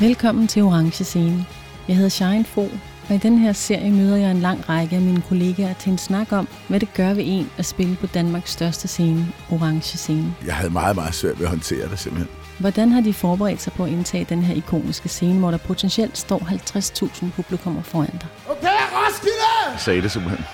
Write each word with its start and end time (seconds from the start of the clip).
Velkommen 0.00 0.48
til 0.48 0.62
Orange 0.62 1.04
Scene. 1.04 1.46
Jeg 1.88 1.96
hedder 1.96 2.08
Shine 2.10 2.44
Fo, 2.44 2.60
og 3.08 3.14
i 3.14 3.18
den 3.18 3.38
her 3.38 3.52
serie 3.52 3.90
møder 3.90 4.16
jeg 4.16 4.30
en 4.30 4.40
lang 4.40 4.68
række 4.68 4.96
af 4.96 5.02
mine 5.02 5.22
kollegaer 5.28 5.74
til 5.74 5.92
en 5.92 5.98
snak 5.98 6.32
om, 6.32 6.48
hvad 6.68 6.80
det 6.80 6.94
gør 6.94 7.14
ved 7.14 7.22
en 7.26 7.50
at 7.58 7.66
spille 7.66 7.96
på 7.96 8.06
Danmarks 8.06 8.50
største 8.50 8.88
scene, 8.88 9.26
Orange 9.50 9.98
Scene. 9.98 10.34
Jeg 10.46 10.54
havde 10.54 10.70
meget, 10.70 10.96
meget 10.96 11.14
svært 11.14 11.38
ved 11.38 11.46
at 11.46 11.50
håndtere 11.50 11.88
det 11.88 11.98
simpelthen. 11.98 12.28
Hvordan 12.58 12.92
har 12.92 13.00
de 13.00 13.12
forberedt 13.12 13.62
sig 13.62 13.72
på 13.72 13.84
at 13.84 13.90
indtage 13.90 14.26
den 14.28 14.42
her 14.42 14.54
ikoniske 14.54 15.08
scene, 15.08 15.38
hvor 15.38 15.50
der 15.50 15.58
potentielt 15.58 16.18
står 16.18 16.38
50.000 16.38 17.30
publikummer 17.36 17.82
foran 17.82 18.10
dig? 18.12 18.28
Okay, 18.50 18.68
Roskilde! 18.68 19.72
Jeg 19.72 19.80
sagde 19.80 20.02
det 20.02 20.10
simpelthen. 20.10 20.44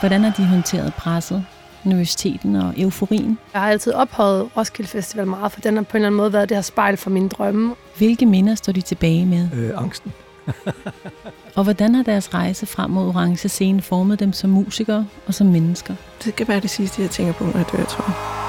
Hvordan 0.00 0.24
har 0.24 0.30
de 0.30 0.44
håndteret 0.44 0.94
presset, 0.94 1.44
nervøsiteten 1.84 2.56
og 2.56 2.74
euforien? 2.76 3.38
Jeg 3.52 3.60
har 3.60 3.70
altid 3.70 3.92
ophøjet 3.92 4.48
Roskilde 4.56 4.90
Festival 4.90 5.26
meget, 5.26 5.52
for 5.52 5.60
den 5.60 5.76
har 5.76 5.82
på 5.82 5.96
en 5.96 5.96
eller 5.96 6.06
anden 6.06 6.16
måde 6.16 6.32
været 6.32 6.48
det 6.48 6.56
her 6.56 6.62
spejl 6.62 6.96
for 6.96 7.10
mine 7.10 7.28
drømme. 7.28 7.74
Hvilke 7.96 8.26
minder 8.26 8.54
står 8.54 8.72
de 8.72 8.80
tilbage 8.80 9.26
med? 9.26 9.48
Øh, 9.54 9.70
angsten. 9.76 10.12
Og 11.56 11.64
hvordan 11.64 11.94
har 11.94 12.02
deres 12.02 12.34
rejse 12.34 12.66
frem 12.66 12.90
mod 12.90 13.08
Orange 13.08 13.48
Scene 13.48 13.82
formet 13.82 14.20
dem 14.20 14.32
som 14.32 14.50
musikere 14.50 15.06
og 15.26 15.34
som 15.34 15.46
mennesker? 15.46 15.94
Det 16.24 16.36
kan 16.36 16.48
være 16.48 16.60
det 16.60 16.70
sidste, 16.70 17.02
jeg 17.02 17.10
tænker 17.10 17.32
på, 17.32 17.44
når 17.44 17.56
jeg 17.56 17.66
dør, 17.72 17.84
tror 17.84 18.04
jeg. 18.08 18.47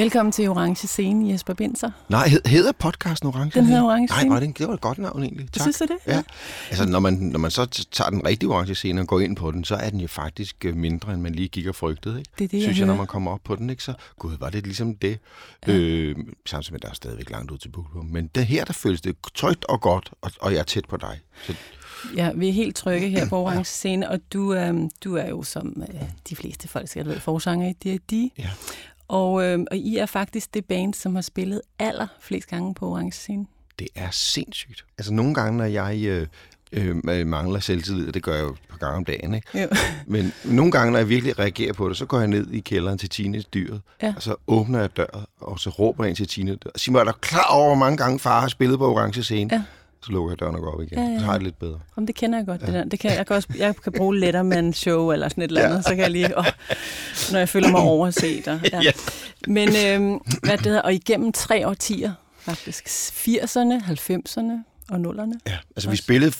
Velkommen 0.00 0.32
til 0.32 0.48
Orange 0.48 0.86
Scene, 0.86 1.32
Jesper 1.32 1.54
Binser. 1.54 1.90
Nej, 2.08 2.28
hed- 2.28 2.46
hedder 2.48 2.72
podcasten 2.72 3.28
Orange? 3.28 3.50
Den 3.60 3.64
hedder 3.66 3.82
Orange 3.82 4.06
Nej, 4.06 4.18
Scene. 4.18 4.34
det, 4.36 4.42
en- 4.44 4.52
det 4.58 4.68
var 4.68 4.74
et 4.74 4.80
godt 4.80 4.98
navn 4.98 5.22
egentlig. 5.22 5.52
Tak. 5.52 5.62
Synes 5.62 5.78
du 5.78 5.84
det? 5.84 5.96
Ja. 6.06 6.22
Altså, 6.70 6.86
når 6.88 6.98
man, 7.00 7.12
når 7.14 7.38
man 7.38 7.50
så 7.50 7.66
tager 7.92 8.10
den 8.10 8.26
rigtige 8.26 8.50
orange 8.50 8.74
scene 8.74 9.00
og 9.00 9.06
går 9.06 9.20
ind 9.20 9.36
på 9.36 9.50
den, 9.50 9.64
så 9.64 9.74
er 9.74 9.90
den 9.90 10.00
jo 10.00 10.08
faktisk 10.08 10.64
øh, 10.64 10.76
mindre, 10.76 11.12
end 11.12 11.20
man 11.20 11.34
lige 11.34 11.48
gik 11.48 11.66
og 11.66 11.74
frygtede. 11.74 12.18
Ikke? 12.18 12.30
Det 12.38 12.44
er 12.44 12.48
det, 12.48 12.56
jeg 12.56 12.62
Synes 12.62 12.78
jeg, 12.78 12.84
hører. 12.86 12.94
når 12.94 12.98
man 13.00 13.06
kommer 13.06 13.30
op 13.30 13.40
på 13.44 13.56
den, 13.56 13.70
ikke? 13.70 13.82
så 13.82 13.94
gud, 14.18 14.36
var 14.40 14.50
det 14.50 14.64
ligesom 14.64 14.94
det. 14.94 15.18
Ja. 15.66 15.72
Øh, 15.72 16.16
samtidig 16.46 16.72
med, 16.72 16.78
at 16.80 16.82
der 16.82 16.88
er 16.90 16.94
stadigvæk 16.94 17.30
langt 17.30 17.50
ud 17.50 17.58
til 17.58 17.68
publikum. 17.68 18.04
Men 18.06 18.26
det 18.34 18.46
her, 18.46 18.64
der 18.64 18.72
føles 18.72 19.00
det 19.00 19.16
trygt 19.34 19.64
og 19.64 19.80
godt, 19.80 20.10
og, 20.22 20.30
og 20.40 20.52
jeg 20.52 20.58
er 20.58 20.64
tæt 20.64 20.84
på 20.88 20.96
dig. 20.96 21.20
Så, 21.46 21.54
Ja, 22.16 22.30
vi 22.34 22.48
er 22.48 22.52
helt 22.52 22.76
trygge 22.76 23.08
her 23.08 23.28
på 23.28 23.36
Orange 23.42 23.64
Scene, 23.64 24.10
og 24.10 24.20
du, 24.32 24.54
øhm, 24.54 24.90
du 25.04 25.16
er 25.16 25.28
jo 25.28 25.42
som 25.42 25.82
øh, 25.94 26.00
de 26.30 26.36
fleste 26.36 26.68
folk 26.68 26.88
skal 26.88 27.06
ved, 27.06 27.20
forsanger 27.20 27.68
i 27.68 27.72
D&D. 27.72 28.30
Ja. 28.38 28.50
Og, 29.10 29.44
øhm, 29.44 29.66
og 29.70 29.76
I 29.76 29.96
er 29.96 30.06
faktisk 30.06 30.54
det 30.54 30.64
band, 30.64 30.94
som 30.94 31.14
har 31.14 31.22
spillet 31.22 31.60
aller 31.78 32.06
flest 32.20 32.48
gange 32.48 32.74
på 32.74 32.88
Orange 32.90 33.12
Scene. 33.12 33.46
det 33.78 33.88
er 33.94 34.08
sindssygt. 34.10 34.84
Altså, 34.98 35.12
nogle 35.12 35.34
gange, 35.34 35.58
når 35.58 35.64
jeg 35.64 35.98
øh, 36.04 36.26
øh, 36.72 37.26
mangler 37.26 37.60
selvtillid, 37.60 38.08
og 38.08 38.14
det 38.14 38.22
gør 38.22 38.34
jeg 38.34 38.42
jo 38.42 38.50
et 38.52 38.58
par 38.70 38.76
gange 38.78 38.96
om 38.96 39.04
dagen, 39.04 39.34
ikke? 39.34 39.60
Jo. 39.62 39.66
Men 40.14 40.32
nogle 40.44 40.72
gange, 40.72 40.92
når 40.92 40.98
jeg 40.98 41.08
virkelig 41.08 41.38
reagerer 41.38 41.72
på 41.72 41.88
det, 41.88 41.96
så 41.96 42.06
går 42.06 42.18
jeg 42.18 42.28
ned 42.28 42.50
i 42.50 42.60
kælderen 42.60 42.98
til 42.98 43.08
Tines 43.08 43.44
dyret, 43.44 43.80
Ja. 44.02 44.12
og 44.16 44.22
så 44.22 44.34
åbner 44.46 44.80
jeg 44.80 44.96
døren, 44.96 45.24
og 45.40 45.60
så 45.60 45.70
råber 45.70 46.04
jeg 46.04 46.08
ind 46.08 46.16
til 46.16 46.28
Tine, 46.28 46.58
sig 46.76 46.92
mig, 46.92 47.00
er 47.00 47.04
du 47.04 47.12
klar 47.20 47.46
over, 47.50 47.66
hvor 47.66 47.74
mange 47.84 47.96
gange 47.96 48.18
far 48.18 48.40
har 48.40 48.48
spillet 48.48 48.78
på 48.78 48.94
orange 48.94 49.22
scene? 49.22 49.50
Ja. 49.54 49.62
Så 50.04 50.12
lukker 50.12 50.30
jeg 50.30 50.40
døren 50.40 50.54
og 50.54 50.60
går 50.60 50.72
op 50.72 50.82
igen. 50.82 50.98
Ja, 50.98 51.04
ja, 51.04 51.18
Så 51.18 51.24
har 51.24 51.32
jeg 51.32 51.32
ja. 51.32 51.34
det 51.38 51.42
lidt 51.42 51.58
bedre. 51.58 51.80
Om 51.96 52.06
det 52.06 52.14
kender 52.14 52.38
jeg 52.38 52.46
godt, 52.46 52.60
det 52.60 52.74
der. 52.74 52.84
Det 52.84 53.00
kan, 53.00 53.10
jeg, 53.16 53.26
kan 53.26 53.36
også, 53.36 53.48
jeg 53.58 53.76
kan 53.76 53.92
bruge 53.92 54.18
Letterman 54.18 54.72
show 54.72 55.10
eller 55.12 55.28
sådan 55.28 55.42
et 55.44 55.48
eller 55.48 55.64
andet, 55.68 55.84
så 55.84 55.90
kan 55.90 55.98
jeg 55.98 56.10
lige, 56.10 56.38
åh, 56.38 56.44
når 57.32 57.38
jeg 57.38 57.48
føler 57.48 57.70
mig 57.70 57.80
overset. 57.80 58.48
Og, 58.48 58.60
ja. 58.72 58.80
Ja. 58.88 58.92
Men 59.46 59.68
øhm, 59.68 60.20
hvad 60.42 60.58
det 60.58 60.66
hedder, 60.66 60.82
og 60.82 60.94
igennem 60.94 61.32
tre 61.32 61.68
årtier, 61.68 62.12
faktisk 62.38 62.86
80'erne, 62.88 63.84
90'erne 63.84 64.52
og 64.90 64.96
0'erne. 64.96 65.38
Ja, 65.46 65.56
altså 65.76 65.90
vi 65.90 65.96
spillede, 65.96 66.32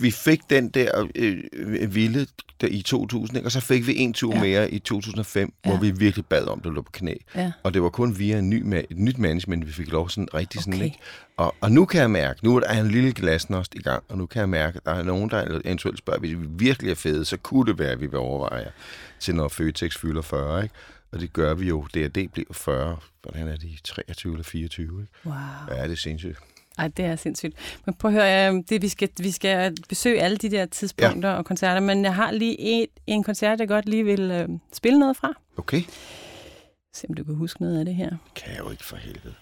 vi 0.00 0.10
fik 0.10 0.40
den 0.50 0.68
der 0.68 1.08
øh, 1.14 1.44
øh, 1.52 1.94
vilde 1.94 2.26
der 2.60 2.66
i 2.70 2.82
2000, 2.82 3.36
ikke? 3.36 3.46
og 3.46 3.52
så 3.52 3.60
fik 3.60 3.86
vi 3.86 3.96
en 3.96 4.12
tur 4.12 4.34
Ja. 4.34 4.40
mere 4.40 4.70
i 4.70 4.78
2005, 4.78 5.52
Ja. 5.64 5.70
hvor 5.70 5.78
vi 5.80 5.90
virkelig 5.90 6.26
bad 6.26 6.46
om 6.46 6.60
det 6.60 6.72
lå 6.72 6.82
på 6.82 6.90
knæ. 6.92 7.14
Ja. 7.34 7.52
Og 7.62 7.74
det 7.74 7.82
var 7.82 7.88
kun 7.88 8.18
via 8.18 8.38
en 8.38 8.50
ny, 8.50 8.62
ma- 8.74 8.86
et 8.90 8.98
nyt 8.98 9.18
management, 9.18 9.66
vi 9.66 9.72
fik 9.72 9.88
lov 9.92 10.08
sådan 10.08 10.28
rigtig 10.34 10.60
sådan, 10.60 10.74
Okay. 10.74 10.84
ikke? 10.84 10.98
Og, 11.36 11.54
og 11.60 11.72
nu 11.72 11.84
kan 11.84 12.00
jeg 12.00 12.10
mærke, 12.10 12.44
nu 12.44 12.56
er 12.56 12.60
der 12.60 12.80
en 12.80 12.90
lille 12.90 13.12
glasnost 13.12 13.74
i 13.74 13.78
gang, 13.78 14.02
og 14.08 14.18
nu 14.18 14.26
kan 14.26 14.40
jeg 14.40 14.48
mærke, 14.48 14.76
at 14.76 14.84
der 14.86 14.92
er 14.92 15.02
nogen, 15.02 15.30
der 15.30 15.60
eventuelt 15.64 15.98
spørger, 15.98 16.20
hvis 16.20 16.30
vi 16.38 16.46
virkelig 16.48 16.90
er 16.90 16.94
fede, 16.94 17.24
så 17.24 17.36
kunne 17.36 17.70
det 17.72 17.78
være, 17.78 17.90
at 17.90 18.00
vi 18.00 18.06
vil 18.06 18.18
overveje 18.18 18.70
til 19.20 19.34
når 19.34 19.48
Føtex 19.48 19.98
fylder 19.98 20.22
40, 20.22 20.62
ikke? 20.62 20.74
Og 21.12 21.20
det 21.20 21.32
gør 21.32 21.54
vi 21.54 21.68
jo. 21.68 21.86
DRD 21.94 22.28
bliver 22.32 22.52
40. 22.52 22.96
Hvordan 23.22 23.48
er 23.48 23.56
det? 23.56 23.70
23 23.84 24.32
eller 24.32 24.44
24, 24.44 25.00
ikke? 25.02 25.12
Wow. 25.24 25.34
Ja, 25.76 25.82
det 25.84 25.92
er 25.92 25.96
sindssygt. 25.96 26.38
Ej, 26.78 26.88
det 26.88 27.04
er 27.04 27.16
sindssygt. 27.16 27.80
Men 27.86 27.94
prøv 27.94 28.16
at 28.16 28.22
høre, 28.22 28.62
det, 28.68 28.82
vi, 28.82 28.88
skal, 28.88 29.08
vi 29.18 29.30
skal 29.30 29.76
besøge 29.88 30.22
alle 30.22 30.36
de 30.36 30.50
der 30.50 30.66
tidspunkter 30.66 31.28
ja. 31.28 31.36
og 31.36 31.44
koncerter, 31.44 31.80
men 31.80 32.04
jeg 32.04 32.14
har 32.14 32.30
lige 32.30 32.56
en, 32.60 32.86
en 33.06 33.22
koncert, 33.22 33.60
jeg 33.60 33.68
godt 33.68 33.88
lige 33.88 34.04
vil 34.04 34.30
øh, 34.30 34.48
spille 34.72 34.98
noget 34.98 35.16
fra. 35.16 35.32
Okay. 35.56 35.82
Se 36.94 37.06
om 37.08 37.14
du 37.14 37.24
kan 37.24 37.34
huske 37.34 37.62
noget 37.62 37.78
af 37.78 37.84
det 37.84 37.94
her. 37.94 38.10
Kan 38.34 38.52
jeg 38.52 38.58
jo 38.58 38.70
ikke 38.70 38.84
for 38.84 38.96
helvede. 38.96 39.34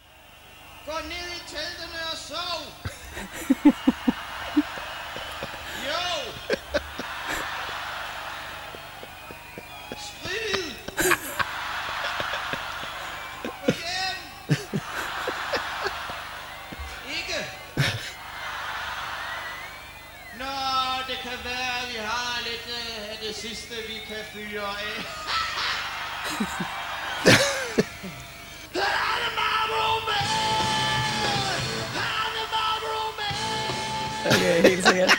Gå 0.86 0.92
ned 1.04 1.28
i 1.36 1.40
teltene 1.48 2.00
og 2.12 2.18
sov. 2.18 2.60
sidste, 23.48 23.74
vi 23.88 23.94
kan 24.08 24.16
fyre 24.32 24.62
af. 24.62 25.04
Okay, 34.26 34.62
helt 34.68 34.86
sikkert. 34.86 35.18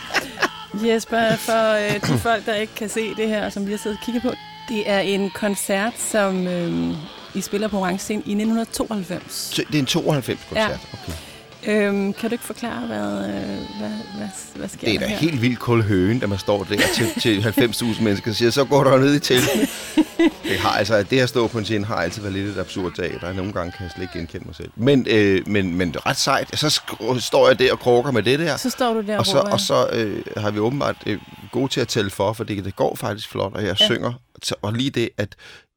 Jesper, 0.86 1.36
for 1.36 1.74
øh, 1.74 2.02
de 2.02 2.20
folk, 2.20 2.46
der 2.46 2.56
ikke 2.56 2.76
kan 2.76 2.90
se 2.90 3.16
det 3.16 3.28
her, 3.28 3.50
som 3.50 3.66
vi 3.66 3.72
har 3.72 3.78
siddet 3.78 3.98
og 4.00 4.06
kigget 4.06 4.24
på, 4.24 4.34
det 4.70 4.90
er 4.90 5.00
en 5.00 5.30
koncert, 5.30 5.94
som 6.00 6.48
øh, 6.48 6.96
I 7.34 7.42
spiller 7.42 7.68
på 7.68 7.80
Orange 7.80 8.00
Scene 8.00 8.22
i 8.26 8.32
1992. 8.32 9.34
Så 9.34 9.64
det 9.68 9.76
er 9.76 9.80
en 9.80 9.88
92-koncert? 9.88 10.56
Ja. 10.56 10.68
Okay. 10.68 11.14
Øhm, 11.68 12.14
kan 12.14 12.30
du 12.30 12.34
ikke 12.34 12.44
forklare, 12.44 12.88
hvad, 12.88 12.98
øh, 12.98 13.34
hvad, 13.80 13.90
hvad, 14.18 14.28
hvad 14.56 14.70
sker 14.70 14.88
Det 14.88 14.96
er 14.96 15.00
da 15.00 15.06
her? 15.08 15.18
helt 15.18 15.42
vildt 15.42 15.60
kold 15.60 15.84
høen, 15.84 16.20
da 16.20 16.28
man 16.28 16.40
står 16.40 16.64
der 16.64 16.82
til, 16.96 17.08
til 17.22 17.40
90.000 17.62 18.04
mennesker 18.04 18.32
og 18.32 18.36
siger, 18.36 18.52
så 18.52 18.66
går 18.66 18.84
der 18.84 18.98
ned 18.98 19.16
i 19.16 19.20
teltet. 19.20 19.50
Det, 20.44 20.58
har, 20.60 20.70
altså, 20.70 21.04
det 21.04 21.20
at 21.20 21.30
stå 21.30 21.48
på 21.48 21.58
en 21.58 21.66
scene 21.66 21.86
har 21.86 21.96
altid 21.96 22.22
været 22.22 22.34
lidt 22.34 22.48
et 22.50 22.58
absurd 22.60 22.94
dag. 22.98 23.18
Der 23.22 23.28
er 23.28 23.34
nogle 23.34 23.54
gange, 23.54 23.72
kan 23.72 23.84
jeg 23.84 23.92
slet 23.96 24.04
ikke 24.04 24.18
genkende 24.20 24.46
mig 24.46 24.56
selv. 24.56 24.70
Men, 24.76 25.08
øh, 25.10 25.48
men, 25.48 25.76
men 25.76 25.88
det 25.88 25.96
er 25.96 26.06
ret 26.06 26.18
sejt. 26.18 26.60
Så 26.60 26.82
står 27.20 27.48
jeg 27.48 27.60
der 27.60 27.72
og 27.72 27.80
kroker 27.80 28.12
med 28.12 28.24
det 28.24 28.40
der. 28.40 28.58
Så 28.58 28.70
står 28.70 28.94
du 28.94 29.02
der 29.02 29.18
Og 29.18 29.26
så, 29.26 29.40
råber, 29.40 29.52
og 29.52 29.60
så 29.60 29.88
øh, 29.94 30.24
har 30.38 30.52
vi 30.52 30.60
åbenbart 30.60 30.96
øh, 31.06 31.18
gode 31.52 31.68
til 31.72 31.82
at 31.82 31.88
tælle 31.88 32.10
for, 32.12 32.34
for 32.34 32.44
det, 32.44 32.66
det 32.66 32.76
går 32.76 32.96
faktisk 32.96 33.30
flot, 33.30 33.54
og 33.54 33.64
jeg 33.66 33.76
Ja. 33.80 33.86
synger. 33.86 34.14
Så- 34.44 34.56
Og 34.62 34.74
lige 34.74 34.90
det, 34.90 35.10
at, 35.18 35.36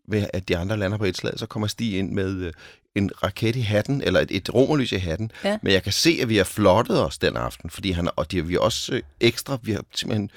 ved 0.08 0.26
at 0.32 0.48
de 0.48 0.56
andre 0.56 0.76
lander 0.76 0.98
på 0.98 1.04
et 1.04 1.16
slag, 1.16 1.32
så 1.36 1.46
kommer 1.46 1.66
Stig 1.68 1.98
ind 1.98 2.12
med 2.12 2.30
øh, 2.40 2.52
en 2.96 3.10
raket 3.22 3.56
i 3.56 3.60
hatten, 3.60 4.02
eller 4.02 4.20
et, 4.20 4.30
et 4.30 4.54
romerlys 4.54 4.92
i 4.92 4.96
hatten. 4.96 5.30
Ja. 5.44 5.58
Men 5.62 5.72
jeg 5.72 5.82
kan 5.82 5.92
se, 5.92 6.18
at 6.22 6.28
vi 6.28 6.36
har 6.36 6.44
flottet 6.44 7.04
os 7.04 7.18
den 7.18 7.36
aften, 7.36 7.70
fordi 7.70 7.90
han, 7.90 8.08
og 8.16 8.30
det 8.30 8.38
har 8.40 8.46
vi 8.46 8.56
også 8.56 8.94
øh, 8.94 9.02
ekstra, 9.20 9.58
vi 9.62 9.72
har 9.72 9.84
simpelthen 9.94 10.30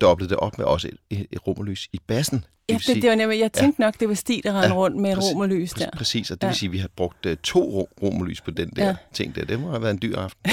dobblet 0.00 0.30
det 0.30 0.38
op 0.38 0.58
med 0.58 0.66
også 0.66 0.88
et, 0.88 0.96
et, 1.18 1.26
et 1.32 1.46
romerlys 1.46 1.88
i 1.92 2.00
bassen. 2.06 2.44
Ja, 2.68 2.74
det, 2.74 2.84
sige- 2.84 3.02
det 3.02 3.10
var 3.10 3.16
nemlig, 3.16 3.40
jeg 3.40 3.52
tænkte 3.52 3.80
nok, 3.80 4.00
det 4.00 4.08
var 4.08 4.14
Stig, 4.14 4.40
der 4.44 4.52
rendte 4.52 4.68
Ja, 4.68 4.74
rundt 4.74 4.96
med 4.96 5.10
et 5.10 5.16
præcis- 5.18 5.30
romerlys 5.34 5.70
der. 5.72 5.86
Præ- 5.86 5.98
Præcis, 5.98 6.30
og 6.30 6.36
det 6.40 6.42
Ja. 6.46 6.48
vil 6.50 6.56
sige, 6.58 6.68
at 6.68 6.72
vi 6.72 6.78
har 6.78 6.88
brugt 6.96 7.26
uh, 7.26 7.32
to 7.42 7.60
ro- 7.60 7.88
romerlys 8.02 8.40
på 8.40 8.50
den 8.50 8.70
der 8.76 8.82
Ja. 8.82 8.88
ja. 8.88 8.96
ting 9.14 9.34
der. 9.34 9.44
Det 9.44 9.60
må 9.60 9.70
have 9.70 9.82
været 9.82 9.92
en 9.92 9.98
dyr 10.02 10.18
aften. 10.18 10.50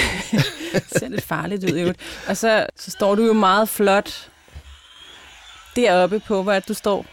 Det 0.74 0.84
ser 1.00 1.08
lidt 1.08 1.22
farligt 1.24 1.64
ud, 1.64 1.78
øvrigt. 1.78 2.00
Og 2.28 2.38
så, 2.38 2.66
så 2.76 2.92
står 2.92 3.16
du 3.16 3.26
jo 3.26 3.34
meget 3.34 3.70
flot 3.70 4.30
deroppe 5.76 6.20
på, 6.20 6.44
hvor 6.44 6.54
det, 6.54 6.68
du 6.68 6.74
står. 6.74 7.06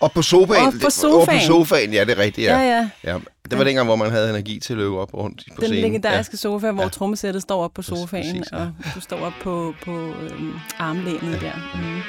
Og 0.00 0.12
på 0.12 0.22
sofaen. 0.22 0.66
Og 0.66 0.72
på 0.80 0.86
Og 0.86 0.92
sofaen. 0.92 1.38
på 1.40 1.46
sofaen, 1.46 1.92
ja, 1.92 2.04
det 2.04 2.18
er 2.18 2.22
rigtigt, 2.22 2.46
ja. 2.46 2.58
Ja, 2.58 2.78
ja. 2.78 2.88
ja. 3.12 3.18
Det 3.50 3.58
var 3.58 3.64
dengang, 3.64 3.86
hvor 3.86 3.96
man 3.96 4.10
havde 4.10 4.30
energi 4.30 4.60
til 4.60 4.72
at 4.72 4.76
løbe 4.76 4.98
op 4.98 5.14
rundt 5.14 5.44
på 5.54 5.60
Den 5.60 5.64
scenen. 5.68 5.82
legendariske 5.82 6.36
sofa, 6.36 6.70
hvor 6.70 6.82
Ja. 6.82 6.88
trommesættet 6.88 7.42
står 7.42 7.64
op 7.64 7.74
på 7.74 7.82
sofaen, 7.82 8.24
præcis, 8.36 8.52
ja. 8.52 8.56
og 8.58 8.72
du 8.94 9.00
står 9.00 9.16
op 9.20 9.32
på, 9.42 9.74
på 9.84 9.92
øhm, 10.30 10.52
armlænet 10.78 11.40
der. 11.40 11.52
Mm. 11.74 12.00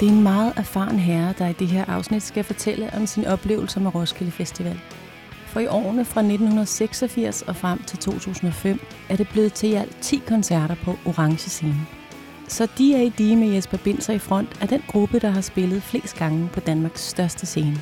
Det 0.00 0.08
er 0.08 0.12
en 0.12 0.22
meget 0.22 0.52
erfaren 0.56 0.98
herre, 0.98 1.34
der 1.38 1.48
i 1.48 1.52
det 1.52 1.66
her 1.68 1.84
afsnit 1.88 2.22
skal 2.22 2.44
fortælle 2.44 2.90
om 2.96 3.06
sin 3.06 3.26
oplevelse 3.26 3.80
med 3.80 3.94
Roskilde 3.94 4.32
Festival. 4.32 4.80
For 5.48 5.60
i 5.60 5.66
årene 5.66 6.04
fra 6.04 6.20
1986 6.20 7.42
og 7.42 7.56
frem 7.56 7.82
til 7.82 7.98
2005 7.98 8.80
er 9.08 9.16
det 9.16 9.28
blevet 9.28 9.52
til 9.52 9.68
i 9.68 9.74
alt 9.74 9.96
10 10.00 10.22
koncerter 10.26 10.74
på 10.84 10.98
Orange 11.06 11.50
Scene. 11.50 11.86
Så 12.48 12.66
D.A.D. 12.66 13.20
med 13.20 13.48
Jesper 13.48 13.78
Binser 13.78 14.12
i 14.12 14.18
front 14.18 14.48
er 14.60 14.66
den 14.66 14.82
gruppe, 14.88 15.18
der 15.18 15.30
har 15.30 15.40
spillet 15.40 15.82
flest 15.82 16.16
gange 16.16 16.48
på 16.52 16.60
Danmarks 16.60 17.08
største 17.08 17.46
scene. 17.46 17.80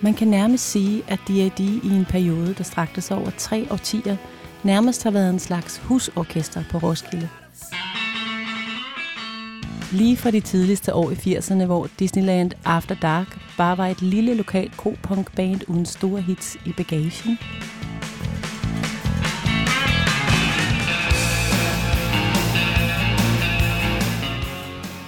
Man 0.00 0.14
kan 0.14 0.28
nærmest 0.28 0.70
sige, 0.70 1.02
at 1.08 1.18
D.A.D. 1.28 1.60
i 1.60 1.90
en 1.90 2.04
periode, 2.04 2.54
der 2.54 2.64
strakte 2.64 3.00
sig 3.00 3.16
over 3.16 3.30
tre 3.36 3.66
årtier, 3.70 4.16
nærmest 4.64 5.02
har 5.02 5.10
været 5.10 5.30
en 5.30 5.38
slags 5.38 5.78
husorkester 5.78 6.62
på 6.70 6.78
Roskilde. 6.78 7.28
Lige 9.92 10.16
fra 10.16 10.30
de 10.30 10.40
tidligste 10.40 10.94
år 10.94 11.10
i 11.10 11.14
80'erne, 11.14 11.64
hvor 11.64 11.88
Disneyland 11.98 12.52
After 12.64 12.94
Dark 12.94 13.38
bare 13.60 13.78
var 13.78 13.86
et 13.86 14.02
lille 14.02 14.34
lokalt 14.34 14.76
ko-punk-band 14.76 15.60
uden 15.68 15.86
store 15.86 16.20
hits 16.20 16.56
i 16.64 16.72
bagagen, 16.72 17.38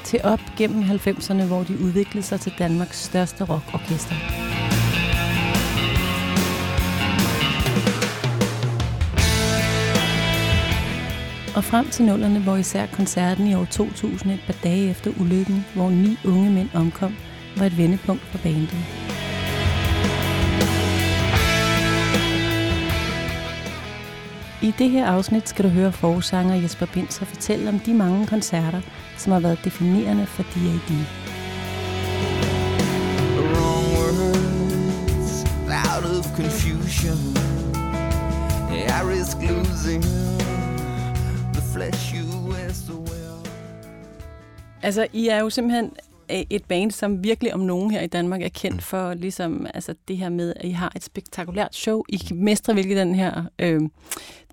til 0.05 0.21
op 0.25 0.41
gennem 0.59 0.83
90'erne, 0.83 1.43
hvor 1.43 1.63
de 1.63 1.85
udviklede 1.85 2.27
sig 2.27 2.41
til 2.41 2.53
Danmarks 2.59 3.05
største 3.05 3.45
rockorkester. 3.45 4.15
Og 11.57 11.65
frem 11.65 11.89
til 11.89 12.05
nullerne, 12.05 12.41
hvor 12.41 12.57
især 12.57 12.87
koncerten 12.87 13.47
i 13.47 13.55
år 13.55 13.65
2000, 13.65 14.33
et 14.33 14.41
par 14.47 14.57
dage 14.63 14.91
efter 14.91 15.11
ulykken, 15.21 15.65
hvor 15.75 15.91
ni 15.91 16.17
unge 16.25 16.51
mænd 16.51 16.69
omkom, 16.75 17.15
var 17.57 17.67
et 17.67 17.79
vendepunkt 17.79 18.23
for 18.23 18.39
bandet. 18.39 18.79
I 24.63 24.75
det 24.79 24.91
her 24.91 25.07
afsnit 25.07 25.49
skal 25.49 25.65
du 25.65 25.69
høre 25.71 25.93
forsanger 25.93 26.55
Jesper 26.55 26.87
Binser 26.87 27.25
fortælle 27.27 27.69
om 27.69 27.79
de 27.79 27.95
mange 27.95 28.27
koncerter, 28.27 28.81
som 29.17 29.33
har 29.33 29.41
været 29.41 29.59
definerende 29.65 30.27
for 30.27 30.43
D.A.D. 30.43 30.93
wrong 33.55 33.87
words 33.97 35.45
out 35.95 36.05
of 36.05 36.37
confusion. 36.37 37.19
I 38.73 39.01
risk 39.05 39.37
losing 39.51 40.03
the 41.53 41.63
flesh 41.73 42.15
you 42.15 42.25
wear 42.51 42.73
so 42.73 42.93
well. 42.93 43.47
Altså, 44.83 45.07
I 45.13 45.29
er 45.29 45.41
jo 45.41 45.51
simpelthen 45.51 45.91
et 46.51 46.65
band, 46.65 46.91
som 46.91 47.25
virkelig 47.25 47.55
om 47.55 47.61
nogen 47.61 47.91
her 47.91 48.01
i 48.01 48.07
Danmark 48.07 48.43
er 48.43 48.49
kendt 48.49 48.83
for 48.83 49.15
ligesom, 49.15 49.67
altså, 49.75 49.95
det 50.09 50.17
her 50.17 50.29
med, 50.29 50.55
at 50.57 50.65
I 50.65 50.71
har 50.71 50.93
et 50.97 51.05
spektakulært 51.05 51.75
show. 51.75 52.03
I 52.09 52.17
kan 52.17 52.45
mestre 52.45 52.75
virkelig 52.75 52.97
den 52.97 53.15
her 53.15 53.45
øh, 53.59 53.81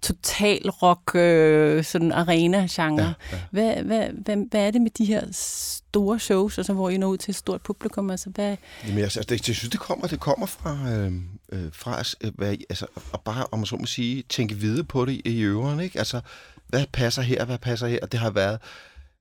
total 0.02 0.70
rock 0.70 1.16
øh, 1.16 1.84
sådan 1.84 2.12
arena-genre. 2.12 3.04
Ja, 3.04 3.14
ja. 3.31 3.40
Hvad, 3.52 3.84
hvad, 3.84 4.10
hvad, 4.24 4.38
hvad 4.50 4.68
er 4.68 4.72
det 4.72 4.81
med 4.81 4.92
de 4.92 5.06
her 5.06 5.28
store 5.31 6.20
shows, 6.20 6.58
altså, 6.58 6.74
hvor 6.74 6.90
I 6.90 6.98
når 6.98 7.08
ud 7.08 7.18
til 7.18 7.31
et 7.31 7.36
stort 7.36 7.62
publikum? 7.62 8.10
Altså, 8.10 8.30
hvad... 8.30 8.58
Jamen, 8.88 9.04
altså, 9.04 9.20
det, 9.30 9.48
jeg 9.48 9.56
synes, 9.56 9.72
det 9.72 9.80
kommer, 9.80 10.08
det 10.08 10.20
kommer 10.20 10.46
fra, 10.46 10.92
øh, 10.92 11.14
øh, 11.52 11.70
fra 11.74 12.04
øh, 12.22 12.31
hvad, 12.36 12.56
altså, 12.70 12.86
at 13.14 13.20
bare, 13.26 13.46
om 13.52 13.60
man 13.60 13.66
så 13.66 13.76
må 13.76 13.86
sige, 13.86 14.24
tænke 14.30 14.56
videre 14.56 14.84
på 14.84 15.06
det 15.06 15.12
i, 15.12 15.22
i 15.26 15.42
øveren, 15.42 15.80
ikke? 15.80 16.00
Altså, 16.00 16.22
hvad 16.68 16.86
passer 16.94 17.22
her, 17.22 17.46
hvad 17.46 17.58
passer 17.58 17.88
her? 17.88 18.00
Og 18.02 18.12
det 18.12 18.20
har 18.20 18.30
været, 18.30 18.60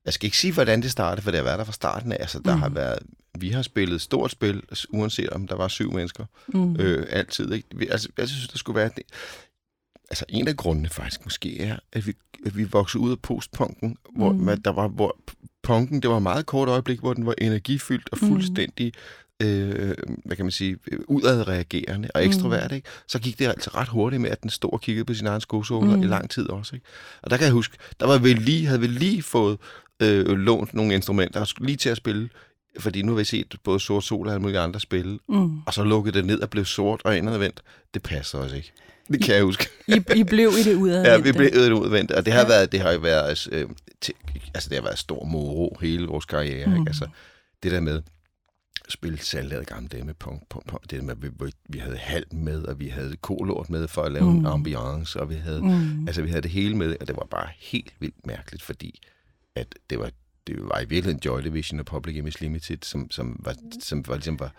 jeg 0.05 0.13
skal 0.13 0.27
ikke 0.27 0.37
sige, 0.37 0.53
hvordan 0.53 0.81
det 0.81 0.91
startede, 0.91 1.23
for 1.23 1.31
det 1.31 1.37
har 1.37 1.45
været 1.45 1.59
der 1.59 1.65
fra 1.65 1.71
starten 1.71 2.11
af. 2.11 2.17
Altså, 2.19 2.39
der 2.39 2.55
mm. 2.55 2.61
har 2.61 2.69
været, 2.69 2.99
vi 3.37 3.49
har 3.49 3.61
spillet 3.61 4.01
stort 4.01 4.31
spil, 4.31 4.63
uanset 4.89 5.29
om 5.29 5.47
der 5.47 5.55
var 5.55 5.67
syv 5.67 5.93
mennesker. 5.93 6.25
Mm. 6.47 6.75
Øh, 6.75 7.07
altid, 7.09 7.51
ikke? 7.51 7.67
Vi, 7.75 7.87
altså, 7.87 8.09
jeg 8.17 8.27
synes, 8.27 8.47
der 8.47 8.57
skulle 8.57 8.79
være... 8.79 8.89
Det. 8.95 9.03
Altså, 10.09 10.25
en 10.29 10.47
af 10.47 10.57
grundene 10.57 10.89
faktisk 10.89 11.25
måske 11.25 11.61
er, 11.61 11.77
at 11.93 12.07
vi, 12.07 12.13
at 12.45 12.57
vi 12.57 12.63
voksede 12.63 13.03
ud 13.03 13.11
af 13.11 13.19
postpunken, 13.19 13.97
hvor, 14.15 14.31
mm. 14.31 14.39
man, 14.39 14.61
der 14.61 14.71
var, 14.71 14.87
hvor 14.87 15.17
punken, 15.63 16.01
det 16.01 16.09
var 16.09 16.17
et 16.17 16.23
meget 16.23 16.45
kort 16.45 16.69
øjeblik, 16.69 16.99
hvor 16.99 17.13
den 17.13 17.25
var 17.25 17.33
energifyldt 17.37 18.09
og 18.11 18.17
fuldstændig 18.17 18.93
øh, 19.43 19.93
hvad 20.25 20.35
kan 20.35 20.45
man 20.45 20.51
sige, 20.51 20.77
udadreagerende 21.07 22.09
og 22.15 22.25
ekstrovert, 22.25 22.71
ikke? 22.71 22.87
så 23.07 23.19
gik 23.19 23.39
det 23.39 23.47
altså 23.47 23.69
ret 23.75 23.87
hurtigt 23.87 24.21
med, 24.21 24.29
at 24.29 24.41
den 24.41 24.49
stod 24.49 24.73
og 24.73 24.81
kiggede 24.81 25.05
på 25.05 25.13
sin 25.13 25.27
egen 25.27 25.41
skosåler 25.41 25.95
mm. 25.95 26.03
i 26.03 26.05
lang 26.05 26.29
tid 26.29 26.49
også. 26.49 26.75
Ikke? 26.75 26.85
Og 27.21 27.29
der 27.29 27.37
kan 27.37 27.45
jeg 27.45 27.53
huske, 27.53 27.77
der 27.99 28.07
var 28.07 28.17
vi 28.17 28.33
lige, 28.33 28.65
havde 28.65 28.81
vi 28.81 28.87
lige 28.87 29.23
fået 29.23 29.57
øh, 30.01 30.25
lånt 30.25 30.73
nogle 30.73 30.93
instrumenter, 30.93 31.53
lige 31.61 31.77
til 31.77 31.89
at 31.89 31.97
spille, 31.97 32.29
fordi 32.79 33.01
nu 33.01 33.11
har 33.11 33.17
vi 33.17 33.23
set 33.23 33.55
både 33.63 33.79
Sort 33.79 34.03
Sol 34.03 34.27
og 34.27 34.33
alle 34.33 34.41
mulige 34.41 34.59
andre 34.59 34.79
spille, 34.79 35.19
mm. 35.29 35.61
og 35.61 35.73
så 35.73 35.83
lukkede 35.83 36.17
det 36.17 36.25
ned 36.25 36.41
og 36.41 36.49
blev 36.49 36.65
sort 36.65 37.01
og 37.03 37.17
indadvendt. 37.17 37.61
Det 37.93 38.03
passer 38.03 38.37
også 38.37 38.55
ikke. 38.55 38.71
Det 39.07 39.23
kan 39.23 39.33
I, 39.33 39.35
jeg 39.35 39.43
huske. 39.43 39.69
I, 39.87 40.01
I 40.15 40.23
blev 40.23 40.49
i 40.59 40.63
det 40.63 40.75
udadvendte. 40.75 41.11
Ja, 41.11 41.17
vi 41.17 41.31
blev 41.31 41.47
i 41.47 41.65
det 41.65 41.71
udadvendte, 41.71 42.17
og 42.17 42.25
det 42.25 42.33
har 42.33 42.41
ja. 42.41 42.47
været, 42.47 42.71
det 42.71 42.79
har 42.79 42.97
været, 42.97 43.47
øh, 43.51 43.69
til, 44.01 44.13
altså 44.53 44.69
det 44.69 44.77
har 44.77 44.83
været 44.83 44.99
stor 44.99 45.25
moro 45.25 45.77
hele 45.81 46.07
vores 46.07 46.25
karriere, 46.25 46.67
mm. 46.67 46.75
ikke? 46.75 46.89
Altså 46.89 47.07
det 47.63 47.71
der 47.71 47.79
med, 47.79 48.01
spille 48.89 49.19
salget 49.19 49.67
gamle 49.67 49.87
dage 49.87 50.03
med 50.03 50.13
punk, 50.13 50.49
punk, 50.49 50.67
punk. 50.67 50.91
Det 50.91 51.03
med, 51.03 51.11
at 51.11 51.23
vi, 51.23 51.29
vi 51.69 51.79
havde 51.79 51.97
halm 51.97 52.35
med, 52.35 52.63
og 52.63 52.79
vi 52.79 52.87
havde 52.87 53.15
kolort 53.15 53.69
med 53.69 53.87
for 53.87 54.01
at 54.01 54.11
lave 54.11 54.31
mm. 54.31 54.37
en 54.37 54.45
ambiance, 54.45 55.19
og 55.19 55.29
vi 55.29 55.35
havde, 55.35 55.61
mm. 55.61 56.07
altså, 56.07 56.21
vi 56.21 56.29
havde 56.29 56.41
det 56.41 56.51
hele 56.51 56.75
med, 56.77 56.95
og 57.01 57.07
det 57.07 57.15
var 57.15 57.27
bare 57.31 57.47
helt 57.57 57.93
vildt 57.99 58.27
mærkeligt, 58.27 58.63
fordi 58.63 59.01
at 59.59 59.75
det 59.89 59.99
var, 59.99 60.11
det 60.47 60.55
var 60.59 60.79
i 60.79 60.85
virkeligheden 60.85 61.21
Joy 61.25 61.41
Division 61.41 61.79
og 61.79 61.85
Public 61.85 62.15
Image 62.15 62.37
Limited, 62.41 62.77
som, 62.81 63.11
som, 63.11 63.39
var, 63.39 63.55
som 63.79 64.07
var, 64.07 64.15
ligesom 64.15 64.39
var 64.39 64.51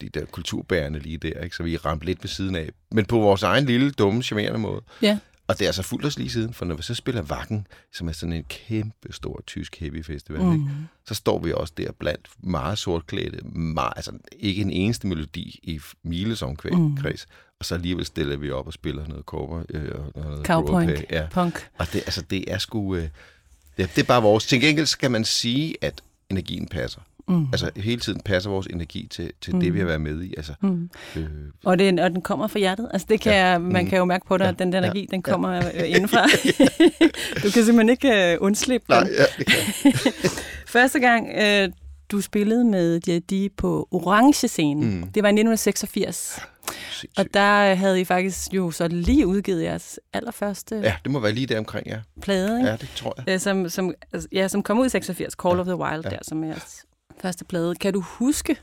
de 0.00 0.08
der 0.08 0.24
kulturbærende 0.24 0.98
lige 0.98 1.18
der, 1.18 1.40
ikke? 1.40 1.56
så 1.56 1.62
vi 1.62 1.76
ramte 1.76 2.06
lidt 2.06 2.24
ved 2.24 2.28
siden 2.28 2.56
af. 2.56 2.70
Men 2.90 3.04
på 3.04 3.18
vores 3.18 3.42
egen 3.42 3.66
lille, 3.66 3.90
dumme, 3.90 4.22
charmerende 4.22 4.58
måde. 4.58 4.82
Ja. 5.02 5.18
Og 5.48 5.58
det 5.58 5.64
er 5.64 5.68
altså 5.68 5.82
fuldt 5.82 6.06
os 6.06 6.18
lige 6.18 6.30
siden, 6.30 6.54
for 6.54 6.64
når 6.64 6.74
vi 6.74 6.82
så 6.82 6.94
spiller 6.94 7.22
Vakken, 7.22 7.66
som 7.92 8.08
er 8.08 8.12
sådan 8.12 8.32
en 8.32 8.44
kæmpe 8.44 9.12
stor 9.12 9.42
tysk 9.46 9.76
heavy 9.76 10.04
festival, 10.04 10.42
mm. 10.42 10.52
ikke? 10.52 10.64
så 11.06 11.14
står 11.14 11.38
vi 11.38 11.52
også 11.52 11.72
der 11.76 11.92
blandt 11.92 12.28
meget 12.38 12.78
sortklædte, 12.78 13.38
meget, 13.48 13.92
altså 13.96 14.12
ikke 14.38 14.62
en 14.62 14.70
eneste 14.70 15.06
melodi 15.06 15.60
i 15.62 15.80
Miles 16.02 16.42
omkreds, 16.42 16.74
mm. 16.74 16.96
og 17.58 17.64
så 17.64 17.74
alligevel 17.74 18.06
stiller 18.06 18.36
vi 18.36 18.50
op 18.50 18.66
og 18.66 18.72
spiller 18.72 19.06
noget 19.06 19.24
cover. 19.24 19.62
Øh, 19.70 19.90
og 20.14 20.24
noget 20.24 20.46
Cowpunk, 20.46 21.04
ja. 21.10 21.26
punk. 21.30 21.68
Og 21.78 21.86
det, 21.92 21.96
altså, 21.96 22.22
det 22.22 22.52
er 22.52 22.58
sgu... 22.58 22.96
Øh, 22.96 23.08
det, 23.76 23.90
det 23.96 24.02
er 24.02 24.06
bare 24.06 24.22
vores... 24.22 24.46
Til 24.46 24.60
gengæld 24.60 24.86
skal 24.86 25.10
man 25.10 25.24
sige, 25.24 25.74
at 25.80 26.02
energien 26.30 26.68
passer. 26.68 27.00
Mm. 27.28 27.46
Altså 27.52 27.70
hele 27.76 28.00
tiden 28.00 28.20
passer 28.20 28.50
vores 28.50 28.66
energi 28.66 29.06
til, 29.10 29.30
til 29.40 29.54
mm. 29.54 29.60
det, 29.60 29.74
vi 29.74 29.78
har 29.78 29.86
været 29.86 30.00
med 30.00 30.22
i. 30.22 30.34
Altså, 30.36 30.52
mm. 30.60 30.90
øh, 31.16 31.26
og, 31.64 31.78
det, 31.78 32.00
og 32.00 32.10
den 32.10 32.22
kommer 32.22 32.46
fra 32.46 32.58
hjertet. 32.58 32.88
Altså 32.92 33.06
det 33.10 33.20
kan 33.20 33.32
ja. 33.32 33.58
man 33.58 33.84
mm. 33.84 33.90
kan 33.90 33.98
jo 33.98 34.04
mærke 34.04 34.26
på 34.26 34.36
dig, 34.38 34.44
ja. 34.44 34.50
at 34.50 34.58
den 34.58 34.72
der 34.72 34.78
energi, 34.78 35.00
ja. 35.00 35.06
den 35.10 35.22
kommer 35.22 35.52
ja. 35.54 35.84
Øh, 35.84 35.90
indenfra. 35.94 36.26
du 37.34 37.50
kan 37.50 37.64
simpelthen 37.64 37.88
ikke 37.88 38.36
uh, 38.40 38.46
undslippe 38.46 38.86
Nej, 38.88 39.08
ja, 39.18 39.24
det 39.38 39.46
kan 39.46 40.12
Første 40.76 40.98
gang, 40.98 41.28
uh, 41.38 41.72
du 42.10 42.20
spillede 42.20 42.64
med 42.64 43.00
D&D 43.00 43.52
på 43.56 43.88
Orange-scenen, 43.90 45.00
mm. 45.00 45.02
det 45.02 45.22
var 45.22 45.28
i 45.28 45.32
1986. 45.32 46.40
Sindssygt. 46.72 47.18
Og 47.18 47.26
der 47.34 47.74
havde 47.74 48.00
I 48.00 48.04
faktisk 48.04 48.52
jo 48.52 48.70
så 48.70 48.88
lige 48.88 49.26
udgivet 49.26 49.62
jeres 49.62 50.00
allerførste... 50.12 50.76
Ja, 50.76 50.96
det 51.04 51.12
må 51.12 51.20
være 51.20 51.32
lige 51.32 51.46
der 51.46 51.58
omkring, 51.58 51.86
ja. 51.86 52.00
Plade, 52.22 52.58
ikke? 52.58 52.70
Ja, 52.70 52.76
det 52.76 52.90
tror 52.96 53.14
jeg. 53.26 53.40
Som, 53.40 53.68
som, 53.68 53.94
altså, 54.12 54.28
ja, 54.32 54.48
som 54.48 54.62
kom 54.62 54.78
ud 54.78 54.86
i 54.86 54.88
86, 54.88 55.34
Call 55.34 55.54
ja. 55.54 55.60
of 55.60 55.66
the 55.66 55.76
Wild, 55.76 56.04
ja. 56.04 56.10
der 56.10 56.18
som 56.22 56.44
jeres 56.44 56.86
første 57.20 57.44
plade. 57.44 57.74
Kan 57.74 57.92
du 57.92 58.00
huske, 58.00 58.56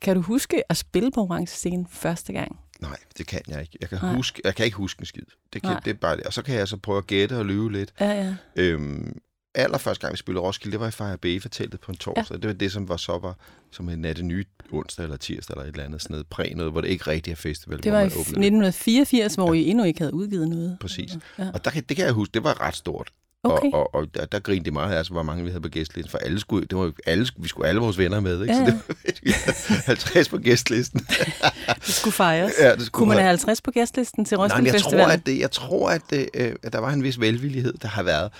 kan 0.00 0.16
du 0.16 0.22
huske 0.22 0.62
at 0.70 0.76
spille 0.76 1.10
på 1.10 1.20
orange 1.20 1.46
scene 1.46 1.86
første 1.90 2.32
gang? 2.32 2.58
Nej, 2.80 2.96
det 3.18 3.26
kan 3.26 3.40
jeg 3.48 3.60
ikke. 3.60 3.78
Jeg 3.80 3.88
kan, 3.88 3.98
huske, 3.98 4.40
jeg 4.44 4.54
kan 4.54 4.64
ikke 4.64 4.76
huske 4.76 5.00
en 5.00 5.06
skid. 5.06 5.22
Det, 5.52 5.62
kan, 5.62 5.76
det 5.84 5.90
er 5.90 5.94
bare 5.94 6.16
det. 6.16 6.24
Og 6.24 6.32
så 6.32 6.42
kan 6.42 6.54
jeg 6.54 6.68
så 6.68 6.76
prøve 6.76 6.98
at 6.98 7.06
gætte 7.06 7.38
og 7.38 7.46
lyve 7.46 7.72
lidt. 7.72 7.92
Ja, 8.00 8.10
ja. 8.12 8.34
Øhm, 8.56 9.20
allerførste 9.54 10.00
gang, 10.00 10.12
vi 10.12 10.16
spillede 10.16 10.42
Roskilde, 10.42 10.72
det 10.72 10.80
var 10.80 10.88
i 10.88 10.90
Fire 10.90 11.18
B 11.18 11.42
fortællet 11.42 11.80
på 11.80 11.92
en 11.92 11.98
torsdag. 11.98 12.34
Ja. 12.34 12.36
Det 12.36 12.46
var 12.46 12.52
det, 12.54 12.72
som 12.72 12.88
var 12.88 12.96
så 12.96 13.18
var 13.18 13.36
som 13.70 13.88
en 13.88 13.98
natte 13.98 14.22
nye 14.22 14.44
onsdag 14.72 15.02
eller 15.02 15.16
tirsdag 15.16 15.54
eller 15.54 15.64
et 15.64 15.68
eller 15.68 15.84
andet 15.84 16.02
sådan 16.02 16.14
noget 16.14 16.26
præ 16.26 16.52
noget, 16.56 16.72
hvor 16.72 16.80
det 16.80 16.88
ikke 16.88 17.06
rigtig 17.06 17.30
er 17.30 17.36
festival. 17.36 17.82
Det 17.82 17.92
var 17.92 18.00
i 18.00 18.04
1984, 18.04 19.34
hvor 19.34 19.54
ja. 19.54 19.60
I 19.60 19.68
endnu 19.68 19.84
ikke 19.84 20.00
havde 20.00 20.14
udgivet 20.14 20.48
noget. 20.48 20.76
Præcis. 20.80 21.12
Ja. 21.38 21.50
Og 21.54 21.64
der, 21.64 21.70
det 21.70 21.96
kan 21.96 22.04
jeg 22.04 22.12
huske, 22.12 22.32
det 22.32 22.44
var 22.44 22.60
ret 22.60 22.76
stort. 22.76 23.12
Okay. 23.42 23.70
Og, 23.72 23.94
og, 23.94 23.94
og 23.94 24.14
der, 24.14 24.26
der 24.26 24.38
grinede 24.38 24.64
de 24.64 24.70
meget 24.70 24.92
af, 24.92 24.98
altså, 24.98 25.12
hvor 25.12 25.22
mange 25.22 25.44
vi 25.44 25.50
havde 25.50 25.62
på 25.62 25.68
gæstlisten, 25.68 26.10
for 26.10 26.18
alle 26.18 26.40
skulle, 26.40 26.66
det 26.66 26.78
var, 26.78 26.92
alle, 27.06 27.26
vi 27.36 27.48
skulle 27.48 27.68
alle 27.68 27.80
vores 27.80 27.98
venner 27.98 28.20
med, 28.20 28.42
ikke? 28.42 28.54
Ja. 28.54 28.66
Så 28.66 28.72
det 29.06 29.74
var 29.76 29.82
50 29.86 30.28
på 30.28 30.38
gæstlisten. 30.38 31.00
det 31.86 31.94
skulle 31.94 32.14
fejres. 32.14 32.52
Ja, 32.60 32.74
det 32.74 32.86
skulle 32.86 32.90
Kunne 32.90 33.08
man 33.08 33.18
have 33.18 33.28
50 33.28 33.62
på 33.62 33.70
gæstlisten 33.70 34.24
til 34.24 34.36
Roskilde 34.38 34.62
Nej, 34.62 34.72
jeg 34.72 34.80
Festival? 34.80 35.04
tror, 35.04 35.12
at, 35.12 35.26
det, 35.26 35.38
jeg 35.38 35.50
tror, 35.50 35.90
at, 35.90 36.02
det, 36.10 36.28
øh, 36.34 36.52
at 36.62 36.72
der 36.72 36.78
var 36.78 36.90
en 36.92 37.02
vis 37.02 37.20
velvillighed, 37.20 37.72
der 37.82 37.88
har 37.88 38.02
været. 38.02 38.32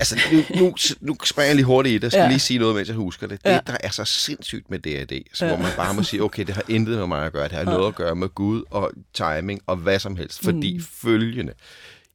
Altså, 0.00 0.18
nu, 0.32 0.60
nu, 0.60 0.74
nu 1.00 1.16
springer 1.24 1.46
jeg 1.46 1.56
lige 1.56 1.66
hurtigt 1.66 1.92
i 1.92 1.96
det. 1.96 2.02
Jeg 2.02 2.12
skal 2.12 2.22
ja. 2.22 2.28
lige 2.28 2.38
sige 2.38 2.58
noget, 2.58 2.76
mens 2.76 2.88
jeg 2.88 2.96
husker 2.96 3.26
det. 3.26 3.44
Det, 3.44 3.50
ja. 3.50 3.60
der 3.66 3.76
er 3.80 3.90
så 3.90 4.04
sindssygt 4.04 4.70
med 4.70 4.78
DAD, 4.78 5.20
så 5.34 5.46
ja. 5.46 5.54
hvor 5.54 5.62
man 5.62 5.72
bare 5.76 5.94
må 5.94 6.02
sige, 6.02 6.22
okay, 6.22 6.46
det 6.46 6.54
har 6.54 6.64
intet 6.68 6.98
med 6.98 7.06
mig 7.06 7.26
at 7.26 7.32
gøre. 7.32 7.44
Det 7.44 7.52
har 7.52 7.58
ja. 7.58 7.64
noget 7.64 7.88
at 7.88 7.94
gøre 7.94 8.14
med 8.14 8.28
Gud 8.28 8.62
og 8.70 8.92
timing 9.12 9.60
og 9.66 9.76
hvad 9.76 9.98
som 9.98 10.16
helst. 10.16 10.44
Fordi 10.44 10.76
mm. 10.76 10.82
følgende, 10.82 11.52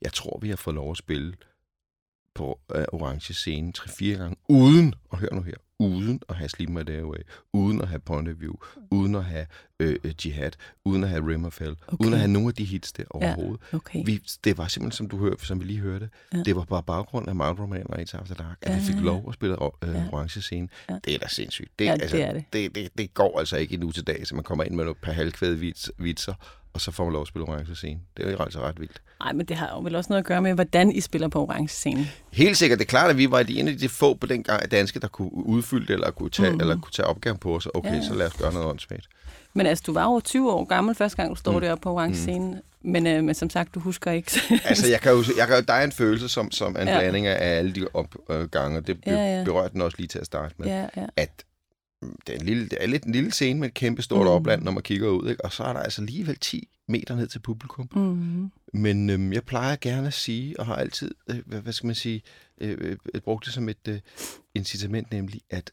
jeg 0.02 0.14
tror, 0.14 0.40
vi 0.42 0.50
har 0.50 0.56
fået 0.56 0.76
lov 0.76 0.92
at 0.92 0.98
spille 0.98 1.34
på 2.36 2.60
uh, 2.76 2.82
orange 3.02 3.34
scene 3.34 3.74
3-4 3.78 4.06
gange, 4.06 4.36
uden, 4.50 4.94
og 5.10 5.18
hør 5.18 5.30
nu 5.32 5.42
her, 5.42 5.54
uden 5.80 6.20
at 6.30 6.36
have 6.36 6.50
Day 6.84 7.02
Away, 7.02 7.18
uden 7.54 7.82
at 7.82 7.88
have 7.88 8.00
Point 8.00 8.30
of 8.30 8.36
View, 8.40 8.54
uden 8.92 9.16
at 9.16 9.24
have 9.24 9.46
øh, 9.80 9.96
Jihad, 10.26 10.52
uden 10.86 11.04
at 11.04 11.10
have 11.10 11.28
Rimmerfell, 11.28 11.76
okay. 11.88 12.06
uden 12.06 12.14
at 12.14 12.20
have 12.20 12.32
nogen 12.32 12.48
af 12.48 12.54
de 12.54 12.66
hits 12.66 12.94
der 12.94 13.04
overhovedet. 13.10 13.62
Ja, 13.72 13.78
okay. 13.78 14.02
vi, 14.06 14.22
det 14.44 14.58
var 14.58 14.68
simpelthen, 14.68 14.98
som 14.98 15.08
du 15.08 15.18
hørte, 15.18 15.46
som 15.46 15.60
vi 15.60 15.66
lige 15.66 15.80
hørte, 15.80 16.10
ja. 16.34 16.44
det 16.44 16.56
var 16.56 16.64
bare 16.64 16.84
baggrund 16.84 17.28
af 17.28 17.36
Mount 17.36 17.60
Roman 17.60 17.86
og 17.90 18.00
It's 18.00 18.18
After 18.18 18.36
Dark, 18.36 18.58
at 18.62 18.72
ja, 18.72 18.80
vi 18.80 18.86
fik 18.86 18.96
lov 18.96 19.26
at 19.28 19.34
spille 19.34 19.56
øh, 19.56 19.94
ja. 19.94 20.10
orange 20.12 20.42
scene. 20.42 20.70
Ja. 20.90 21.00
Det 21.06 21.16
er 21.16 21.20
da 21.20 21.28
sindssygt. 21.28 21.80
Det, 21.80 21.86
ja, 21.86 21.92
altså, 21.92 22.18
det 22.18 22.26
er 22.26 22.34
det. 22.34 22.46
Det, 22.54 22.76
det, 22.76 22.90
det 22.98 23.14
går 23.14 23.40
altså 23.40 23.58
ikke 23.58 23.74
endnu 23.74 23.92
til 23.92 24.08
dag, 24.08 24.28
så 24.28 24.36
man 24.36 24.44
kommer 24.44 24.64
ind 24.64 24.76
med 24.76 24.84
nogle 24.84 25.00
par 25.02 25.12
halvkvæde 25.12 25.74
vitser, 25.98 26.34
og 26.76 26.82
så 26.82 26.92
får 26.92 27.04
man 27.04 27.14
lov 27.14 27.22
at 27.22 27.28
spille 27.28 27.48
orange 27.48 27.76
scene. 27.76 28.00
Det 28.18 28.26
er 28.28 28.32
jo 28.32 28.38
altså 28.40 28.60
ret 28.60 28.80
vildt. 28.80 29.02
Nej, 29.20 29.34
men 29.34 29.46
det 29.46 29.56
har 29.58 29.70
jo 29.76 29.80
vel 29.82 29.96
også 29.96 30.10
noget 30.10 30.22
at 30.22 30.26
gøre 30.28 30.42
med, 30.42 30.54
hvordan 30.54 30.92
I 30.92 31.02
spiller 31.02 31.28
på 31.28 31.42
orange 31.42 31.68
scene. 31.68 32.08
Helt 32.32 32.58
sikkert. 32.58 32.80
Det 32.80 32.86
er 32.86 32.90
klart, 32.90 33.10
at 33.10 33.18
vi 33.18 33.32
var 33.32 33.44
de 33.44 33.60
en 33.60 33.68
af 33.68 33.78
de 33.78 33.90
få 33.90 34.14
på 34.14 34.28
den 34.28 34.44
gang 34.44 34.72
danske, 34.72 35.00
der 35.00 35.08
kunne 35.08 35.32
udfylde 35.34 35.88
det, 35.88 35.94
eller 35.94 36.12
kunne 36.12 36.30
tage, 36.30 36.52
mm. 36.52 36.60
eller 36.60 36.80
kunne 36.80 36.92
tage 36.92 37.06
opgaven 37.06 37.38
på 37.38 37.56
os. 37.56 37.68
Okay, 37.74 37.96
Ja, 37.96 38.02
så 38.02 38.14
lad 38.16 38.28
os 38.28 38.34
gøre 38.34 38.54
noget 38.54 38.68
åndssvagt. 38.68 39.08
Men 39.54 39.66
altså, 39.66 39.84
du 39.88 39.94
var 39.94 40.04
over 40.06 40.20
20 40.20 40.52
år 40.52 40.64
gammel 40.66 40.96
første 40.96 41.18
gang, 41.18 41.30
du 41.30 41.36
står 41.36 41.52
mm. 41.52 41.62
Deroppe 41.62 41.82
på 41.82 41.92
orange 41.94 42.10
Mm. 42.12 42.16
scene. 42.16 42.62
Men, 42.82 43.08
øh, 43.08 43.24
men 43.24 43.36
som 43.36 43.50
sagt, 43.50 43.76
du 43.76 43.80
husker 43.80 44.12
ikke. 44.12 44.32
Altså, 44.66 44.88
jeg 44.90 45.02
kan 45.02 45.12
jo, 45.12 45.24
jeg 45.38 45.48
kan, 45.48 45.56
jo- 45.58 45.64
der 45.68 45.74
er 45.74 45.84
en 45.84 45.92
følelse, 45.92 46.30
som, 46.30 46.52
som 46.52 46.76
er 46.76 46.82
en 46.82 46.88
Ja. 46.88 47.00
blanding 47.00 47.28
af 47.28 47.58
alle 47.58 47.72
de 47.76 47.88
opgange, 47.94 48.78
og 48.78 48.88
det 48.88 48.98
Ja, 49.06 49.38
ja. 49.38 49.44
berørte 49.44 49.74
den 49.74 49.82
også 49.82 49.98
lige 49.98 50.08
til 50.08 50.20
at 50.20 50.26
starte 50.26 50.56
med. 50.58 50.68
ja, 50.68 50.86
ja. 50.98 51.06
at 51.18 51.30
det 52.28 52.36
er, 52.36 52.40
en 52.40 52.46
lille, 52.46 52.64
det 52.70 52.78
er 52.82 52.88
lidt 52.88 53.04
en 53.04 53.12
lille 53.12 53.32
scene 53.32 53.60
med 53.60 53.68
et 53.68 53.74
kæmpe 53.74 54.02
stort 54.02 54.20
Mm. 54.20 54.24
mm. 54.26 54.30
opland, 54.32 54.64
når 54.64 54.72
man 54.72 54.84
kigger 54.84 55.10
ud, 55.10 55.30
ikke? 55.30 55.46
og 55.46 55.52
så 55.54 55.64
er 55.64 55.74
der 55.74 55.80
altså 55.80 56.02
alligevel 56.02 56.38
10 56.40 56.68
meter 56.88 57.16
ned 57.16 57.28
til 57.28 57.40
publikum. 57.40 57.90
Mm. 57.96 58.52
Men 58.74 59.10
øhm, 59.10 59.34
jeg 59.34 59.44
plejer 59.44 59.76
gerne 59.82 60.08
at 60.08 60.14
sige, 60.14 60.60
og 60.60 60.66
har 60.66 60.76
altid, 60.76 61.12
øh, 61.30 61.38
hvad, 61.46 61.62
hvad 61.62 61.74
skal 61.74 61.88
man 61.88 61.96
sige, 61.96 62.22
øh, 62.62 62.98
øh, 63.14 63.22
brugt 63.22 63.46
det 63.46 63.54
som 63.54 63.70
et 63.70 63.88
øh, 63.88 64.00
incitament, 64.56 65.12
nemlig 65.12 65.42
at 65.50 65.72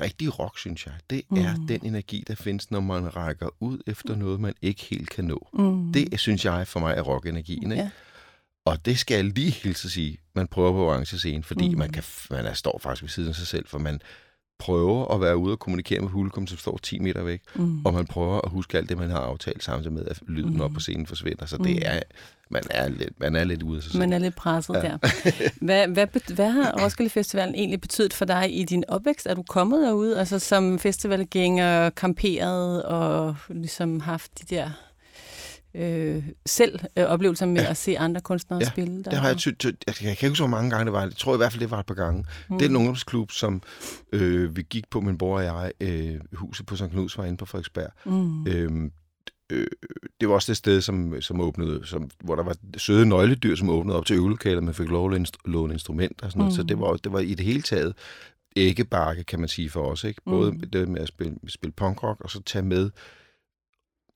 rigtig 0.00 0.38
rock, 0.38 0.58
synes 0.58 0.86
jeg, 0.86 0.94
det 1.10 1.22
mm. 1.30 1.36
er 1.36 1.56
Mm. 1.56 1.66
den 1.66 1.80
energi, 1.86 2.24
der 2.28 2.34
findes, 2.34 2.70
når 2.70 2.80
man 2.80 3.16
rækker 3.16 3.48
ud 3.60 3.78
efter 3.86 4.16
noget, 4.16 4.40
man 4.40 4.54
ikke 4.62 4.82
helt 4.82 5.10
kan 5.10 5.24
nå. 5.24 5.48
Mm. 5.52 5.92
Det, 5.92 6.20
synes 6.20 6.44
jeg, 6.44 6.66
for 6.66 6.80
mig 6.80 6.94
er 6.96 7.02
rockenergien. 7.02 7.72
Ikke? 7.72 7.82
Ja. 7.82 7.90
Og 8.66 8.84
det 8.86 8.98
skal 8.98 9.14
jeg 9.14 9.24
lige 9.24 9.50
hilse 9.50 9.86
at 9.86 9.92
sige, 9.92 10.18
man 10.34 10.46
prøver 10.48 10.72
på 10.72 10.86
orange 10.90 11.18
scene, 11.18 11.42
fordi 11.42 11.66
Mm. 11.68 11.72
mm. 11.72 11.78
man, 11.78 11.92
kan, 11.92 12.02
man 12.30 12.46
er, 12.46 12.52
står 12.52 12.78
faktisk 12.82 13.02
ved 13.02 13.08
siden 13.08 13.28
af 13.28 13.34
sig 13.34 13.46
selv, 13.46 13.66
for 13.68 13.78
man 13.78 14.00
prøver 14.58 15.14
at 15.14 15.20
være 15.20 15.36
ude 15.36 15.52
og 15.52 15.58
kommunikere 15.58 16.00
med 16.00 16.08
publikum, 16.08 16.46
som 16.46 16.58
står 16.58 16.78
10 16.82 16.98
meter 16.98 17.22
væk, 17.22 17.40
Mm. 17.54 17.84
og 17.84 17.94
man 17.94 18.06
prøver 18.06 18.40
at 18.40 18.50
huske 18.50 18.78
alt 18.78 18.88
det, 18.88 18.98
man 18.98 19.10
har 19.10 19.18
aftalt, 19.18 19.64
samtidig 19.64 19.92
med, 19.92 20.04
at 20.06 20.18
lyden 20.28 20.54
Mm. 20.54 20.60
op 20.60 20.70
på 20.70 20.80
scenen 20.80 21.06
forsvinder. 21.06 21.46
Så 21.46 21.56
Mm. 21.56 21.64
det 21.64 21.86
er, 21.86 22.00
man 22.50 22.62
er 22.70 22.88
lidt, 22.88 23.20
man 23.20 23.36
er 23.36 23.44
lidt 23.44 23.62
ude 23.62 23.76
af 23.76 23.82
sig 23.82 23.92
selv. 23.92 24.00
Man 24.00 24.12
er 24.12 24.18
lidt 24.18 24.34
presset 24.36 24.74
ja. 24.74 24.80
Der. 24.80 24.98
Hvad, 25.60 25.88
hvad, 25.88 26.34
hvad 26.34 26.50
har 26.50 26.84
Roskilde 26.84 27.10
Festivalen 27.10 27.54
egentlig 27.54 27.80
betydet 27.80 28.12
for 28.14 28.24
dig 28.24 28.60
i 28.60 28.64
din 28.64 28.84
opvækst? 28.88 29.26
Er 29.26 29.34
du 29.34 29.42
kommet 29.48 29.82
derud, 29.86 30.12
altså 30.12 30.38
som 30.38 30.78
festivalgænger, 30.78 31.90
kamperet 31.90 32.82
og 32.82 33.36
ligesom 33.48 34.00
haft 34.00 34.30
de 34.40 34.54
der 34.56 34.70
øh, 35.74 36.24
selv 36.46 36.78
øh, 36.98 37.04
oplevelser 37.04 37.46
med 37.46 37.62
ja. 37.62 37.70
at 37.70 37.76
se 37.76 37.98
andre 37.98 38.20
kunstnere 38.20 38.60
Ja, 38.60 38.68
spille? 38.68 39.04
Der? 39.04 39.10
Det 39.10 39.18
har 39.18 39.28
jeg, 39.28 39.36
ty- 39.36 39.50
ty- 39.58 39.72
jeg 39.86 39.94
kan 39.94 40.10
ikke 40.10 40.28
huske, 40.28 40.40
hvor 40.42 40.48
mange 40.48 40.70
gange 40.70 40.84
det 40.84 40.92
var. 40.92 41.02
Jeg 41.02 41.12
tror 41.16 41.34
i 41.34 41.36
hvert 41.36 41.52
fald, 41.52 41.60
det 41.60 41.70
var 41.70 41.80
et 41.80 41.86
par 41.86 41.94
gange. 41.94 42.24
Mm. 42.50 42.58
Det 42.58 42.64
er 42.64 42.68
en 42.70 42.76
ungdomsklub, 42.76 43.30
som 43.30 43.62
øh, 44.12 44.56
vi 44.56 44.62
gik 44.62 44.90
på, 44.90 45.00
min 45.00 45.18
bror 45.18 45.36
og 45.36 45.44
jeg, 45.44 45.72
øh, 45.80 46.20
huset 46.32 46.66
på 46.66 46.76
St. 46.76 46.84
Knuds 46.90 47.18
var 47.18 47.24
inde 47.24 47.36
på 47.36 47.44
Frederiksberg. 47.46 47.90
Mm. 48.04 48.46
Øhm, 48.46 48.92
øh, 49.52 49.66
det 50.20 50.28
var 50.28 50.34
også 50.34 50.52
det 50.52 50.56
sted, 50.56 50.80
som, 50.80 51.20
som 51.20 51.40
åbnede, 51.40 51.86
som, 51.86 52.10
hvor 52.24 52.34
der 52.36 52.42
var 52.42 52.56
søde 52.76 53.06
nøgledyr, 53.06 53.54
som 53.56 53.70
åbnede 53.70 53.98
op 53.98 54.06
til 54.06 54.16
øvelokaler, 54.16 54.60
man 54.60 54.74
fik 54.74 54.88
lov 54.88 55.12
at 55.12 55.20
inst- 55.20 55.38
låne 55.44 55.72
instrumenter 55.72 56.26
og 56.26 56.30
sådan 56.32 56.38
noget. 56.38 56.52
Mm. 56.52 56.56
Så 56.56 56.62
det 56.62 56.80
var, 56.80 56.92
det 56.96 57.12
var 57.12 57.18
i 57.18 57.34
det 57.34 57.44
hele 57.46 57.62
taget 57.62 57.94
æggebakke, 58.56 59.24
kan 59.24 59.40
man 59.40 59.48
sige 59.48 59.70
for 59.70 59.90
os. 59.90 60.04
Ikke? 60.04 60.20
Både 60.26 60.52
mm. 60.52 60.60
det 60.60 60.88
med 60.88 61.00
at 61.00 61.08
spille, 61.08 61.34
spille 61.48 61.72
punkrock, 61.72 62.20
og 62.20 62.30
så 62.30 62.42
tage 62.42 62.64
med 62.64 62.90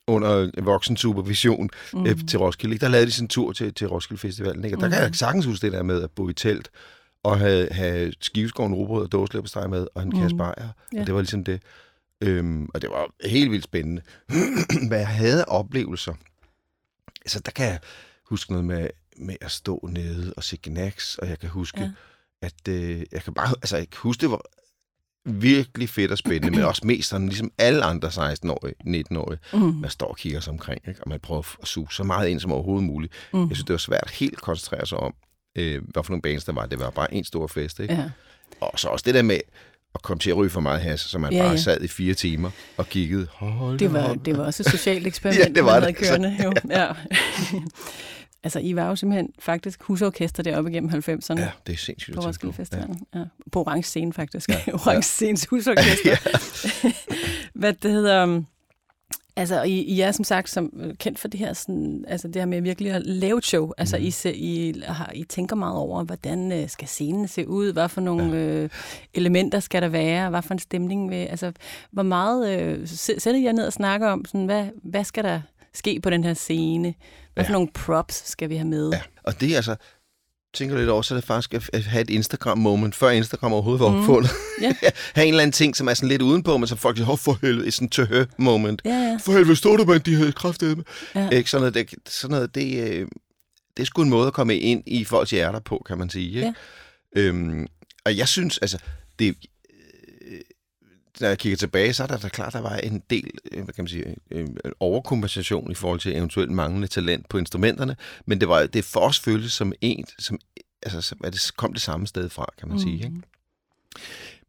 under 0.08 0.50
voksen 0.62 0.96
supervision 0.96 1.70
mm. 1.92 2.06
øh, 2.06 2.16
til 2.28 2.38
Roskilde. 2.38 2.74
Ikke? 2.74 2.84
Der 2.84 2.88
lavede 2.90 3.06
de 3.06 3.12
sådan 3.12 3.24
en 3.24 3.28
tur 3.28 3.52
til, 3.52 3.74
til 3.74 3.86
Roskilde 3.88 4.20
Festivalen. 4.20 4.64
Ikke? 4.64 4.76
Og 4.76 4.80
der 4.80 4.86
Mm. 4.86 4.92
kan 4.92 5.02
jeg 5.02 5.14
sagtens 5.14 5.46
huske 5.46 5.66
det 5.66 5.72
der 5.72 5.82
med 5.82 6.02
at 6.02 6.10
bo 6.10 6.28
i 6.28 6.32
telt, 6.34 6.70
og 7.22 7.38
have, 7.38 7.68
have 7.72 8.12
skiveskoven 8.20 8.74
rugbrød 8.74 9.02
og 9.02 9.12
dåslæbesteg 9.12 9.70
med, 9.70 9.86
og 9.94 10.02
en 10.02 10.08
Mm. 10.14 10.20
kasse 10.20 10.36
bajer. 10.36 10.68
Ja. 10.94 11.00
Og 11.00 11.06
det 11.06 11.14
var 11.14 11.20
ligesom 11.20 11.44
det. 11.44 11.62
Øhm, 12.20 12.68
og 12.74 12.82
det 12.82 12.90
var 12.90 13.28
helt 13.28 13.50
vildt 13.50 13.64
spændende. 13.64 14.02
Hvad 14.88 14.98
jeg 14.98 15.08
havde 15.08 15.44
oplevelser. 15.44 16.14
Altså, 17.24 17.40
der 17.40 17.50
kan 17.50 17.66
jeg 17.66 17.78
huske 18.28 18.52
noget 18.52 18.64
med, 18.64 18.88
med 19.16 19.36
at 19.40 19.50
stå 19.50 19.88
nede 19.92 20.34
og 20.36 20.44
se 20.44 20.58
Gnax, 20.62 21.16
og 21.18 21.28
jeg 21.28 21.38
kan 21.38 21.48
huske, 21.48 21.80
ja. 21.80 21.90
at 22.42 22.68
øh, 22.68 23.02
jeg 23.12 23.22
kan 23.22 23.34
bare, 23.34 23.48
altså, 23.48 23.76
jeg 23.76 23.90
kan 23.90 23.98
huske, 24.02 24.20
det 24.20 24.30
var 24.30 24.40
virkelig 25.28 25.88
fedt 25.88 26.12
og 26.12 26.18
spændende, 26.18 26.50
men 26.50 26.64
også 26.64 26.82
mest 26.84 27.08
sådan, 27.08 27.26
ligesom 27.28 27.50
alle 27.58 27.84
andre 27.84 28.08
16-årige, 28.08 28.74
19-årige, 28.86 29.38
Mm. 29.52 29.60
man 29.60 29.90
står 29.90 30.06
og 30.06 30.16
kigger 30.16 30.40
sig 30.40 30.50
omkring, 30.52 30.80
ikke? 30.88 31.00
og 31.02 31.08
man 31.08 31.20
prøver 31.20 31.42
at 31.62 31.68
suge 31.68 31.86
så 31.90 32.02
meget 32.04 32.28
ind 32.28 32.40
som 32.40 32.52
overhovedet 32.52 32.86
muligt. 32.86 33.12
Mm. 33.32 33.40
Jeg 33.48 33.56
synes, 33.56 33.64
det 33.66 33.72
var 33.72 33.78
svært 33.78 34.02
at 34.04 34.10
helt 34.10 34.40
koncentrere 34.40 34.86
sig 34.86 34.98
om, 34.98 35.14
øh, 35.56 35.82
hvad 35.88 36.04
for 36.04 36.10
nogle 36.12 36.22
bands 36.22 36.44
der 36.44 36.52
var. 36.52 36.66
Det 36.66 36.78
var 36.80 36.90
bare 36.90 37.14
en 37.14 37.24
stor 37.24 37.46
fest, 37.46 37.80
ikke? 37.80 37.94
Ja. 37.94 38.04
Og 38.60 38.72
så 38.76 38.88
også 38.88 39.02
det 39.06 39.14
der 39.14 39.22
med 39.22 39.40
at 39.94 40.02
komme 40.02 40.18
til 40.20 40.30
at 40.30 40.36
ryge 40.36 40.50
for 40.50 40.60
meget 40.60 40.80
has, 40.80 41.00
så 41.00 41.18
man 41.18 41.32
Ja, 41.32 41.38
bare 41.42 41.50
ja. 41.50 41.56
sad 41.56 41.80
i 41.80 41.88
fire 41.88 42.14
timer 42.14 42.50
og 42.76 42.88
kiggede. 42.88 43.26
Hold 43.32 43.78
Det 43.78 43.92
var, 43.92 44.14
det 44.14 44.38
var 44.38 44.44
også 44.44 44.62
et 44.62 44.70
socialt 44.70 45.06
eksperiment, 45.12 45.44
Ja, 45.48 45.52
det 45.54 45.64
var 45.64 45.80
man 45.80 45.94
det. 45.94 46.08
havde 46.08 46.10
kørende. 46.20 46.36
Jo. 46.44 46.52
Ja. 46.70 46.86
Altså, 48.44 48.58
I 48.60 48.76
var 48.76 48.88
jo 48.88 48.96
simpelthen 48.96 49.32
faktisk 49.38 49.82
husorkester 49.82 50.42
deroppe 50.42 50.70
igennem 50.70 50.90
90'erne. 50.90 51.40
Ja, 51.40 51.50
det 51.66 51.72
er 51.72 51.76
sindssygt 51.76 52.14
på 52.16 52.20
Roskilde 52.22 52.52
på. 52.52 52.56
Festivalen. 52.56 53.00
Ja. 53.14 53.22
På 53.52 53.60
Orange 53.60 53.82
Scene, 53.82 54.12
faktisk. 54.12 54.48
Ja. 54.48 54.54
Ja. 54.66 54.72
Orange 54.72 55.02
Scenes 55.02 55.46
husorkester. 55.46 56.16
Hvad 57.60 57.72
det 57.72 57.90
hedder... 57.90 58.24
um, 58.24 58.46
Altså, 59.36 59.62
I, 59.62 59.72
I 59.80 60.00
er 60.00 60.12
som 60.12 60.24
sagt 60.24 60.50
som, 60.50 60.72
øh, 60.80 60.94
kendt 60.94 61.18
for 61.18 61.28
det 61.28 61.40
her, 61.40 61.52
sådan, 61.52 62.04
altså 62.08 62.28
det 62.28 62.36
her 62.36 62.46
med 62.46 62.60
virkelig 62.62 62.92
at 62.92 63.02
lave 63.06 63.38
et 63.38 63.44
show. 63.44 63.72
Altså, 63.78 63.96
Mhm. 63.96 64.06
I, 64.06 64.10
se, 64.10 64.34
I, 64.36 64.80
har, 64.86 65.10
I 65.14 65.24
tænker 65.24 65.56
meget 65.56 65.76
over, 65.76 66.04
hvordan 66.04 66.52
øh, 66.52 66.68
skal 66.68 66.88
scenen 66.88 67.28
se 67.28 67.48
ud? 67.48 67.72
Hvad 67.72 67.88
for 67.88 68.00
nogle 68.00 68.24
ja. 68.24 68.38
øh, 68.38 68.68
elementer 69.14 69.60
skal 69.60 69.82
der 69.82 69.88
være? 69.88 70.30
Hvad 70.30 70.42
for 70.42 70.52
en 70.54 70.58
stemning? 70.58 71.10
Vil, 71.10 71.16
altså, 71.16 71.52
hvor 71.90 72.02
meget 72.02 72.60
øh, 72.60 72.82
sæ- 72.82 73.18
sætter 73.18 73.34
I 73.40 73.44
jer 73.44 73.52
ned 73.52 73.66
og 73.66 73.72
snakker 73.72 74.08
om, 74.08 74.24
sådan, 74.24 74.46
hvad, 74.46 74.66
hvad 74.82 75.04
skal 75.04 75.24
der 75.24 75.40
ske 75.78 76.00
på 76.00 76.10
den 76.10 76.24
her 76.24 76.34
scene? 76.34 76.94
Hvad 77.34 77.44
for 77.44 77.48
Ja. 77.50 77.52
nogle 77.52 77.68
props 77.74 78.28
skal 78.30 78.48
vi 78.48 78.56
have 78.56 78.68
med? 78.68 78.90
Ja, 78.90 79.00
og 79.22 79.40
det 79.40 79.52
er 79.52 79.56
altså, 79.56 79.76
tænker 80.54 80.76
lidt 80.78 80.88
over, 80.88 81.02
så 81.02 81.14
er 81.14 81.16
det 81.18 81.26
faktisk 81.26 81.54
at- 81.74 81.84
have 81.84 82.00
et 82.02 82.10
Instagram-moment, 82.10 82.94
før 82.94 83.10
Instagram 83.10 83.52
overhovedet 83.52 83.80
var 83.80 83.88
Mhm. 83.90 83.98
opfundet. 84.00 84.30
Ja. 84.62 84.72
have 85.14 85.26
en 85.26 85.32
eller 85.34 85.42
anden 85.42 85.52
ting, 85.52 85.76
som 85.76 85.88
er 85.88 85.94
sådan 85.94 86.08
lidt 86.08 86.22
udenpå, 86.22 86.56
men 86.56 86.66
så 86.66 86.76
folk 86.76 86.96
siger, 86.96 87.08
oh, 87.10 87.18
for 87.18 87.38
helvede, 87.42 87.66
et 87.66 87.74
sådan 87.74 87.88
tøhø 87.88 88.24
moment. 88.38 88.82
Ja, 88.84 88.90
ja. 88.90 89.18
For 89.24 89.32
helvede, 89.32 89.56
stod 89.56 89.78
du, 89.78 89.84
mand, 89.84 90.00
de 90.00 90.14
havde 90.14 90.32
kraftedet 90.32 90.76
med. 90.76 90.84
ja. 91.14 91.28
Ikke? 91.28 91.50
Sådan 91.50 91.60
noget, 91.62 91.74
det, 91.74 91.94
sådan 92.12 92.34
noget 92.34 92.54
det, 92.54 92.90
øh, 92.90 93.06
det 93.76 93.82
er 93.82 93.86
sgu 93.86 94.02
en 94.02 94.10
måde 94.10 94.26
at 94.26 94.32
komme 94.32 94.58
ind 94.58 94.82
i 94.86 95.04
folks 95.04 95.30
hjerter 95.30 95.60
på, 95.60 95.82
kan 95.86 95.98
man 95.98 96.10
sige. 96.10 96.28
Ikke? 96.30 96.54
Ja. 97.16 97.20
Øhm, 97.20 97.66
og 98.04 98.16
jeg 98.16 98.28
synes, 98.28 98.58
altså, 98.58 98.78
det, 99.18 99.36
når 101.20 101.28
jeg 101.28 101.38
kigger 101.38 101.56
tilbage, 101.56 101.92
så 101.92 102.02
er 102.02 102.06
der 102.06 102.16
da 102.16 102.28
klart, 102.28 102.52
der 102.52 102.60
var 102.60 102.76
en 102.76 103.02
del 103.10 103.30
øh, 103.52 103.64
hvad 103.64 103.74
kan 103.74 103.82
man 103.84 103.88
sige, 103.88 104.14
øh, 104.30 104.40
en 104.40 104.56
overkompensation 104.80 105.70
i 105.70 105.74
forhold 105.74 106.00
til 106.00 106.16
eventuelt 106.16 106.50
manglende 106.50 106.88
talent 106.88 107.28
på 107.28 107.38
instrumenterne, 107.38 107.96
men 108.26 108.40
det 108.40 108.48
var 108.48 108.66
det 108.66 108.84
for 108.84 109.00
os 109.00 109.20
føltes 109.20 109.52
som 109.52 109.72
en, 109.80 110.04
som, 110.18 110.38
altså, 110.82 111.00
som, 111.00 111.20
at 111.24 111.32
det 111.32 111.50
kom 111.56 111.72
det 111.72 111.82
samme 111.82 112.06
sted 112.06 112.28
fra, 112.28 112.46
kan 112.58 112.68
man 112.68 112.76
mm. 112.76 112.82
sige. 112.82 112.94
Ikke? 112.94 113.20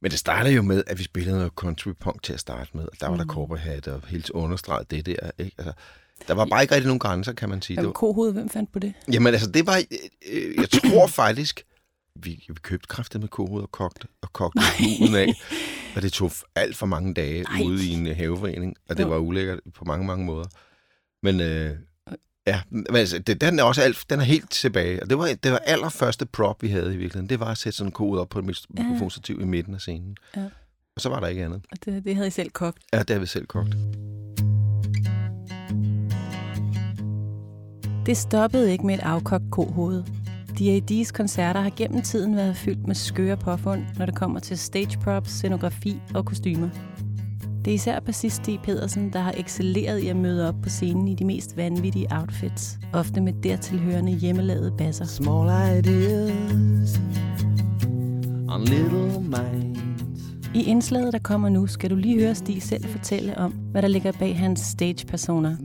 Men 0.01 0.11
det 0.11 0.19
startede 0.19 0.55
jo 0.55 0.61
med, 0.61 0.83
at 0.87 0.99
vi 0.99 1.03
spillede 1.03 1.37
noget 1.37 1.51
country 1.55 1.91
punk 1.99 2.23
til 2.23 2.33
at 2.33 2.39
starte 2.39 2.69
med, 2.73 2.83
og 2.83 2.91
der 3.01 3.07
var 3.07 3.17
der 3.17 3.23
Mm. 3.23 3.29
cowboyhat 3.29 3.87
og 3.87 4.01
helt 4.07 4.29
understreget 4.29 4.91
det 4.91 5.05
der. 5.05 5.31
Ikke? 5.37 5.55
Altså, 5.57 5.73
der 6.27 6.33
var 6.33 6.45
bare 6.45 6.61
ikke 6.61 6.75
rigtig 6.75 6.87
nogen 6.87 6.99
grænser, 6.99 7.33
kan 7.33 7.49
man 7.49 7.61
sige. 7.61 7.75
Jamen, 7.75 7.87
var, 7.87 7.93
kohoved, 7.93 8.33
hvem 8.33 8.49
fandt 8.49 8.71
på 8.71 8.79
det? 8.79 8.93
Jamen 9.11 9.33
altså, 9.33 9.51
det 9.51 9.67
var... 9.67 9.77
Øh, 9.77 9.83
øh, 10.31 10.55
jeg 10.55 10.69
tror 10.69 11.07
faktisk, 11.07 11.65
vi, 12.23 12.45
vi 12.47 12.53
købte 12.61 12.87
kraftet 12.87 13.21
med 13.21 13.27
kohoved 13.29 13.63
og 13.63 13.71
kogte, 13.71 14.07
og 14.21 14.33
kogte 14.33 14.59
uden 15.01 15.15
af. 15.15 15.33
Og 15.95 16.01
det 16.01 16.13
tog 16.13 16.31
alt 16.55 16.75
for 16.77 16.85
mange 16.85 17.13
dage 17.13 17.43
Nej. 17.43 17.61
Ude 17.65 17.85
i 17.85 17.93
en 17.93 18.07
øh, 18.07 18.15
haveforening, 18.17 18.75
og 18.89 18.97
det 18.97 19.03
Jo. 19.03 19.09
var 19.09 19.17
ulækkert 19.17 19.59
på 19.75 19.85
mange, 19.85 20.05
mange 20.07 20.25
måder. 20.25 20.45
Men 21.23 21.39
øh, 21.41 21.75
ja, 22.47 22.61
men 22.69 22.95
altså, 22.95 23.19
det, 23.19 23.41
den 23.41 23.59
er 23.59 23.63
også 23.63 23.81
alt, 23.81 24.05
den 24.09 24.19
er 24.19 24.23
helt 24.23 24.51
tilbage. 24.51 25.03
Og 25.03 25.09
det 25.09 25.17
var 25.17 25.29
det 25.43 25.51
var 25.51 25.57
allerførste 25.57 26.25
prop, 26.25 26.61
vi 26.63 26.67
havde 26.67 26.93
i 26.93 26.97
virkeligheden. 26.97 27.29
Det 27.29 27.39
var 27.39 27.45
at 27.51 27.57
sætte 27.57 27.77
sådan 27.77 27.87
en 27.87 27.91
kode 27.91 28.21
op 28.21 28.29
på 28.29 28.39
et 28.39 28.45
mis- 28.45 28.65
Ja. 28.77 28.83
mikrofonstativ 28.83 29.41
i 29.41 29.45
midten 29.45 29.73
af 29.73 29.81
scenen. 29.81 30.17
Ja. 30.35 30.43
Og 30.95 31.01
så 31.01 31.09
var 31.09 31.19
der 31.19 31.27
ikke 31.27 31.45
andet. 31.45 31.61
Og 31.71 31.77
det, 31.85 32.03
det 32.05 32.15
havde 32.15 32.27
I 32.27 32.31
selv 32.31 32.49
kogt. 32.49 32.77
Ja, 32.93 32.99
det 32.99 33.09
har 33.09 33.19
vi 33.19 33.25
selv 33.25 33.45
kogt. 33.47 33.69
Det 38.05 38.17
stoppede 38.17 38.71
ikke 38.71 38.85
med 38.85 38.95
et 38.95 39.01
afkogt 39.01 39.43
kohoved. 39.51 40.03
D.A.D.'s 40.59 41.11
koncerter 41.11 41.61
har 41.61 41.71
gennem 41.77 42.01
tiden 42.01 42.35
været 42.35 42.57
fyldt 42.57 42.87
med 42.87 42.95
skøre 42.95 43.37
påfund, 43.37 43.81
når 43.97 44.05
det 44.05 44.15
kommer 44.15 44.39
til 44.39 44.57
stage 44.57 44.99
props, 45.03 45.29
scenografi 45.29 46.01
og 46.15 46.25
kostymer. 46.25 46.69
Det 47.65 47.71
er 47.71 47.75
især 47.75 47.99
bassist 47.99 48.35
Stig 48.35 48.59
Pedersen, 48.63 49.13
der 49.13 49.19
har 49.19 49.33
excelleret 49.37 49.99
i 49.99 50.07
at 50.07 50.15
møde 50.15 50.47
op 50.47 50.55
på 50.63 50.69
scenen 50.69 51.07
i 51.07 51.15
de 51.15 51.25
mest 51.25 51.57
vanvittige 51.57 52.07
outfits, 52.11 52.79
ofte 52.93 53.21
med 53.21 53.33
dertilhørende 53.43 54.11
hjemmelavede 54.11 54.73
basser. 54.77 55.05
Small 55.05 55.77
ideas 55.79 56.99
on 58.49 58.63
little 58.63 59.21
minds. 59.21 59.79
I 60.55 60.63
indslaget, 60.63 61.13
der 61.13 61.19
kommer 61.19 61.49
nu, 61.49 61.67
skal 61.67 61.89
du 61.89 61.95
lige 61.95 62.19
høre 62.19 62.35
Stig 62.35 62.63
selv 62.63 62.85
fortælle 62.85 63.37
om, 63.37 63.51
hvad 63.51 63.81
der 63.81 63.87
ligger 63.87 64.11
bag 64.11 64.37
hans 64.37 64.59
stage-personer. 64.59 65.55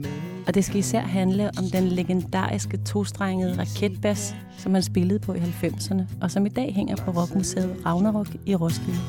Og 0.47 0.55
det 0.55 0.65
skal 0.65 0.79
især 0.79 1.01
handle 1.01 1.49
om 1.57 1.63
den 1.73 1.83
legendariske 1.83 2.77
tostrengede 2.77 3.59
raketbas, 3.59 4.35
som 4.57 4.73
han 4.73 4.83
spillede 4.83 5.19
på 5.19 5.33
i 5.33 5.37
90'erne, 5.37 6.01
og 6.21 6.31
som 6.31 6.45
i 6.45 6.49
dag 6.49 6.73
hænger 6.75 6.95
på 6.95 7.11
Rockmuseet 7.11 7.75
Ragnarok 7.85 8.27
i 8.45 8.55
Roskilde. 8.55 8.99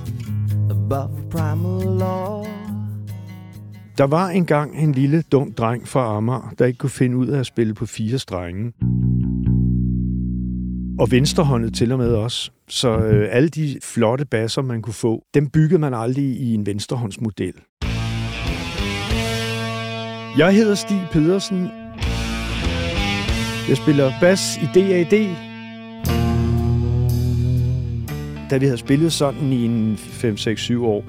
Der 3.99 4.05
var 4.05 4.29
engang 4.29 4.83
en 4.83 4.93
lille 4.93 5.23
dum 5.23 5.53
dreng 5.53 5.89
fra 5.89 6.17
Amager, 6.17 6.55
der 6.59 6.67
ikke 6.67 6.79
kunne 6.79 6.91
finde 6.91 7.17
ud 7.17 7.27
af 7.27 7.39
at 7.39 7.47
spille 7.47 7.75
på 7.75 7.87
fire 7.87 8.19
strenge. 8.19 8.73
Og 10.99 11.11
venstrehåndet 11.11 11.75
til 11.75 11.93
og 11.93 11.99
med 11.99 12.13
også. 12.13 12.51
Så 12.69 12.99
øh, 12.99 13.29
alle 13.31 13.49
de 13.49 13.79
flotte 13.83 14.25
basser, 14.25 14.63
man 14.63 14.83
kunne 14.83 14.95
få, 14.95 15.23
dem 15.35 15.51
byggede 15.51 15.79
man 15.79 15.95
aldrig 15.95 16.25
i 16.25 16.55
en 16.55 16.67
venstrehåndsmodel. 16.67 17.55
Jeg 20.39 20.55
hedder 20.55 20.75
Stig 20.75 21.03
Pedersen. 21.13 21.71
Jeg 23.69 23.77
spiller 23.77 24.13
bas 24.21 24.57
i 24.57 24.67
DAD. 24.75 25.29
Da 28.51 28.57
vi 28.57 28.65
havde 28.65 28.79
spillet 28.79 29.13
sådan 29.13 29.53
i 29.53 29.65
en 29.65 29.95
5-6-7 29.95 30.79
år, 30.79 31.05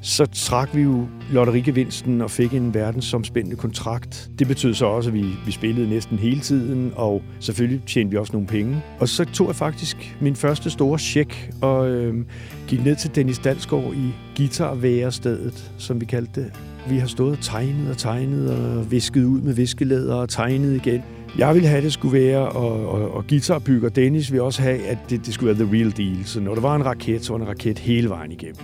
så 0.00 0.26
trak 0.26 0.74
vi 0.74 0.82
jo 0.82 1.06
lotterigevinsten 1.32 2.20
og 2.20 2.30
fik 2.30 2.54
en 2.54 2.74
verdensomspændende 2.74 3.56
kontrakt. 3.56 4.30
Det 4.38 4.46
betød 4.46 4.74
så 4.74 4.86
også, 4.86 5.10
at 5.10 5.14
vi, 5.14 5.24
vi 5.46 5.52
spillede 5.52 5.88
næsten 5.88 6.18
hele 6.18 6.40
tiden, 6.40 6.92
og 6.96 7.22
selvfølgelig 7.40 7.82
tjente 7.86 8.10
vi 8.10 8.16
også 8.16 8.32
nogle 8.32 8.46
penge. 8.46 8.82
Og 9.00 9.08
så 9.08 9.24
tog 9.24 9.46
jeg 9.46 9.56
faktisk 9.56 10.16
min 10.20 10.36
første 10.36 10.70
store 10.70 10.98
check 10.98 11.50
og 11.62 11.88
øh, 11.88 12.24
gik 12.68 12.84
ned 12.84 12.96
til 12.96 13.14
Dennis 13.14 13.38
Dalsgaard 13.38 13.94
i 13.94 14.14
guitarværestedet, 14.36 15.72
som 15.78 16.00
vi 16.00 16.04
kaldte 16.04 16.40
det. 16.40 16.75
Vi 16.90 16.98
har 16.98 17.06
stået 17.06 17.32
og 17.32 17.38
tegnet 17.40 17.90
og 17.90 17.96
tegnet 17.96 18.50
og 18.50 18.90
visket 18.90 19.24
ud 19.24 19.40
med 19.40 19.54
viskelæder 19.54 20.14
og 20.14 20.28
tegnet 20.28 20.74
igen. 20.74 21.02
Jeg 21.38 21.54
ville 21.54 21.68
have, 21.68 21.78
at 21.78 21.82
det 21.84 21.92
skulle 21.92 22.18
være, 22.18 22.48
og, 22.48 22.88
og, 22.88 23.10
og 23.10 23.24
guitarbygger 23.28 23.88
Dennis 23.88 24.32
ville 24.32 24.42
også 24.42 24.62
have, 24.62 24.86
at 24.86 24.98
det, 25.10 25.26
det 25.26 25.34
skulle 25.34 25.58
være 25.58 25.66
the 25.66 25.76
real 25.76 25.96
deal. 25.96 26.24
Så 26.24 26.40
når 26.40 26.54
der 26.54 26.60
var 26.60 26.76
en 26.76 26.84
raket, 26.84 27.24
så 27.24 27.32
var 27.32 27.40
en 27.40 27.48
raket 27.48 27.78
hele 27.78 28.08
vejen 28.08 28.32
igennem. 28.32 28.56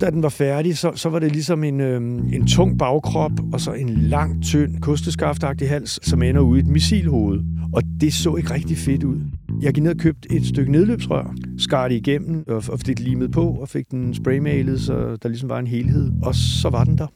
Da 0.00 0.10
den 0.10 0.22
var 0.22 0.28
færdig, 0.28 0.78
så, 0.78 0.92
så 0.94 1.08
var 1.08 1.18
det 1.18 1.32
ligesom 1.32 1.64
en, 1.64 1.80
øh, 1.80 2.00
en 2.32 2.46
tung 2.46 2.78
bagkrop, 2.78 3.32
og 3.52 3.60
så 3.60 3.72
en 3.72 3.88
lang, 3.88 4.42
tynd, 4.42 4.80
kosteskaftagtig 4.80 5.68
hals, 5.68 6.08
som 6.08 6.22
ender 6.22 6.40
ud 6.40 6.56
i 6.56 6.60
et 6.60 6.66
missilhoved. 6.66 7.40
Og 7.72 7.82
det 8.00 8.14
så 8.14 8.36
ikke 8.36 8.54
rigtig 8.54 8.76
fedt 8.76 9.04
ud. 9.04 9.20
Jeg 9.60 9.74
gik 9.74 9.82
ned 9.82 9.90
og 9.90 9.98
købte 9.98 10.32
et 10.32 10.46
stykke 10.46 10.72
nedløbsrør, 10.72 11.34
skar 11.58 11.88
det 11.88 11.94
igennem 11.94 12.44
og, 12.48 12.62
og 12.68 12.80
fik 12.80 12.98
det 12.98 13.00
limet 13.00 13.32
på, 13.32 13.50
og 13.50 13.68
fik 13.68 13.90
den 13.90 14.14
spraymalet, 14.14 14.80
så 14.80 15.16
der 15.16 15.28
ligesom 15.28 15.48
var 15.48 15.58
en 15.58 15.66
helhed. 15.66 16.12
Og 16.22 16.34
så 16.34 16.68
var 16.70 16.84
den 16.84 16.98
der. 16.98 17.06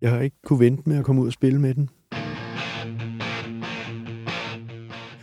Jeg 0.00 0.10
har 0.10 0.20
ikke 0.20 0.36
kunne 0.46 0.60
vente 0.60 0.88
med 0.88 0.98
at 0.98 1.04
komme 1.04 1.22
ud 1.22 1.26
og 1.26 1.32
spille 1.32 1.60
med 1.60 1.74
den. 1.74 1.88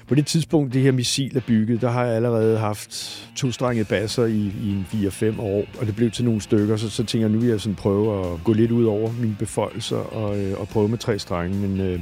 På 0.08 0.16
det 0.16 0.26
tidspunkt, 0.26 0.74
det 0.74 0.82
her 0.82 0.92
missil 0.92 1.38
er 1.38 1.42
bygget, 1.48 1.82
der 1.82 1.90
har 1.90 2.06
jeg 2.06 2.16
allerede 2.16 2.58
haft 2.58 3.24
to 3.36 3.52
strenge 3.52 3.86
basser 3.86 4.26
i, 4.26 4.52
i 4.64 4.72
en 4.72 4.86
4-5 4.92 5.42
år, 5.42 5.66
og 5.80 5.86
det 5.86 5.96
blev 5.96 6.12
til 6.12 6.26
nogle 6.26 6.42
stykker, 6.42 6.78
så, 6.78 6.90
så 6.90 7.04
tænker 7.04 7.28
jeg, 7.28 7.34
nu 7.34 7.40
vil 7.40 7.50
jeg 7.50 7.62
sådan 7.62 7.76
prøve 7.76 8.34
at 8.34 8.44
gå 8.44 8.54
lidt 8.54 8.72
ud 8.72 8.86
over 8.86 9.12
mine 9.12 9.36
beføjelser 9.40 9.98
og, 9.98 10.40
øh, 10.40 10.60
og 10.60 10.68
prøve 10.68 10.90
med 10.90 10.98
tre 10.98 11.20
strenge, 11.20 11.68
men 11.68 11.82
øh, 11.82 12.00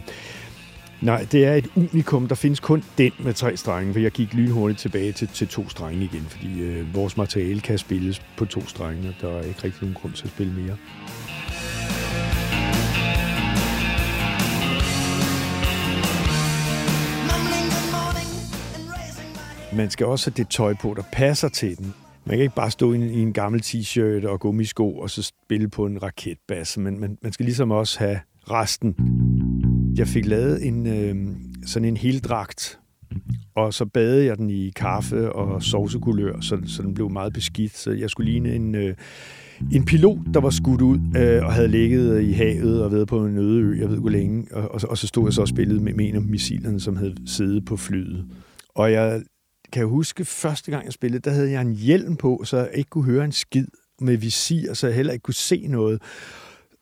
nej, 1.05 1.27
det 1.31 1.45
er 1.45 1.53
et 1.53 1.67
unikum. 1.75 2.27
Der 2.27 2.35
findes 2.35 2.59
kun 2.59 2.83
den 2.97 3.12
med 3.19 3.33
tre 3.33 3.57
strenge, 3.57 3.93
for 3.93 4.00
jeg 4.00 4.12
gik 4.12 4.33
lynhurtigt 4.33 4.79
tilbage 4.79 5.12
til, 5.12 5.27
til 5.27 5.47
to 5.47 5.69
strenge 5.69 6.03
igen, 6.03 6.21
fordi 6.29 6.62
øh, 6.62 6.95
vores 6.95 7.17
materiale 7.17 7.62
kan 7.62 7.77
spilles 7.77 8.21
på 8.38 8.45
to 8.45 8.67
strenge, 8.67 9.09
og 9.09 9.15
der 9.21 9.29
er 9.29 9.41
ikke 9.41 9.63
rigtig 9.63 9.81
nogen 9.81 9.95
grund 10.01 10.13
til 10.13 10.24
at 10.24 10.29
spille 10.29 10.53
mere. 10.53 10.77
Man 19.75 19.89
skal 19.89 20.05
også 20.05 20.29
have 20.29 20.35
det 20.38 20.50
tøj 20.50 20.74
på, 20.74 20.93
der 20.97 21.03
passer 21.12 21.50
til 21.50 21.77
den. 21.77 21.93
Man 22.25 22.38
kan 22.38 22.43
ikke 22.43 22.55
bare 22.55 22.71
stå 22.71 22.93
i 22.93 22.95
en, 22.95 23.03
i 23.03 23.19
en 23.19 23.33
gammel 23.33 23.62
t-shirt 23.62 24.27
og 24.27 24.39
gummisko 24.39 24.97
og 24.97 25.09
så 25.09 25.24
spille 25.24 25.69
på 25.69 25.85
en 25.85 26.03
raketbasse, 26.03 26.79
men 26.79 27.00
man, 27.00 27.17
man 27.21 27.31
skal 27.31 27.45
ligesom 27.45 27.71
også 27.71 28.00
have 28.00 28.19
resten. 28.51 28.95
Jeg 29.96 30.08
fik 30.08 30.25
lavet 30.25 30.66
en 30.68 30.88
øh, 30.88 31.16
sådan 31.66 31.88
en 31.88 31.98
heldragt, 31.98 32.79
og 33.55 33.74
så 33.74 33.86
badede 33.86 34.25
jeg 34.25 34.38
den 34.38 34.50
i 34.50 34.70
kaffe 34.70 35.34
og 35.34 35.64
sovsekulør, 35.64 36.42
så, 36.42 36.58
så 36.66 36.81
den 36.81 36.94
blev 36.94 37.10
meget 37.10 37.34
beskidt. 37.34 37.77
Så 37.77 37.92
jeg 37.92 38.10
skulle 38.10 38.31
ligne 38.31 38.55
en, 38.55 38.75
øh, 38.75 38.96
en 39.72 39.86
pilot, 39.86 40.20
der 40.34 40.40
var 40.40 40.50
skudt 40.50 40.81
ud 40.81 41.00
øh, 41.18 41.46
og 41.46 41.53
havde 41.53 41.68
ligget 41.68 42.22
i 42.22 42.31
havet 42.31 42.84
og 42.84 42.92
været 42.92 43.08
på 43.08 43.25
en 43.25 43.38
øde 43.38 43.62
ø, 43.62 43.79
jeg 43.79 43.90
ved 43.90 43.98
hvor 43.98 44.10
længe. 44.10 44.48
Og, 44.51 44.72
og, 44.72 44.81
og 44.90 44.98
så 44.98 45.08
stod 45.08 45.27
jeg 45.27 45.34
så 45.34 45.42
og 45.42 45.48
spillede 45.48 45.84
med, 45.84 45.94
med 45.94 46.10
en 46.10 46.16
af 46.16 46.22
missilerne, 46.22 46.79
som 46.79 46.96
havde 46.96 47.16
siddet 47.25 47.66
på 47.66 47.77
flyet. 47.77 48.25
Og 48.75 48.92
jeg 48.92 49.22
kan 49.74 49.79
jeg 49.79 49.88
huske, 49.88 50.25
første 50.25 50.72
gang 50.72 50.86
jeg 50.86 50.94
spillede, 50.94 51.22
der 51.22 51.31
havde 51.31 51.51
jeg 51.51 51.62
en 51.62 51.74
hjelm 51.74 52.16
på, 52.16 52.42
så 52.46 52.58
jeg 52.58 52.70
ikke 52.74 52.90
kunne 52.90 53.03
høre 53.03 53.25
en 53.25 53.31
skid 53.31 53.68
med 54.01 54.18
visir, 54.18 54.74
så 54.74 54.88
jeg 54.88 54.96
heller 54.96 55.14
ikke 55.14 55.24
kunne 55.24 55.34
se 55.34 55.68
noget. 55.68 56.01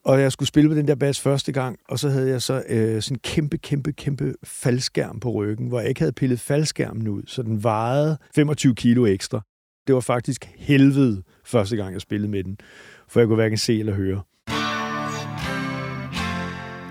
Og 0.06 0.22
jeg 0.22 0.32
skulle 0.32 0.48
spille 0.48 0.70
på 0.70 0.76
den 0.76 0.88
der 0.88 0.96
bas 0.96 1.20
første 1.20 1.52
gang, 1.52 1.80
og 1.90 2.00
så 2.00 2.10
havde 2.10 2.30
jeg 2.30 2.42
så 2.42 2.64
øh, 2.70 3.02
sådan 3.02 3.16
en 3.16 3.20
kæmpe, 3.20 3.58
kæmpe, 3.58 3.92
kæmpe 3.92 4.34
faldskærm 4.44 5.20
på 5.20 5.32
ryggen, 5.32 5.68
hvor 5.68 5.80
jeg 5.80 5.90
ikke 5.90 6.02
havde 6.02 6.12
pillet 6.12 6.40
faldskærmen 6.40 7.08
ud, 7.08 7.24
så 7.28 7.44
den 7.44 7.64
vejede 7.64 8.18
25 8.36 8.76
kilo 8.76 9.06
ekstra. 9.06 9.42
Det 9.88 9.96
var 9.96 10.02
faktisk 10.02 10.50
helvede 10.58 11.24
første 11.46 11.76
gang, 11.76 11.94
jeg 11.94 12.02
spillede 12.02 12.32
med 12.32 12.44
den, 12.44 12.58
for 13.08 13.20
jeg 13.20 13.28
kunne 13.28 13.36
hverken 13.36 13.58
se 13.58 13.80
eller 13.80 13.94
høre. 13.94 14.22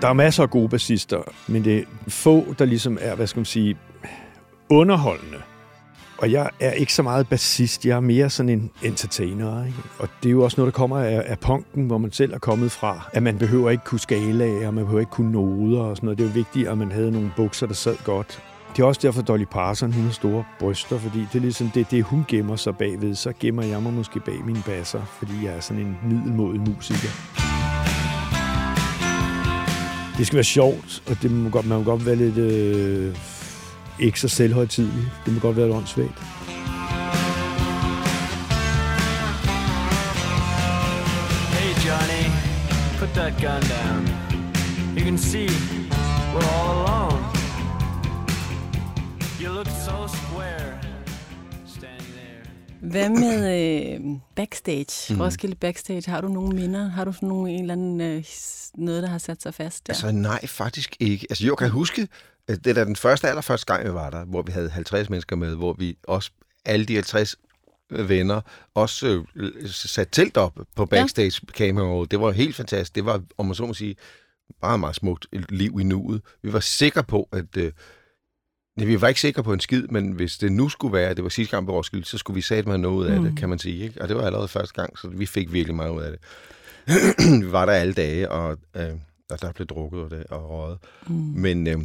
Der 0.01 0.09
er 0.09 0.13
masser 0.13 0.43
af 0.43 0.49
gode 0.49 0.69
bassister, 0.69 1.21
men 1.47 1.63
det 1.63 1.77
er 1.77 1.83
få, 2.07 2.53
der 2.59 2.65
ligesom 2.65 2.97
er, 3.01 3.15
hvad 3.15 3.27
skal 3.27 3.39
man 3.39 3.45
sige, 3.45 3.77
underholdende. 4.69 5.37
Og 6.23 6.31
jeg 6.31 6.49
er 6.59 6.71
ikke 6.71 6.93
så 6.93 7.03
meget 7.03 7.27
bassist, 7.27 7.85
jeg 7.85 7.95
er 7.95 7.99
mere 7.99 8.29
sådan 8.29 8.49
en 8.49 8.71
entertainer. 8.83 9.65
Ikke? 9.65 9.77
Og 9.99 10.09
det 10.23 10.29
er 10.29 10.31
jo 10.31 10.43
også 10.43 10.61
noget, 10.61 10.73
der 10.73 10.77
kommer 10.77 10.97
af, 10.97 11.23
af 11.25 11.39
punken, 11.39 11.87
hvor 11.87 11.97
man 11.97 12.11
selv 12.11 12.33
er 12.33 12.37
kommet 12.37 12.71
fra. 12.71 13.09
At 13.13 13.23
man 13.23 13.37
behøver 13.37 13.69
ikke 13.69 13.83
kunne 13.83 13.99
skala, 13.99 14.67
og 14.67 14.73
man 14.73 14.83
behøver 14.83 14.99
ikke 14.99 15.11
kunne 15.11 15.31
noder 15.31 15.81
og 15.81 15.97
sådan 15.97 16.07
noget. 16.07 16.17
Det 16.17 16.23
er 16.23 16.27
jo 16.27 16.33
vigtigt, 16.33 16.67
at 16.67 16.77
man 16.77 16.91
havde 16.91 17.11
nogle 17.11 17.31
bukser, 17.35 17.67
der 17.67 17.73
sad 17.73 17.95
godt. 18.03 18.43
Det 18.75 18.83
er 18.83 18.87
også 18.87 18.99
derfor, 19.03 19.21
Dolly 19.21 19.45
Parton, 19.51 19.93
hun 19.93 20.03
har 20.03 20.11
store 20.11 20.43
bryster, 20.59 20.97
fordi 20.97 21.19
det 21.19 21.35
er 21.35 21.41
ligesom 21.41 21.69
det, 21.69 21.91
det, 21.91 22.03
hun 22.03 22.25
gemmer 22.27 22.55
sig 22.55 22.77
bagved. 22.77 23.15
Så 23.15 23.33
gemmer 23.39 23.63
jeg 23.63 23.81
mig 23.81 23.93
måske 23.93 24.19
bag 24.19 24.45
mine 24.45 24.63
basser, 24.65 25.01
fordi 25.19 25.33
jeg 25.45 25.55
er 25.55 25.59
sådan 25.59 25.81
en 25.81 25.97
middelmodig 26.09 26.61
musiker. 26.61 27.09
Det 30.17 30.27
skal 30.27 30.35
være 30.35 30.43
sjovt, 30.43 31.03
og 31.09 31.17
det 31.21 31.31
må 31.31 31.49
godt, 31.49 31.67
man 31.67 31.77
må 31.77 31.83
godt 31.83 32.05
være 32.05 32.15
lidt 32.15 32.37
øh, 32.37 33.15
ikke 33.99 34.19
så 34.19 34.27
selvhøjtidlig. 34.27 35.11
Det 35.25 35.33
må 35.33 35.39
godt 35.39 35.57
være 35.57 35.67
et 35.67 35.73
åndssvagt. 35.73 36.19
Hey 41.55 41.71
Johnny, 41.87 42.23
put 42.99 43.09
that 43.09 43.33
gun 43.41 43.61
down. 43.75 44.03
You 44.97 45.03
can 45.05 45.17
see 45.17 45.47
we're 46.33 46.47
all 46.57 46.87
alone. 46.87 47.23
You 49.41 49.49
look 49.53 49.67
so 49.67 50.07
square. 50.07 50.93
Hvad 52.83 53.09
med 53.09 53.37
øh, 53.93 53.99
backstage? 54.35 55.13
Mm. 55.13 55.21
Roskilde 55.21 55.55
Backstage, 55.55 56.11
har 56.11 56.21
du 56.21 56.27
nogle 56.27 56.55
minder? 56.55 56.89
Har 56.89 57.05
du 57.05 57.13
sådan 57.13 57.29
nogle, 57.29 57.51
en 57.51 57.61
eller 57.61 57.73
anden, 57.73 58.01
øh, 58.01 58.23
noget, 58.75 59.03
der 59.03 59.09
har 59.09 59.17
sat 59.17 59.41
sig 59.41 59.53
fast 59.53 59.87
der? 59.87 59.93
Altså 59.93 60.11
nej, 60.11 60.47
faktisk 60.47 60.95
ikke. 60.99 61.27
Altså 61.29 61.45
jo, 61.45 61.55
kan 61.55 61.65
jeg 61.65 61.71
huske, 61.71 62.07
at 62.47 62.63
det 62.63 62.69
er 62.69 62.73
da 62.73 62.85
den 62.85 62.95
første, 62.95 63.27
allerførste 63.29 63.65
gang, 63.65 63.85
vi 63.87 63.93
var 63.93 64.09
der, 64.09 64.25
hvor 64.25 64.41
vi 64.41 64.51
havde 64.51 64.69
50 64.69 65.09
mennesker 65.09 65.35
med, 65.35 65.55
hvor 65.55 65.73
vi 65.73 65.97
også, 66.03 66.31
alle 66.65 66.85
de 66.85 66.93
50 66.93 67.35
venner, 67.89 68.41
også 68.75 69.23
øh, 69.35 69.69
sat 69.69 70.07
telt 70.11 70.37
op 70.37 70.59
på 70.75 70.85
backstage 70.85 71.41
kameraet. 71.53 72.11
Det 72.11 72.19
var 72.19 72.31
helt 72.31 72.55
fantastisk. 72.55 72.95
Det 72.95 73.05
var, 73.05 73.21
om 73.37 73.45
man 73.45 73.55
så 73.55 73.65
må 73.65 73.73
sige, 73.73 73.95
meget, 74.61 74.79
meget 74.79 74.95
smukt 74.95 75.27
liv 75.49 75.79
i 75.79 75.83
nuet. 75.83 76.21
Vi 76.43 76.53
var 76.53 76.59
sikre 76.59 77.03
på, 77.03 77.29
at... 77.31 77.57
Øh, 77.57 77.71
Nej, 78.77 78.85
vi 78.85 79.01
var 79.01 79.07
ikke 79.07 79.21
sikre 79.21 79.43
på 79.43 79.53
en 79.53 79.59
skid, 79.59 79.87
men 79.87 80.11
hvis 80.11 80.37
det 80.37 80.51
nu 80.51 80.69
skulle 80.69 80.93
være, 80.93 81.09
at 81.09 81.15
det 81.17 81.23
var 81.23 81.29
sidste 81.29 81.55
gang 81.55 81.65
på 81.67 81.73
Roskilde, 81.73 82.05
så 82.05 82.17
skulle 82.17 82.35
vi 82.35 82.41
sætte 82.41 82.69
mig 82.69 82.77
noget 82.79 82.95
ud 82.97 83.05
af 83.05 83.19
Mm. 83.21 83.23
det, 83.25 83.37
kan 83.37 83.49
man 83.49 83.59
sige. 83.59 83.83
Ikke? 83.83 84.01
Og 84.01 84.07
det 84.07 84.15
var 84.17 84.25
allerede 84.25 84.47
første 84.47 84.73
gang, 84.73 84.99
så 84.99 85.07
vi 85.07 85.25
fik 85.25 85.53
virkelig 85.53 85.75
meget 85.75 85.91
ud 85.91 86.01
af 86.01 86.11
det. 86.11 86.19
vi 87.45 87.51
var 87.51 87.65
der 87.65 87.73
alle 87.73 87.93
dage, 87.93 88.31
og, 88.31 88.57
øh, 88.75 88.89
og 89.29 89.41
der 89.41 89.51
blev 89.51 89.67
drukket 89.67 89.99
og, 90.01 90.09
det, 90.11 90.23
og 90.29 90.49
røget. 90.49 90.77
Mm. 91.07 91.13
Men 91.15 91.67
øh, 91.67 91.77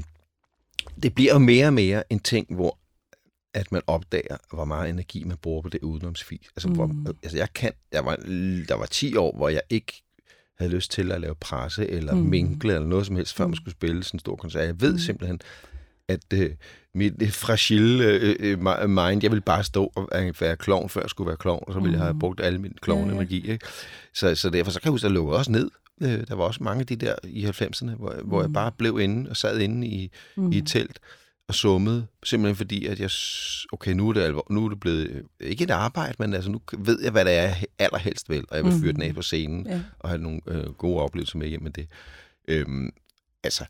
det 1.02 1.14
bliver 1.14 1.32
jo 1.32 1.38
mere 1.38 1.66
og 1.66 1.72
mere 1.72 2.02
en 2.12 2.18
ting, 2.20 2.54
hvor 2.54 2.78
at 3.54 3.72
man 3.72 3.82
opdager, 3.86 4.36
hvor 4.52 4.64
meget 4.64 4.90
energi 4.90 5.24
man 5.24 5.36
bruger 5.36 5.62
på 5.62 5.68
det 5.68 5.80
udenomsfis. 5.82 6.46
Altså, 6.56 6.68
mm. 6.68 6.74
hvor, 6.74 6.86
Mm. 6.86 7.06
altså 7.22 7.38
jeg 7.38 7.48
kan, 7.54 7.72
der 7.92 8.00
var, 8.00 8.16
der 8.68 8.74
var 8.74 8.86
10 8.86 9.16
år, 9.16 9.36
hvor 9.36 9.48
jeg 9.48 9.60
ikke 9.70 10.02
havde 10.58 10.72
lyst 10.72 10.90
til 10.90 11.12
at 11.12 11.20
lave 11.20 11.34
presse 11.34 11.90
eller 11.90 12.14
mm. 12.14 12.20
Mm. 12.20 12.26
minkle 12.26 12.74
eller 12.74 12.88
noget 12.88 13.06
som 13.06 13.16
helst, 13.16 13.34
før 13.34 13.46
man 13.46 13.56
skulle 13.56 13.74
spille 13.74 14.04
sådan 14.04 14.16
en 14.16 14.20
stor 14.20 14.36
koncert. 14.36 14.66
Jeg 14.66 14.80
ved 14.80 14.92
mm. 14.92 14.98
simpelthen, 14.98 15.40
at 16.08 16.32
øh, 16.34 16.50
mit 16.94 17.14
øh, 17.22 17.32
fragile 17.32 18.04
øh, 18.04 18.36
øh, 18.40 18.58
mi- 18.58 18.86
mind, 18.86 19.22
jeg 19.22 19.30
ville 19.30 19.42
bare 19.42 19.64
stå 19.64 19.92
og 19.96 20.08
være- 20.40 20.56
klovn, 20.56 20.88
før 20.88 21.00
jeg 21.00 21.10
skulle 21.10 21.28
være 21.28 21.36
klovn, 21.36 21.64
og 21.66 21.72
så 21.72 21.78
ville 21.78 21.90
mm. 21.90 21.94
jeg 21.98 22.02
have 22.04 22.12
Mm. 22.12 22.18
brugt 22.18 22.40
al 22.40 22.60
min 22.60 22.74
klovn-energi. 22.82 23.50
Ikke? 23.50 23.66
Så, 24.14 24.34
så 24.34 24.50
derfor 24.50 24.70
så 24.70 24.80
kan 24.80 24.86
jeg 24.86 24.90
huske, 24.92 25.04
at 25.04 25.08
jeg 25.10 25.14
lukkede 25.14 25.38
også 25.38 25.52
ned. 25.52 25.70
Øh, 26.00 26.26
Der 26.28 26.34
var 26.34 26.44
også 26.44 26.62
mange 26.62 26.80
af 26.80 26.86
de 26.86 26.96
der 26.96 27.14
i 27.24 27.44
90'erne, 27.46 27.90
hvor, 27.96 28.14
hvor 28.24 28.40
jeg 28.40 28.48
Mm. 28.48 28.52
bare 28.52 28.72
blev 28.72 29.00
inde 29.00 29.30
og 29.30 29.36
sad 29.36 29.58
inde 29.58 29.86
i, 29.86 30.10
Mm. 30.36 30.52
i 30.52 30.58
et 30.58 30.66
telt 30.66 30.98
og 31.48 31.54
summede, 31.54 32.06
simpelthen 32.24 32.56
fordi, 32.56 32.86
at 32.86 33.00
jeg, 33.00 33.10
okay, 33.72 33.92
nu 33.92 34.08
er 34.08 34.12
det, 34.12 34.20
alvor, 34.20 34.46
nu 34.50 34.64
er 34.64 34.68
det 34.68 34.80
blevet, 34.80 35.08
øh, 35.10 35.22
ikke 35.40 35.64
et 35.64 35.70
arbejde, 35.70 36.14
men 36.18 36.34
altså, 36.34 36.50
nu 36.50 36.60
ved 36.78 37.02
jeg, 37.02 37.10
hvad 37.12 37.24
det 37.24 37.32
er, 37.32 37.42
jeg 37.42 37.64
allerhelst 37.78 38.28
vil, 38.28 38.44
og 38.50 38.56
jeg 38.56 38.64
vil 38.64 38.72
fyre 38.80 38.92
den 38.92 39.02
af 39.02 39.14
på 39.14 39.22
scenen, 39.22 39.66
Ja. 39.66 39.80
og 39.98 40.08
have 40.08 40.22
nogle 40.22 40.40
øh, 40.46 40.72
gode 40.72 41.02
oplevelser 41.02 41.38
med 41.38 41.48
hjem 41.48 41.62
med 41.62 41.70
det. 41.70 41.88
Øhm, 42.48 42.90
altså, 43.44 43.64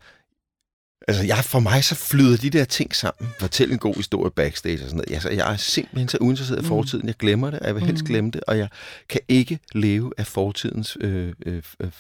altså 1.09 1.25
jeg, 1.25 1.45
for 1.45 1.61
mig 1.61 1.85
så 1.85 1.95
flyder 1.95 2.37
de 2.37 2.51
der 2.51 2.65
ting 2.65 2.95
sammen. 2.97 3.33
Fortæl 3.41 3.73
en 3.73 3.79
god 3.79 3.95
historie 3.95 4.31
backstage 4.31 4.75
og 4.75 4.81
sådan 4.91 4.97
noget. 4.97 5.13
Altså, 5.13 5.31
jeg 5.31 5.53
er 5.53 5.57
simpelthen 5.57 6.09
så 6.09 6.19
uinteresseret 6.21 6.63
i 6.65 6.67
fortiden. 6.67 7.07
Jeg 7.07 7.15
glemmer 7.15 7.51
det, 7.51 7.61
og 7.61 7.67
jeg 7.67 7.75
vil 7.75 7.83
helst 7.87 8.05
glemme 8.05 8.31
det, 8.31 8.41
og 8.47 8.59
jeg 8.59 8.69
kan 9.09 9.21
ikke 9.29 9.59
leve 9.75 10.13
af 10.19 10.27
fortidens 10.27 10.97
øh, 11.01 11.33
øh, 11.47 11.63
øh, 11.81 11.91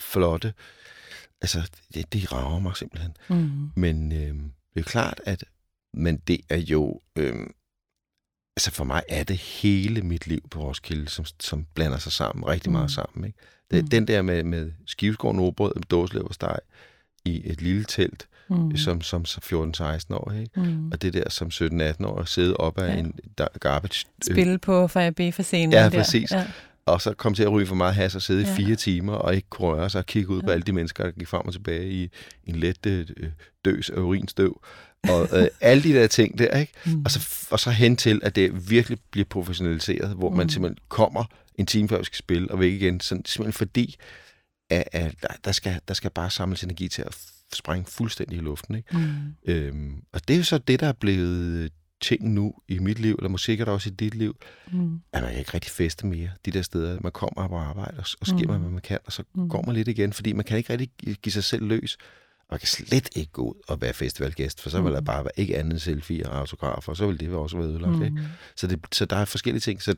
flotte. 0.00 0.54
Altså, 1.42 1.70
det, 1.94 2.12
det 2.12 2.32
rager 2.32 2.58
mig 2.60 2.76
simpelthen. 2.76 3.12
Mm. 3.28 3.70
Men 3.76 4.12
øh, 4.12 4.34
det 4.74 4.80
er 4.80 4.82
klart, 4.82 5.20
at 5.26 5.44
men 5.94 6.16
det 6.16 6.40
er 6.48 6.56
jo... 6.56 7.00
Øh, 7.16 7.46
altså 8.56 8.70
for 8.70 8.84
mig 8.84 9.02
er 9.08 9.24
det 9.24 9.36
hele 9.38 10.02
mit 10.02 10.26
liv 10.26 10.48
på 10.50 10.60
Roskilde, 10.68 11.08
som, 11.08 11.24
som 11.40 11.66
blander 11.74 11.98
sig 11.98 12.12
sammen, 12.12 12.46
rigtig 12.46 12.72
meget 12.72 12.84
Mm. 12.84 12.88
sammen. 12.88 13.24
Ikke? 13.26 13.38
Det, 13.70 13.82
Mm. 13.82 13.88
Den 13.88 14.06
der 14.06 14.22
med, 14.22 14.42
med 14.44 14.72
skiveskården 14.86 15.40
ordbrød 15.40 15.72
med 15.74 15.82
dåsleversteg 15.82 16.58
i 17.24 17.42
et 17.44 17.62
lille 17.62 17.84
telt, 17.84 18.26
Mm. 18.48 18.76
som, 18.76 19.00
som 19.00 19.24
14-16 19.24 20.14
år, 20.14 20.32
ikke? 20.40 20.60
Mm. 20.60 20.90
Og 20.92 21.02
det 21.02 21.12
der 21.12 21.30
som 21.30 21.48
17-18 21.48 22.06
år, 22.06 22.18
at 22.20 22.28
sidde 22.28 22.56
op 22.56 22.78
af 22.78 22.94
Ja. 22.94 22.98
en 22.98 23.14
garbage... 23.60 24.06
øh, 24.30 24.34
Spille 24.34 24.58
på 24.58 24.86
Fire 24.88 25.32
for 25.32 25.42
scenen. 25.42 25.72
Ja, 25.72 25.82
der. 25.82 25.90
præcis. 25.90 26.32
Ja. 26.32 26.46
og 26.86 27.00
så 27.00 27.14
kom 27.14 27.34
til 27.34 27.42
at 27.42 27.52
ryge 27.52 27.66
for 27.66 27.74
meget 27.74 27.94
has 27.94 28.14
og 28.14 28.22
sidde 28.22 28.42
Ja. 28.42 28.52
i 28.52 28.56
fire 28.56 28.76
timer 28.76 29.12
og 29.12 29.34
ikke 29.34 29.48
kunne 29.50 29.68
røre 29.68 29.90
sig 29.90 29.98
og 29.98 30.06
kigge 30.06 30.28
ud 30.30 30.40
på 30.42 30.46
Ja. 30.48 30.52
alle 30.52 30.62
de 30.62 30.72
mennesker, 30.72 31.04
der 31.04 31.10
gik 31.10 31.28
frem 31.28 31.46
og 31.46 31.52
tilbage 31.52 31.90
i 31.90 32.10
en 32.46 32.56
let 32.56 32.86
øh, 32.86 33.06
døs 33.64 33.90
af 33.90 33.96
urinstøv. 34.00 34.60
Og 35.08 35.28
øh, 35.32 35.46
alle 35.60 35.82
de 35.82 35.92
der 35.92 36.06
ting 36.06 36.38
der, 36.38 36.58
ikke? 36.58 36.72
Mm. 36.86 37.02
Og 37.04 37.10
så, 37.10 37.46
og 37.50 37.60
så 37.60 37.70
hen 37.70 37.96
til, 37.96 38.20
at 38.22 38.36
det 38.36 38.70
virkelig 38.70 38.98
bliver 39.10 39.24
professionaliseret, 39.30 40.16
hvor 40.16 40.30
man 40.30 40.46
Mm. 40.46 40.50
simpelthen 40.50 40.78
kommer 40.88 41.24
en 41.54 41.66
time 41.66 41.88
før 41.88 41.98
vi 41.98 42.04
skal 42.04 42.18
spille, 42.18 42.50
og 42.50 42.60
væk 42.60 42.72
igen. 42.72 43.00
Sådan, 43.00 43.24
simpelthen 43.24 43.52
fordi, 43.52 43.96
at, 44.72 45.14
at 45.30 45.44
der, 45.44 45.52
skal, 45.52 45.80
der 45.88 45.94
skal 45.94 46.10
bare 46.10 46.30
samles 46.30 46.62
energi 46.64 46.88
til 46.88 47.02
at 47.02 47.18
sprænge 47.52 47.86
fuldstændig 47.90 48.36
i 48.38 48.40
luften. 48.40 48.74
Ikke? 48.74 48.96
Mm. 48.98 49.34
Øhm, 49.52 50.02
og 50.12 50.28
det 50.28 50.34
er 50.34 50.38
jo 50.38 50.44
så 50.44 50.58
det, 50.58 50.80
der 50.80 50.86
er 50.86 50.92
blevet 50.92 51.72
ting 52.00 52.28
nu 52.32 52.54
i 52.68 52.78
mit 52.78 52.98
liv, 52.98 53.14
eller 53.14 53.28
måske 53.28 53.44
sikkert 53.46 53.68
også 53.68 53.88
i 53.90 53.92
dit 53.92 54.14
liv, 54.14 54.36
Mm. 54.72 55.00
at 55.12 55.22
man 55.22 55.30
kan 55.30 55.38
ikke 55.38 55.54
rigtig 55.54 55.70
feste 55.72 56.06
mere 56.06 56.30
de 56.44 56.50
der 56.50 56.62
steder. 56.62 56.98
Man 57.02 57.12
kommer 57.12 57.48
på 57.48 57.56
arbejde, 57.56 57.98
og, 57.98 58.04
og 58.20 58.26
sker 58.26 58.36
Mm. 58.42 58.50
man, 58.50 58.60
hvad 58.60 58.70
man 58.70 58.80
kan, 58.80 58.98
og 59.06 59.12
så 59.12 59.22
Mm. 59.34 59.48
går 59.48 59.62
man 59.66 59.74
lidt 59.74 59.88
igen, 59.88 60.12
fordi 60.12 60.32
man 60.32 60.44
kan 60.44 60.58
ikke 60.58 60.70
rigtig 60.72 60.90
gi- 60.98 61.16
give 61.22 61.32
sig 61.32 61.44
selv 61.44 61.64
løs. 61.66 61.96
Og 62.40 62.46
man 62.50 62.58
kan 62.58 62.68
slet 62.68 63.08
ikke 63.16 63.32
gå 63.32 63.42
ud 63.42 63.54
og 63.68 63.80
være 63.80 63.92
festivalgæst, 63.92 64.60
for 64.60 64.70
så 64.70 64.80
vil 64.82 64.88
Mm. 64.88 64.94
der 64.94 65.00
bare 65.00 65.24
være 65.24 65.32
ikke 65.40 65.58
andet 65.58 65.82
selfie 65.82 66.28
og 66.30 66.38
autografer, 66.38 66.92
og 66.92 66.96
så 66.96 67.06
vil 67.06 67.20
det 67.20 67.28
også 67.30 67.56
være 67.56 67.66
ødelagt. 67.66 67.94
Ikke? 68.04 68.16
Mm. 68.16 68.26
Så, 68.56 68.66
det, 68.66 68.80
så 68.92 69.04
der 69.04 69.16
er 69.16 69.24
forskellige 69.24 69.60
ting. 69.60 69.82
Så 69.82 69.94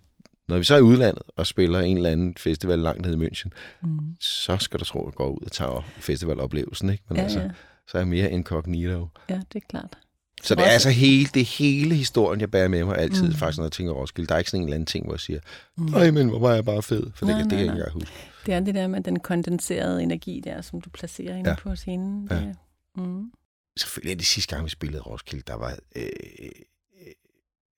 når 0.49 0.59
vi 0.59 0.65
så 0.65 0.75
er 0.75 0.79
i 0.79 0.83
udlandet 0.83 1.23
og 1.37 1.47
spiller 1.47 1.81
en 1.81 1.97
eller 1.97 2.11
anden 2.11 2.35
festival 2.39 2.79
langt 2.79 3.03
nede 3.07 3.25
i 3.25 3.29
München, 3.29 3.49
Mm. 3.83 3.99
så 4.21 4.57
skal 4.59 4.81
du 4.81 4.85
tro, 4.85 5.01
at 5.01 5.07
jeg 5.07 5.15
går 5.15 5.29
ud 5.29 5.41
og 5.47 5.53
tager 5.53 5.81
festivaloplevelsen. 5.99 6.91
Ikke? 6.91 7.05
Men 7.09 7.17
Ja, 7.17 7.23
altså, 7.23 7.41
ja. 7.41 7.51
så 7.89 7.99
er 7.99 8.01
jeg 8.03 8.09
mere 8.09 8.31
incognito. 8.31 9.09
ja, 9.29 9.35
det 9.53 9.63
er 9.63 9.67
klart. 9.69 9.99
Så 10.43 10.55
det 10.55 10.63
er 10.67 10.71
altså 10.71 10.91
hele, 10.91 11.27
det 11.35 11.45
hele 11.45 11.95
historien, 11.95 12.41
jeg 12.41 12.51
bærer 12.51 12.69
med 12.69 12.85
mig 12.85 12.99
altid, 12.99 13.23
Mm. 13.23 13.29
mm. 13.29 13.35
faktisk, 13.35 13.59
når 13.59 13.65
jeg 13.65 13.73
tænker 13.73 13.93
Roskilde. 13.93 14.29
Der 14.29 14.35
er 14.35 14.39
ikke 14.39 14.51
sådan 14.51 14.61
en 14.63 14.67
eller 14.69 14.75
anden 14.75 14.87
ting, 14.87 15.05
hvor 15.05 15.15
jeg 15.15 15.21
siger, 15.21 15.41
Mm. 15.77 15.85
nej, 15.85 16.11
men 16.11 16.29
hvor 16.29 16.39
var 16.39 16.55
jeg 16.55 16.65
bare 16.65 16.83
fed, 16.83 17.11
for 17.15 17.27
det, 17.27 17.35
Nej, 17.35 17.43
det, 17.43 17.51
kan 17.51 17.59
jeg 17.59 17.65
ikke 17.65 17.73
engang 17.73 17.93
huske. 17.93 18.11
Det 18.47 18.55
er 18.55 18.61
det 18.61 18.75
der 18.75 18.87
med 18.87 19.01
den 19.03 19.19
kondenserede 19.19 20.03
energi 20.03 20.41
der, 20.45 20.61
som 20.61 20.81
du 20.81 20.91
placerer 20.91 21.37
inde 21.37 21.51
Ja. 21.51 21.57
på 21.57 21.77
scenen. 21.77 22.29
Ja. 22.31 22.37
Det, 22.37 22.57
mm. 22.97 23.33
Selvfølgelig 23.77 24.19
det 24.19 24.27
sidste 24.27 24.55
gang, 24.55 24.65
vi 24.65 24.71
spillede 24.71 25.03
Roskilde, 25.03 25.43
der 25.47 25.55
var, 25.55 25.77
øh, 25.97 26.03
øh, 26.43 26.49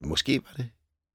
måske 0.00 0.40
var 0.46 0.52
det, 0.56 0.68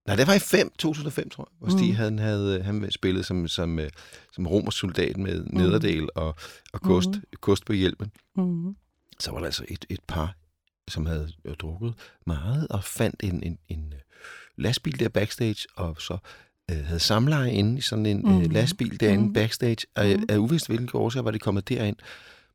nej, 0.07 0.15
det 0.15 0.27
var 0.27 0.33
i 0.33 0.39
5, 0.39 0.71
2005, 0.77 1.29
tror 1.29 1.49
jeg, 1.51 1.55
hvor 1.59 1.77
Stig 1.77 1.89
Mm. 1.89 1.95
han 1.95 2.19
havde, 2.19 2.63
han 2.63 2.91
spillet 2.91 3.25
som, 3.25 3.47
som, 3.47 3.79
øh, 3.79 3.89
som 4.33 4.47
romersk 4.47 4.77
soldat 4.79 5.17
med 5.17 5.43
nederdel 5.43 6.09
og, 6.15 6.35
og 6.73 6.81
kost, 6.81 7.09
Mm. 7.09 7.21
kost 7.41 7.65
på 7.65 7.73
hjelmen. 7.73 8.11
Mm. 8.37 8.75
så 9.19 9.31
var 9.31 9.37
der 9.39 9.45
altså 9.45 9.65
et, 9.67 9.85
et 9.89 9.99
par, 10.07 10.35
som 10.87 11.05
havde 11.05 11.31
øh, 11.45 11.55
drukket 11.55 11.93
meget, 12.27 12.67
og 12.69 12.83
fandt 12.83 13.23
en, 13.23 13.43
en, 13.43 13.57
en 13.69 13.93
øh, 13.93 13.99
lastbil 14.57 14.99
der 14.99 15.09
backstage, 15.09 15.67
og 15.75 15.95
så 16.01 16.17
øh, 16.71 16.77
havde 16.85 16.99
samleje 16.99 17.51
inde 17.51 17.77
i 17.77 17.81
sådan 17.81 18.05
en 18.05 18.21
mm. 18.21 18.41
Øh, 18.41 18.51
lastbil 18.51 18.99
derinde 18.99 19.23
Mhm. 19.23 19.33
backstage, 19.33 19.77
og 19.95 20.05
Mhm. 20.05 20.25
er 20.29 20.37
uvist, 20.37 20.67
hvilken 20.67 20.89
årsag 20.93 21.25
var 21.25 21.31
de 21.31 21.39
kommet 21.39 21.69
derind. 21.69 21.95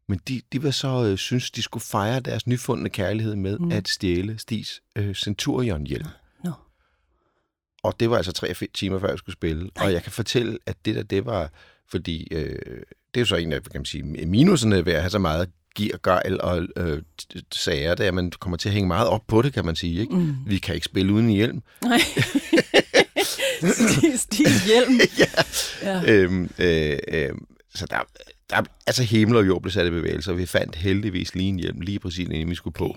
Men 0.09 0.21
de, 0.29 0.41
de 0.53 0.63
var 0.63 0.71
så, 0.71 1.05
øh, 1.05 1.19
synes, 1.19 1.51
de 1.51 1.63
skulle 1.63 1.85
fejre 1.85 2.21
deres 2.21 2.47
nyfundne 2.47 2.89
kærlighed 2.89 3.37
med 3.37 3.59
Mm. 3.59 3.65
mm. 3.65 3.73
at 3.73 3.89
stjæle 3.89 4.39
Stis 4.39 4.83
øh, 4.97 5.15
Centurion-hjelm. 5.15 6.05
Nå. 6.05 6.11
Og 7.87 8.01
det 8.01 8.11
var 8.11 8.17
altså 8.17 8.33
tre 8.33 8.55
timer 8.75 8.99
før 8.99 9.09
jeg 9.09 9.19
skulle 9.19 9.33
spille. 9.33 9.71
Og 9.77 9.93
jeg 9.93 10.03
kan 10.03 10.13
fortælle, 10.13 10.59
at 10.67 10.77
det 10.85 10.95
der, 10.95 11.03
det 11.03 11.27
var, 11.27 11.51
fordi 11.91 12.29
øh, 12.31 12.59
det 13.15 13.15
er 13.15 13.21
jo 13.21 13.25
så 13.25 13.37
en 13.37 13.53
af, 13.53 13.63
kan 13.63 13.81
man 13.81 13.85
sige, 13.85 14.27
minuserne 14.27 14.87
ved 14.87 14.93
at 14.93 15.01
have 15.01 15.11
så 15.11 15.19
meget 15.19 15.49
gear, 15.77 15.99
gejl 16.03 16.41
og 16.41 16.67
øh, 16.77 17.03
sager, 17.53 17.91
er, 17.91 18.09
at 18.09 18.15
man 18.15 18.31
kommer 18.31 18.57
til 18.57 18.69
at 18.69 18.73
hænge 18.73 18.89
meget 18.89 19.09
op 19.09 19.23
på 19.29 19.43
det, 19.43 19.53
kan 19.53 19.65
man 19.65 19.77
sige. 19.77 20.01
Ikke? 20.01 20.15
Mm. 20.15 20.35
Vi 20.47 20.59
kan 20.59 20.75
ikke 20.75 20.85
spille 20.85 21.13
uden 21.13 21.29
hjelm. 21.29 21.63
Nej. 21.83 21.99
Stig 24.17 24.47
hjelm. 24.67 25.01
ja. 25.19 25.43
Ja. 25.83 26.13
Øhm, 26.13 26.51
øh, 26.59 26.99
øh, 27.09 27.31
så 27.75 27.87
der, 27.91 27.99
der, 28.51 28.63
altså 28.87 29.03
himmel 29.03 29.37
og 29.37 29.47
jord 29.47 29.63
blev 29.63 29.73
sat 29.73 29.87
i 29.87 29.91
bevægelse, 29.91 30.31
og 30.31 30.39
vi 30.39 30.47
fandt 30.47 30.77
heldigvis 30.77 31.35
lige 31.35 31.49
en 31.49 31.59
hjelm, 31.59 31.81
lige 31.81 31.99
præcis 31.99 32.29
inden 32.29 32.51
vi 32.51 32.55
skulle 32.55 32.75
på. 32.75 32.97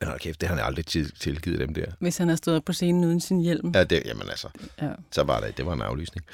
Men 0.00 0.08
hold 0.08 0.20
kæft, 0.20 0.40
det 0.40 0.48
har 0.48 0.56
han 0.56 0.64
aldrig 0.64 0.86
til, 0.86 1.12
tilgivet 1.20 1.60
dem 1.60 1.74
der. 1.74 1.84
Hvis 1.98 2.16
han 2.18 2.28
har 2.28 2.36
stået 2.36 2.64
på 2.64 2.72
scenen 2.72 3.04
uden 3.04 3.20
sin 3.20 3.40
hjelm. 3.40 3.72
Ja, 3.74 3.84
det, 3.84 4.02
jamen 4.06 4.28
altså, 4.30 4.48
Ja. 4.82 4.88
så 5.10 5.22
var 5.22 5.40
det, 5.40 5.56
det 5.56 5.66
var 5.66 5.72
en 5.72 5.82
aflysning. 5.82 6.26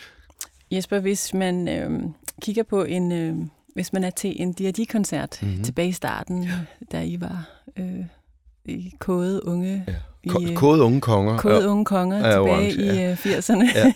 Jesper, 0.70 0.98
hvis 1.00 1.34
man 1.34 1.68
øh, 1.68 2.00
kigger 2.42 2.62
på 2.62 2.84
en, 2.84 3.12
øh, 3.12 3.34
hvis 3.74 3.92
man 3.92 4.04
er 4.04 4.10
til 4.10 4.42
en 4.42 4.52
D&D-koncert 4.52 5.38
Mhm. 5.42 5.50
mm-hmm. 5.50 5.64
tilbage 5.64 5.88
i 5.88 5.92
starten, 5.92 6.42
ja. 6.44 6.50
da 6.92 7.02
I 7.02 7.20
var 7.20 7.48
øh, 7.76 8.04
i 8.64 8.92
kode 8.98 9.46
unge, 9.46 9.84
Ja. 9.88 9.94
Ko- 10.28 10.42
øh, 10.42 10.54
Kode 10.56 10.82
unge 10.82 11.00
konger. 11.00 11.38
kode 11.38 11.68
unge 11.68 11.84
konger 11.84 12.16
Ja, 12.16 12.22
tilbage 12.22 12.40
orange, 12.40 12.72
i 12.74 12.84
ja. 12.86 13.10
øh, 13.10 13.16
80'erne. 13.26 13.78
Ja. 13.78 13.92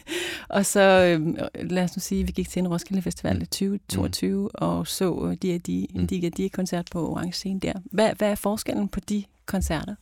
og 0.49 0.67
så, 0.67 0.81
øh, 0.81 1.35
lad 1.71 1.85
os 1.85 1.97
nu 1.97 2.01
sige, 2.01 2.21
at 2.21 2.27
vi 2.27 2.33
gik 2.33 2.49
til 2.49 2.61
en 2.61 2.69
Roskilde 2.69 3.03
Festival 3.03 3.37
Mm. 3.37 3.43
i 3.43 3.47
2022 3.47 4.43
mm. 4.43 4.49
og 4.55 4.87
så 4.87 5.37
D&D, 5.43 5.69
en 5.69 5.89
Mm. 5.95 6.07
D&D-koncert 6.07 6.87
på 6.93 7.11
Orange 7.11 7.33
Scene 7.33 7.61
der. 7.61 7.73
Hvad, 7.85 8.11
hvad 8.19 8.31
er 8.31 8.35
forskellen 8.35 8.89
på 8.89 9.01
de 9.01 9.25
koncerter? 9.51 9.95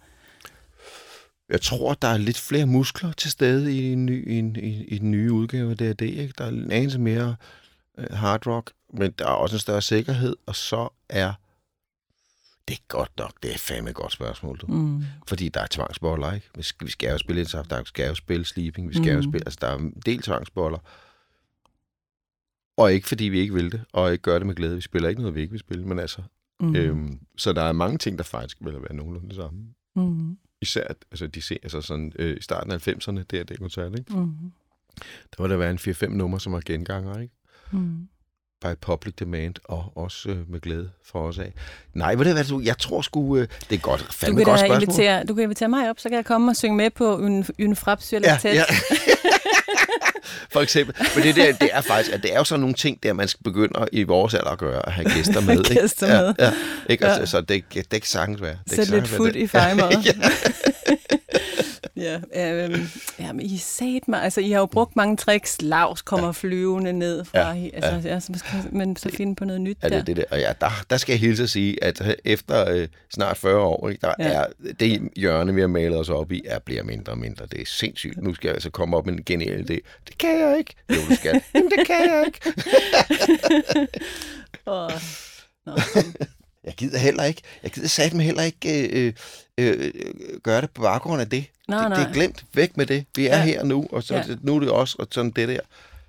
Jeg 1.49 1.61
tror, 1.61 1.95
der 1.95 2.09
er 2.09 2.17
lidt 2.17 2.39
flere 2.39 2.67
muskler 2.67 3.13
til 3.13 3.31
stede 3.31 3.77
i, 3.77 3.93
en 3.93 4.07
ny, 4.07 4.29
i, 4.31 4.39
en, 4.39 4.57
i, 4.57 4.85
i 4.85 4.99
den 4.99 5.11
nye 5.11 5.33
udgave 5.33 5.71
af 5.71 5.77
D&D. 5.77 6.03
Ikke? 6.03 6.35
Der 6.39 6.45
er 6.45 6.49
en 6.49 6.71
anelse 6.71 6.99
mere 6.99 7.37
øh, 7.99 8.07
hard 8.11 8.47
rock, 8.47 8.73
men 8.93 9.11
der 9.19 9.25
er 9.25 9.31
også 9.31 9.57
en 9.57 9.61
større 9.61 9.83
sikkerhed, 9.83 10.37
og 10.47 10.57
så 10.57 10.89
er 11.09 11.33
det 12.69 12.75
er 12.75 12.83
godt 12.89 13.11
nok, 13.19 13.33
det 13.43 13.55
er 13.55 13.59
fandme 13.59 13.91
et 13.91 13.97
godt 13.97 14.13
spørgsmål, 14.13 14.59
du. 14.59 14.67
Mm. 14.67 15.05
Fordi 15.27 15.49
der 15.49 15.61
er 15.61 15.67
tvangsboller, 15.71 16.33
ikke? 16.33 16.51
Vi 16.55 16.63
skal, 16.63 16.87
vi 16.87 16.91
skal 16.91 17.11
jo 17.11 17.19
spille 17.19 17.41
Insaf, 17.41 17.65
der 17.65 17.85
skal 17.85 18.09
jo 18.09 18.15
spille 18.15 18.45
Sleeping, 18.45 18.89
vi 18.89 18.95
skal 18.95 19.13
mm. 19.13 19.23
jo 19.23 19.31
spille, 19.31 19.47
altså 19.47 19.59
der 19.61 19.67
er 19.67 19.77
en 19.77 20.03
del 20.07 20.23
tvangsboller. 20.23 20.79
Og 22.77 22.93
ikke 22.93 23.09
fordi 23.09 23.25
vi 23.25 23.41
ikke 23.41 23.55
vil 23.55 23.73
det, 23.73 23.85
og 23.93 24.13
ikke 24.13 24.23
gør 24.23 24.39
det 24.39 24.47
med 24.47 24.55
glæde. 24.55 24.75
Vi 24.75 24.81
spiller 24.81 25.09
ikke 25.09 25.21
noget, 25.21 25.35
vi 25.35 25.41
ikke 25.41 25.51
vil 25.51 25.61
spille, 25.61 25.85
men 25.85 25.99
altså... 25.99 26.23
Mm. 26.61 26.77
Øhm, 26.77 27.19
så 27.37 27.53
der 27.53 27.63
er 27.63 27.73
mange 27.73 27.99
ting, 27.99 28.19
der 28.19 28.25
faktisk 28.25 28.57
vil 28.61 28.73
være 28.75 28.95
nogenlunde 28.95 29.29
det 29.29 29.37
samme. 29.37 29.61
Mm. 29.97 30.37
Især 30.63 30.87
altså, 31.11 31.27
de 31.27 31.43
ser, 31.43 31.57
altså 31.63 31.81
sådan, 31.81 32.13
øh, 32.19 32.37
i 32.37 32.43
starten 32.43 32.73
af 32.73 32.89
90'erne, 32.89 33.23
der 33.31 33.45
det 33.45 33.59
koncert, 33.61 33.99
ikke? 33.99 34.17
Mm. 34.17 34.33
Der 35.37 35.43
var 35.43 35.47
der 35.47 35.57
være 35.57 35.71
en 35.71 35.79
4-5 35.79 36.07
numre, 36.07 36.41
som 36.41 36.53
var 36.53 36.63
genganger, 36.67 37.19
ikke? 37.21 37.35
Mm. 37.73 38.09
By 38.61 38.67
public 38.81 39.15
demand, 39.15 39.55
og 39.65 39.93
også 39.95 40.31
øh, 40.31 40.51
med 40.51 40.61
glæde 40.61 40.91
for 41.05 41.29
os 41.29 41.39
af. 41.39 41.53
Nej, 41.95 42.15
ved 42.15 42.25
du 42.25 42.33
hvad, 42.33 42.45
du, 42.45 42.61
jeg 42.61 42.79
tror 42.79 43.01
sgu, 43.03 43.37
øh, 43.37 43.49
det 43.71 43.77
er 43.77 43.81
godt, 43.81 44.01
Du 44.01 44.13
fandme 44.13 44.37
kan, 44.37 44.45
godt 44.45 44.61
spørgsmål. 44.61 44.83
invitere, 44.83 45.25
du 45.25 45.35
kan 45.35 45.43
invitere 45.43 45.69
mig 45.69 45.91
op, 45.91 45.99
så 45.99 46.09
kan 46.09 46.17
jeg 46.17 46.25
komme 46.25 46.51
og 46.53 46.57
synge 46.57 46.77
med 46.77 46.91
på 46.91 47.19
en, 47.19 47.47
en 47.59 47.77
frapsyr 47.77 48.19
Ja, 48.23 48.39
ja. 48.45 48.63
For 50.51 50.61
eksempel. 50.61 50.95
Men 51.15 51.25
det, 51.25 51.37
der, 51.37 51.53
det 51.53 51.71
er 51.73 51.81
faktisk, 51.81 52.15
at 52.15 52.23
det 52.23 52.33
er 52.33 52.39
jo 52.39 52.45
sådan 52.45 52.61
nogle 52.61 52.75
ting, 52.75 53.03
der 53.03 53.13
man 53.13 53.29
skal 53.29 53.43
begynde 53.45 53.81
at, 53.81 53.89
i 53.93 54.03
vores 54.03 54.35
alder 54.35 54.51
at 54.51 54.59
gøre, 54.59 54.87
at 54.87 54.93
have 54.93 55.11
gæster 55.11 55.41
med. 55.41 55.59
ikke? 55.59 55.81
Gæster 55.81 56.15
ja, 56.15 56.23
med. 56.23 56.35
Ja, 56.39 56.53
ikke? 56.89 57.07
Ja. 57.07 57.13
Altså, 57.13 57.31
så 57.31 57.41
det, 57.41 57.65
det, 57.75 57.91
kan 57.91 58.03
sagtens 58.03 58.43
være. 58.43 58.57
Det 58.71 58.77
Sæt 58.77 58.89
lidt 58.89 59.35
det. 59.35 59.37
i 59.37 59.47
fejmad. 59.47 59.91
ja. 60.07 60.13
Ja, 61.99 62.21
øhm, 62.65 62.89
ja, 63.19 63.33
men 63.33 63.47
I 63.47 63.57
sat 63.59 64.09
mig, 64.09 64.23
altså 64.23 64.41
I 64.41 64.51
har 64.51 64.59
jo 64.61 64.67
brugt 64.67 64.97
mange 64.97 65.17
tricks. 65.17 65.63
Lars 65.63 66.03
kommer 66.03 66.27
ja. 66.27 66.31
flyvende 66.33 66.93
ned 66.93 67.25
fra, 67.25 67.53
Ja, 67.55 67.69
altså, 67.75 68.09
ja. 68.09 68.15
Ja, 68.15 68.21
så 68.21 68.33
man 68.33 68.39
skal, 68.39 68.75
men 68.75 68.97
så 68.97 69.11
finde 69.17 69.35
på 69.37 69.45
noget 69.45 69.61
nyt 69.61 69.79
Ja, 69.83 69.89
der. 69.89 69.97
det, 69.97 70.07
det, 70.07 70.17
det. 70.17 70.25
Og 70.31 70.39
ja, 70.39 70.53
der, 70.61 70.85
der 70.91 70.97
skal 70.97 71.13
jeg 71.13 71.21
hilse 71.21 71.43
at 71.43 71.51
sige, 71.51 71.85
at 71.85 72.07
øh, 72.07 72.15
efter 72.25 72.71
øh, 72.71 72.89
snart 73.15 73.37
40 73.37 73.61
år, 73.61 73.89
ikke, 73.89 74.01
der 74.01 74.13
Ja. 74.19 74.29
er 74.29 74.47
det 74.81 75.09
hjørne, 75.17 75.55
vi 75.55 75.61
har 75.61 75.69
malet 75.69 75.99
os 75.99 76.09
op 76.09 76.33
i, 76.33 76.43
er 76.47 76.59
bliver 76.59 76.83
mindre 76.83 77.13
og 77.13 77.19
mindre. 77.19 77.47
Det 77.47 77.61
er 77.61 77.67
sindssygt. 77.67 78.23
Nu 78.23 78.35
skal 78.35 78.49
jeg 78.49 78.55
altså 78.55 78.71
komme 78.71 78.97
op 78.97 79.07
med 79.07 79.15
en 79.15 79.25
genial 79.25 79.61
idé. 79.61 79.79
Det 80.09 80.19
kan 80.19 80.41
jeg 80.41 80.59
ikke. 80.59 80.75
Jo, 80.91 80.95
du 81.11 81.15
skal. 81.15 81.43
Jamen, 81.55 81.71
det 81.71 81.87
kan 81.87 81.97
jeg 82.09 82.25
ikke. 82.27 82.41
Åh, 84.67 84.91
Nå, 85.67 85.73
Jeg 86.65 86.75
gider 86.77 86.99
heller 86.99 87.25
ikke. 87.25 87.43
Jeg 87.63 87.71
gider 87.71 87.89
satme 87.89 88.23
heller 88.23 88.43
ikke 88.43 88.89
øh, 88.89 89.13
øh, 89.59 89.93
gøre 90.43 90.61
det 90.61 90.71
på 90.71 90.83
baggrund 90.83 91.21
af 91.21 91.29
det. 91.31 91.45
Nej, 91.69 91.83
det, 91.83 91.91
det 91.91 91.99
nej. 91.99 92.09
er 92.09 92.13
glemt. 92.13 92.45
Væk 92.55 92.77
med 92.77 92.87
det. 92.87 93.05
Vi 93.17 93.27
er 93.27 93.37
Ja. 93.37 93.43
her 93.45 93.65
nu, 93.65 93.87
og 93.93 94.03
så, 94.03 94.15
Ja. 94.15 94.23
nu 94.43 94.57
er 94.57 94.61
det 94.61 94.71
også 94.71 94.97
og 94.99 95.07
sådan 95.11 95.31
det 95.31 95.49
der. 95.49 95.61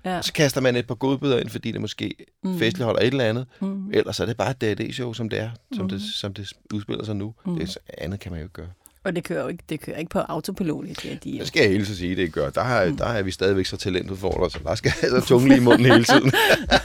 Ja. 0.04 0.22
Så 0.22 0.32
kaster 0.32 0.60
man 0.60 0.76
et 0.76 0.86
par 0.86 0.94
godbøder 0.94 1.38
ind, 1.38 1.48
fordi 1.48 1.72
det 1.72 1.80
måske 1.80 2.14
Mm. 2.42 2.50
mm. 2.50 2.58
festligt 2.58 2.84
holder 2.84 3.00
et 3.00 3.06
eller 3.06 3.24
andet. 3.24 3.46
Mm. 3.60 3.90
Ellers 3.92 4.20
er 4.20 4.26
det 4.26 4.36
bare 4.36 4.50
et 4.50 4.60
D&D-show, 4.60 5.12
som 5.12 5.28
det 5.28 5.38
er, 5.40 5.50
som, 5.76 5.82
Mm. 5.84 5.88
det, 5.88 6.02
som 6.02 6.34
det 6.34 6.52
udspiller 6.74 7.04
sig 7.04 7.16
nu. 7.16 7.34
Mm. 7.46 7.58
Det, 7.58 7.78
andet 7.98 8.20
kan 8.20 8.32
man 8.32 8.40
jo 8.40 8.44
ikke 8.44 8.52
gøre. 8.52 8.68
Og 9.04 9.16
det 9.16 9.24
kører 9.24 9.42
jo 9.42 9.48
ikke, 9.48 9.64
det 9.68 9.80
kører 9.80 9.96
ikke 9.96 10.10
på 10.10 10.18
autopilot 10.18 10.84
i 10.86 10.92
det, 10.92 11.24
de 11.24 11.38
Det 11.38 11.46
skal 11.46 11.60
jeg 11.60 11.70
hele 11.70 11.84
tiden 11.84 11.96
sige, 11.96 12.16
det 12.16 12.32
gør. 12.32 12.50
Der, 12.50 12.62
har, 12.62 12.84
mm. 12.86 12.96
der 12.96 13.04
er 13.06 13.22
vi 13.22 13.30
stadigvæk 13.30 13.66
så 13.66 13.76
talentudfordret, 13.76 14.52
så 14.52 14.58
der 14.64 14.74
skal 14.74 14.92
altså 15.02 15.20
tunge 15.28 15.48
lige 15.48 15.58
i 15.60 15.64
munden 15.64 15.86
hele 15.92 16.04
tiden. 16.04 16.32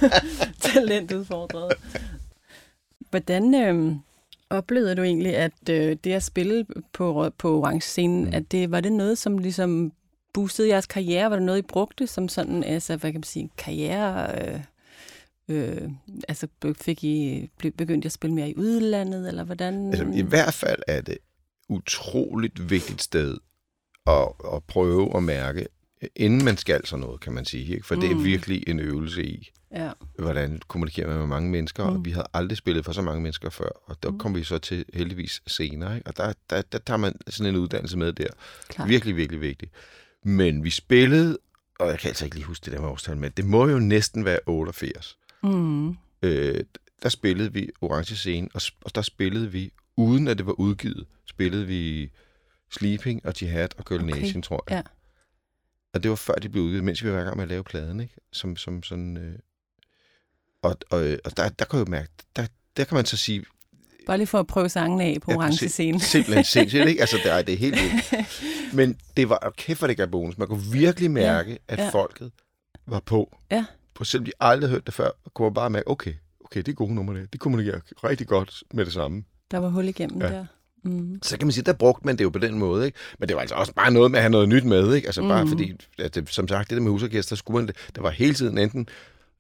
talentudfordret. 0.74 1.74
Hvordan 3.10 3.56
øh, 3.56 3.94
oplevede 4.50 4.96
du 4.96 5.02
egentlig, 5.04 5.36
at 5.36 5.70
øh, 5.70 5.98
det 6.04 6.12
at 6.12 6.24
spille 6.24 6.66
på, 6.94 7.32
på 7.38 7.60
orange 7.60 7.82
scenen, 7.82 8.26
mm. 8.26 8.34
at 8.34 8.52
det, 8.52 8.72
var 8.72 8.82
det 8.82 8.92
noget, 8.92 9.18
som 9.18 9.38
ligesom 9.38 9.92
boostede 10.34 10.70
jeres 10.70 10.86
karriere? 10.86 11.30
Var 11.30 11.36
det 11.36 11.46
noget, 11.46 11.60
I 11.60 11.62
brugte 11.62 12.08
som 12.08 12.28
sådan, 12.28 12.64
altså, 12.64 12.96
hvad 12.98 13.12
kan 13.12 13.20
man 13.20 13.24
sige, 13.24 13.50
karriere... 13.58 14.42
Øh, 14.42 14.60
øh, 15.48 15.90
altså, 16.28 16.48
fik 16.82 17.04
I, 17.04 17.50
begyndte 17.58 18.06
I 18.06 18.08
at 18.08 18.12
spille 18.12 18.34
mere 18.34 18.50
i 18.50 18.58
udlandet, 18.58 19.28
eller 19.28 19.44
hvordan? 19.44 19.90
Altså, 19.90 20.06
I 20.14 20.22
hvert 20.22 20.54
fald 20.54 20.82
er 20.88 21.02
det 21.02 21.18
utroligt 21.70 22.70
vigtigt 22.70 23.02
sted 23.02 23.38
at, 24.08 24.28
at 24.54 24.64
prøve 24.64 25.18
at 25.18 25.24
mærke, 25.24 25.68
inden 26.16 26.46
man 26.46 26.58
skal 26.58 26.86
sådan 26.86 27.06
noget, 27.06 27.22
kan 27.22 27.34
man 27.34 27.46
sige. 27.46 27.74
Ikke? 27.74 27.86
For 27.88 27.96
mm. 27.96 28.02
det 28.02 28.12
er 28.12 28.16
Mm. 28.16 28.24
virkelig 28.24 28.64
en 28.68 28.80
øvelse 28.80 29.26
i, 29.26 29.50
Ja. 29.76 29.92
hvordan 30.20 30.60
kommunikerer 30.68 31.08
man 31.08 31.18
med 31.18 31.28
mange 31.28 31.50
mennesker, 31.50 31.90
mm. 31.90 31.96
Og 31.96 32.06
vi 32.06 32.12
havde 32.12 32.28
aldrig 32.34 32.58
spillet 32.58 32.86
for 32.86 32.92
så 32.92 33.02
mange 33.02 33.22
mennesker 33.22 33.50
før, 33.50 33.70
og 33.86 34.04
der 34.04 34.12
Mm. 34.12 34.18
kom 34.20 34.36
vi 34.36 34.44
så 34.44 34.58
til 34.58 34.86
heldigvis 34.94 35.42
senere, 35.48 35.96
ikke? 35.96 36.08
og 36.08 36.18
der, 36.18 36.34
der, 36.50 36.62
der 36.62 36.78
tager 36.78 36.98
man 36.98 37.14
sådan 37.28 37.56
en 37.56 37.60
uddannelse 37.62 37.98
med 37.98 38.14
der. 38.14 38.28
Klart. 38.68 38.90
Virkelig, 38.90 39.16
virkelig 39.16 39.42
vigtigt. 39.42 39.72
Men 40.24 40.64
vi 40.64 40.70
spillede, 40.70 41.38
og 41.80 41.88
jeg 41.88 42.00
kan 42.00 42.08
altså 42.08 42.26
ikke 42.26 42.36
lige 42.36 42.46
huske 42.46 42.66
det 42.66 42.74
der 42.74 42.82
med 42.82 42.90
årstal, 42.90 43.18
men 43.18 43.32
det 43.38 43.46
må 43.46 43.68
jo 43.68 43.80
næsten 43.80 44.26
være 44.26 44.40
88. 44.46 45.18
Mm. 45.44 45.90
Øh, 46.22 46.64
der 47.04 47.10
spillede 47.10 47.54
vi 47.54 47.70
Orange 47.82 48.16
Scene, 48.16 48.48
og, 48.54 48.62
og 48.86 48.96
der 48.96 49.02
spillede 49.02 49.52
vi, 49.52 49.72
uden 49.98 50.28
at 50.28 50.38
det 50.38 50.46
var 50.46 50.52
udgivet, 50.60 51.06
spillede 51.30 51.68
vi 51.68 52.12
Sleeping 52.72 53.26
og 53.26 53.34
Jihad 53.42 53.68
og 53.78 53.86
Girl 53.86 54.02
okay. 54.04 54.22
Nation, 54.22 54.42
tror 54.42 54.64
jeg. 54.70 54.76
Ja. 54.76 54.82
Og 55.96 56.04
det 56.04 56.10
var 56.10 56.16
før 56.16 56.34
de 56.34 56.50
blev 56.50 56.64
udgivet, 56.64 56.84
mens 56.84 57.04
vi 57.04 57.12
var 57.12 57.20
i 57.20 57.24
gang 57.24 57.36
med 57.36 57.44
at 57.44 57.50
lave 57.50 57.64
pladen, 57.64 58.00
ikke? 58.00 58.16
Som, 58.32 58.58
som 58.58 58.84
sådan... 58.84 59.18
Øh... 59.18 59.40
Og, 60.62 60.78
og, 60.90 61.00
og 61.26 61.38
der, 61.38 61.50
der 61.50 61.66
kan 61.66 61.80
jeg 61.80 61.88
jo 61.88 61.92
mærke, 61.92 62.12
der, 62.36 62.48
der 62.78 62.84
kan 62.84 62.96
man 62.96 63.06
så 63.06 63.18
sige... 63.18 63.44
Bare 64.06 64.18
lige 64.18 64.28
for 64.28 64.40
at 64.40 64.48
prøve 64.48 64.70
sangen 64.70 65.02
af 65.02 65.18
på 65.22 65.32
Ja, 65.32 65.38
orange 65.38 65.70
scenen. 65.70 66.00
Simpelthen 66.00 66.44
sindssygt, 66.54 66.88
ikke? 66.88 67.02
Altså, 67.02 67.18
det 67.24 67.32
er, 67.32 67.42
det 67.42 67.54
er 67.54 67.58
helt 67.58 67.76
vildt. 67.76 68.14
Men 68.78 68.98
det 69.18 69.30
var, 69.30 69.36
og 69.36 69.54
kæft 69.56 69.80
for 69.80 69.88
det 69.88 69.98
gav 69.98 70.08
bonus. 70.08 70.38
Man 70.38 70.48
kunne 70.48 70.72
virkelig 70.72 71.12
mærke, 71.12 71.52
ja. 71.52 71.58
at 71.68 71.80
ja. 71.80 71.84
ja. 71.84 71.90
folket 71.90 72.32
var 72.86 73.00
på. 73.00 73.38
Ja. 73.52 73.66
på. 73.94 74.04
Selvom 74.04 74.26
de 74.26 74.32
aldrig 74.40 74.70
hørte 74.70 74.86
det 74.86 74.94
før, 74.94 75.10
kunne 75.34 75.46
man 75.46 75.54
bare 75.54 75.70
mærke, 75.70 75.88
okay, 75.88 76.14
okay, 76.46 76.60
det 76.60 76.68
er 76.68 76.74
gode 76.74 76.94
numre, 76.96 77.20
det. 77.20 77.34
De 77.34 77.38
kommunikerer 77.38 77.80
rigtig 78.04 78.28
godt 78.28 78.64
med 78.74 78.86
det 78.86 78.94
samme. 78.94 79.24
Der 79.52 79.58
var 79.58 79.70
hul 79.70 79.88
igennem 79.88 80.22
Ja. 80.22 80.28
der. 80.28 80.46
Mm. 80.86 81.20
Så 81.24 81.38
kan 81.38 81.48
man 81.48 81.52
sige, 81.52 81.64
der 81.64 81.74
brugte 81.74 82.06
man 82.06 82.18
det 82.18 82.24
jo 82.24 82.30
på 82.30 82.40
den 82.40 82.60
måde, 82.60 82.86
ikke? 82.86 82.98
Men 83.20 83.28
det 83.30 83.36
var 83.36 83.42
altså 83.42 83.56
også 83.56 83.74
bare 83.74 83.92
noget 83.92 84.12
med 84.12 84.20
at 84.20 84.24
have 84.24 84.32
noget 84.32 84.50
nyt 84.50 84.64
med, 84.64 84.94
ikke? 84.94 85.08
Altså 85.08 85.22
bare 85.22 85.44
Mhm. 85.44 85.52
fordi, 85.52 85.74
at 86.00 86.16
det, 86.16 86.30
som 86.30 86.48
sagt, 86.48 86.70
det 86.70 86.76
der 86.78 86.82
med 86.84 86.92
husorkester, 86.92 87.36
skulle 87.36 87.58
man 87.58 87.68
det, 87.68 87.76
der 87.96 88.02
var 88.02 88.10
hele 88.10 88.34
tiden 88.34 88.58
enten, 88.58 88.88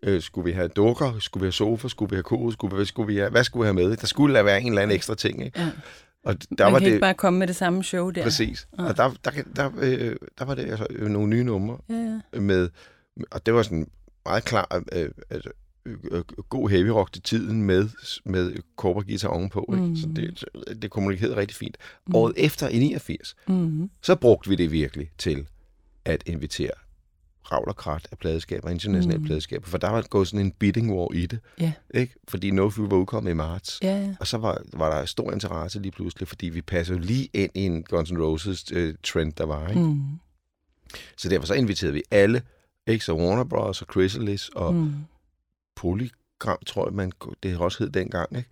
øh, 0.03 0.21
skulle 0.21 0.45
vi 0.45 0.51
have 0.51 0.67
dukker, 0.67 1.19
skulle 1.19 1.41
vi 1.41 1.45
have 1.45 1.51
sofa, 1.51 1.87
skulle 1.87 2.09
vi 2.09 2.15
have 2.15 2.23
kode, 2.23 2.53
skulle 2.53 2.77
vi, 2.77 2.85
skulle 2.85 3.07
vi 3.07 3.17
have, 3.17 3.29
hvad 3.29 3.43
skulle 3.43 3.61
vi 3.63 3.65
have 3.79 3.89
med? 3.89 3.97
Der 3.97 4.07
skulle 4.07 4.35
der 4.35 4.43
være 4.43 4.61
en 4.61 4.67
eller 4.67 4.81
anden 4.81 4.95
ekstra 4.95 5.15
ting, 5.15 5.45
ikke? 5.45 5.59
Ja. 5.59 5.69
Og 6.25 6.35
der 6.57 6.63
Man 6.65 6.73
var 6.73 6.79
kan 6.79 6.85
det, 6.85 6.91
ikke 6.93 7.01
bare 7.01 7.13
komme 7.13 7.39
med 7.39 7.47
det 7.47 7.55
samme 7.55 7.83
show 7.83 8.09
der. 8.09 8.23
præcis. 8.23 8.67
Ja. 8.77 8.83
Og 8.83 8.97
der, 8.97 9.11
der, 9.25 9.31
der, 9.55 9.71
øh, 9.81 10.15
der 10.39 10.45
var 10.45 10.55
det 10.55 10.61
altså 10.65 10.87
øh, 10.89 11.09
nogle 11.09 11.27
nye 11.29 11.43
numre 11.43 11.77
Ja, 11.89 12.19
ja. 12.33 12.39
med, 12.39 12.69
og 13.31 13.45
det 13.45 13.53
var 13.53 13.63
sådan 13.63 13.87
meget 14.25 14.45
klar, 14.45 14.83
øh, 14.93 15.09
altså, 15.29 15.49
øh, 15.85 15.97
øh, 16.11 16.23
god 16.49 16.69
heavy 16.69 16.87
rock 16.87 17.13
til 17.13 17.21
tiden 17.21 17.63
med, 17.63 17.89
med 18.25 18.53
guitar 18.77 19.27
ovenpå. 19.29 19.69
Ikke? 19.73 19.85
Mm. 19.85 19.95
Så 19.95 20.07
det, 20.15 20.45
det 20.81 20.91
kommunikerede 20.91 21.35
rigtig 21.35 21.57
fint. 21.57 21.77
Mm. 22.07 22.15
Året 22.15 22.33
efter, 22.37 22.67
i 22.69 22.79
89, 22.79 23.35
Mm. 23.47 23.89
så 24.01 24.15
brugte 24.15 24.49
vi 24.49 24.55
det 24.55 24.71
virkelig 24.71 25.11
til 25.17 25.47
at 26.05 26.23
invitere 26.25 26.71
ravl 27.51 27.67
og 27.69 27.75
krat 27.75 28.07
af 28.11 28.17
pladeskaber, 28.17 28.69
internationale 28.69 29.19
Mm. 29.19 29.25
pladeskaber, 29.25 29.67
for 29.67 29.77
der 29.77 29.89
var 29.89 30.01
gået 30.01 30.27
sådan 30.27 30.45
en 30.45 30.51
bidding 30.51 30.93
war 30.93 31.13
i 31.13 31.25
det, 31.25 31.39
Ja. 31.59 31.71
ikke? 31.93 32.13
fordi 32.27 32.51
No 32.51 32.69
Fuel 32.69 32.89
var 32.89 32.97
udkommet 32.97 33.31
i 33.31 33.33
marts. 33.33 33.79
Ja, 33.83 33.97
ja. 33.97 34.15
Og 34.19 34.27
så 34.27 34.37
var, 34.37 34.61
var 34.73 34.97
der 34.99 35.05
stor 35.05 35.31
interesse 35.31 35.79
lige 35.79 35.91
pludselig, 35.91 36.27
fordi 36.27 36.49
vi 36.49 36.61
passede 36.61 36.99
lige 36.99 37.29
ind 37.33 37.51
i 37.53 37.61
en 37.65 37.83
Guns 37.83 38.11
N' 38.11 38.21
Roses 38.21 38.65
øh, 38.73 38.95
trend, 39.03 39.33
der 39.33 39.45
var. 39.45 39.69
Ikke? 39.69 39.81
Mm. 39.81 40.01
Så 41.17 41.29
derfor 41.29 41.45
så 41.47 41.53
inviterede 41.53 41.93
vi 41.93 42.03
alle, 42.11 42.41
ikke? 42.87 43.05
så 43.05 43.13
Warner 43.13 43.43
Bros. 43.43 43.81
og 43.81 43.87
Chrysalis 43.91 44.49
og 44.49 44.73
mm. 44.75 44.93
Mm. 45.77 45.81
Polygram, 45.81 46.57
tror 46.65 46.87
jeg, 46.87 46.93
man, 46.93 47.11
det 47.43 47.57
også 47.57 47.83
hed 47.83 47.89
dengang, 47.91 48.37
ikke? 48.37 48.49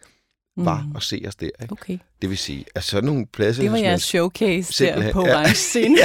var 0.57 0.81
Mm. 0.89 0.95
at 0.95 1.03
se 1.03 1.23
os 1.27 1.35
der. 1.35 1.45
Ikke? 1.61 1.71
Okay. 1.71 1.97
Det 2.21 2.29
vil 2.29 2.37
sige, 2.37 2.65
at 2.75 2.83
sådan 2.83 3.03
nogle 3.09 3.25
pladser... 3.25 3.63
Det 3.63 3.71
var 3.71 3.77
jeres 3.77 4.01
showcase 4.03 4.85
der 4.85 5.11
på 5.11 5.25
ja. 5.27 5.53
scene. 5.71 5.97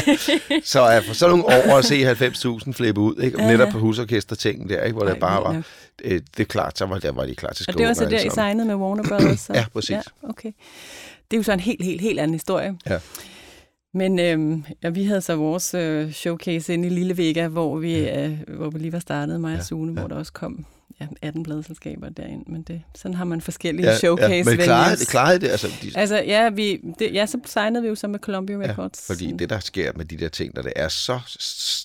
Så 0.65 0.81
er 0.81 1.01
for 1.01 1.15
sådan 1.15 1.39
nogle 1.39 1.45
år 1.47 1.77
at 1.79 1.85
se 1.85 2.13
90.000 2.67 2.73
flippe 2.73 3.01
ud, 3.01 3.17
ikke? 3.23 3.39
Ja, 3.39 3.45
Ja, 3.47 3.51
netop 3.53 3.67
ja. 3.67 3.73
på 3.73 3.79
husorkester-tingen 3.79 4.69
der, 4.69 4.83
ikke? 4.83 4.95
hvor 4.97 5.07
Ej, 5.07 5.11
det 5.13 5.21
bare 5.21 5.43
var... 5.45 5.53
nok. 5.53 5.65
Øh, 6.05 6.13
det 6.37 6.41
er 6.41 6.45
klart, 6.45 6.79
så 6.79 6.87
var, 6.87 6.99
der 6.99 7.13
var 7.13 7.27
de 7.27 7.35
klar 7.35 7.53
til 7.53 7.65
Og 7.69 7.73
skål. 7.73 7.79
det 7.81 7.89
var 7.89 7.95
så 7.95 8.05
der, 8.05 8.21
I 8.21 8.31
signede 8.35 8.67
med 8.67 8.75
Warner 8.75 9.03
Brothers? 9.09 9.41
Så? 9.41 9.53
Ja, 9.59 9.65
præcis. 9.73 9.91
Ja, 9.91 10.01
okay. 10.23 10.53
Det 11.31 11.37
er 11.37 11.37
jo 11.37 11.43
så 11.43 11.53
en 11.53 11.61
helt, 11.61 11.85
helt, 11.85 12.01
helt 12.01 12.21
anden 12.21 12.35
historie. 12.35 12.79
Ja. 12.91 12.99
Men 13.95 14.19
øhm, 14.19 14.65
ja, 14.83 14.89
vi 14.89 15.05
havde 15.05 15.21
så 15.21 15.37
vores 15.37 15.75
øh, 15.75 16.13
showcase 16.13 16.75
inde 16.75 16.87
i 16.87 16.91
Lille 16.91 17.17
Vega, 17.17 17.49
hvor 17.49 17.79
vi, 17.79 18.09
øh, 18.09 18.39
hvor 18.49 18.71
vi 18.71 18.79
lige 18.79 18.93
var 18.93 18.99
startet, 18.99 19.41
mig 19.41 19.53
og 19.53 19.57
Ja, 19.59 19.65
Sune, 19.65 19.93
ja. 19.93 19.99
hvor 20.01 20.09
der 20.09 20.17
også 20.17 20.33
kom 20.33 20.67
ja, 21.01 21.07
18 21.23 21.43
pladselskaber 21.43 22.09
derind. 22.09 22.45
Men 22.47 22.63
det, 22.63 22.83
sådan 22.95 23.15
har 23.15 23.25
man 23.25 23.41
forskellige 23.41 23.87
ja, 23.89 23.97
showcase 23.99 24.33
ja, 24.35 24.45
men 24.45 24.57
klarede, 24.59 24.97
det 24.97 25.09
klarede 25.09 25.39
det, 25.41 25.49
altså, 25.49 25.69
de, 25.83 25.91
Altså, 25.99 26.17
ja, 26.17 26.51
vi, 26.51 26.81
det, 26.99 27.15
ja, 27.15 27.27
så 27.27 27.39
signede 27.47 27.83
vi 27.83 27.89
jo 27.89 27.95
så 27.95 28.09
med 28.09 28.19
Columbia 28.19 28.57
Records. 28.57 29.05
Ja, 29.09 29.15
fordi 29.15 29.33
det, 29.39 29.51
der 29.51 29.59
sker 29.59 29.93
med 29.97 30.05
de 30.05 30.17
der 30.17 30.29
ting, 30.29 30.53
når 30.55 30.63
det 30.63 30.73
er 30.77 30.89
så 30.89 31.19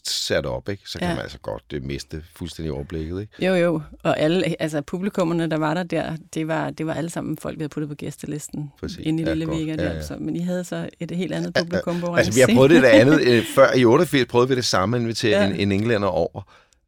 sat 0.06 0.45
op, 0.45 0.69
ikke, 0.69 0.84
så 0.89 0.99
kan 0.99 1.08
Ja. 1.08 1.13
man 1.13 1.23
altså 1.23 1.38
godt 1.39 1.63
det 1.71 1.84
miste 1.84 2.23
fuldstændig 2.36 2.71
overblikket. 2.73 3.21
Ikke? 3.21 3.45
Jo, 3.45 3.54
jo. 3.56 3.82
Og 4.04 4.19
alle, 4.19 4.56
altså 4.62 4.82
publikummerne, 4.82 5.47
der 5.49 5.58
var 5.58 5.73
der 5.73 5.84
der, 5.84 6.15
det 6.34 6.47
var, 6.47 6.69
det 6.69 6.86
var 6.88 6.93
alle 6.93 7.10
sammen 7.10 7.38
folk, 7.38 7.58
vi 7.58 7.62
havde 7.62 7.69
puttet 7.69 7.89
på 7.89 7.95
gæstelisten 7.95 8.71
Præcis. 8.80 8.97
inde 8.97 9.23
i 9.23 9.26
Ja, 9.26 9.34
Lille. 9.34 9.47
Vega 9.54 9.65
Ja, 9.71 9.76
der. 9.76 9.93
ja. 9.93 10.02
Så, 10.02 10.15
men 10.19 10.36
I 10.36 10.39
havde 10.39 10.63
så 10.63 10.89
et 10.99 11.12
helt 11.12 11.34
andet 11.34 11.54
publikum 11.54 11.99
på 11.99 12.15
Altså, 12.15 12.34
vi 12.34 12.39
har 12.39 12.49
prøvet 12.56 12.69
det 12.71 12.84
der 12.84 12.89
andet. 13.02 13.21
Øh, 13.21 13.43
før 13.56 13.73
i 13.76 13.86
88 13.86 14.26
prøvede 14.30 14.49
vi 14.49 14.56
det 14.56 14.65
samme, 14.65 14.95
at 14.97 15.02
invitere 15.02 15.39
Ja. 15.41 15.45
ja. 15.47 15.54
en, 15.54 15.60
en 15.60 15.71
englænder 15.71 16.08
over, 16.08 16.41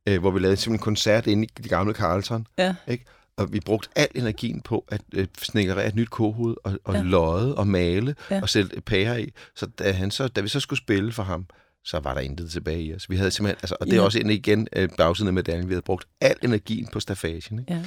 øh, 0.07 0.19
hvor 0.19 0.31
vi 0.31 0.39
lavede 0.39 0.57
simpelthen 0.57 0.73
en 0.81 0.83
koncert 0.83 1.27
inde 1.27 1.43
i 1.43 1.61
de 1.63 1.69
gamle 1.69 1.93
Carlton. 1.93 2.47
Ja. 2.57 2.75
Ikke? 2.87 3.05
Og 3.37 3.53
vi 3.53 3.59
brugte 3.59 3.89
al 3.95 4.07
energien 4.15 4.61
på 4.61 4.85
at 4.89 5.01
øh, 5.13 5.27
snikkerere 5.41 5.87
et 5.87 5.95
nyt 5.95 6.09
kohoved 6.09 6.55
og, 6.63 6.79
og 6.83 6.93
Ja. 6.95 7.01
lodde 7.01 7.55
og 7.55 7.67
male 7.67 8.15
Ja. 8.31 8.41
og 8.41 8.49
sætte 8.49 8.81
pærer 8.81 9.17
i. 9.17 9.31
Så 9.55 9.65
da, 9.65 9.91
han 9.91 10.11
så 10.11 10.27
da 10.27 10.41
vi 10.41 10.47
så 10.47 10.59
skulle 10.59 10.79
spille 10.79 11.11
for 11.11 11.23
ham, 11.23 11.45
så 11.83 11.99
var 11.99 12.13
der 12.13 12.21
intet 12.21 12.51
tilbage 12.51 12.81
i 12.81 12.95
os. 12.95 13.09
Vi 13.09 13.15
havde 13.15 13.31
simpelthen, 13.31 13.57
altså, 13.61 13.75
og 13.79 13.85
det 13.87 13.93
er 13.93 13.97
Ja. 13.97 14.03
også 14.05 14.19
en 14.19 14.29
igen 14.29 14.67
øh, 14.75 14.89
bagsiden 14.97 15.27
af 15.27 15.33
medaljen, 15.33 15.67
vi 15.69 15.73
havde 15.73 15.81
brugt 15.85 16.07
al 16.21 16.35
energien 16.43 16.87
på 16.87 16.99
staffagen. 16.99 17.59
Ikke? 17.59 17.73
Ja. 17.73 17.81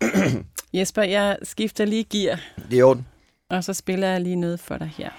Jesper, 0.78 1.02
jeg 1.02 1.38
skifter 1.42 1.84
lige 1.84 2.04
gear, 2.04 2.40
Det 2.70 2.78
er 2.78 2.84
orden. 2.84 3.06
og 3.50 3.64
så 3.64 3.74
spiller 3.74 4.08
jeg 4.08 4.20
lige 4.20 4.36
noget 4.36 4.60
for 4.60 4.76
dig 4.78 4.92
her. 4.96 5.10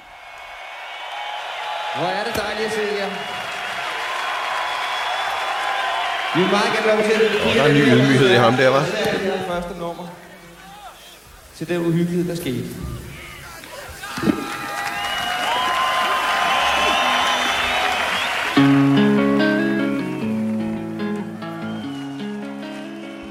Hvor 2.00 2.08
er 2.08 2.24
det 2.24 2.36
dejligt 2.36 2.66
at 2.66 2.72
se 2.72 2.82
jer. 3.00 3.41
Vi 6.36 6.42
vil 6.42 6.50
meget 6.52 6.72
gerne 6.74 6.88
lov 6.88 7.00
til 7.08 7.12
at 7.12 7.22
Og 7.50 7.56
der 7.56 7.64
er 7.64 7.68
en 7.68 7.76
ny 7.76 7.82
ydmyghed 7.96 8.30
i 8.32 8.34
ham 8.36 8.54
der, 8.54 8.70
var. 8.70 8.80
Det 8.80 9.08
er 9.08 9.38
det 9.38 9.46
første 9.48 9.80
nummer. 9.80 10.08
Til 11.58 11.68
den 11.70 11.78
uhyggelighed, 11.82 12.28
der 12.28 12.36
skete. 12.36 12.66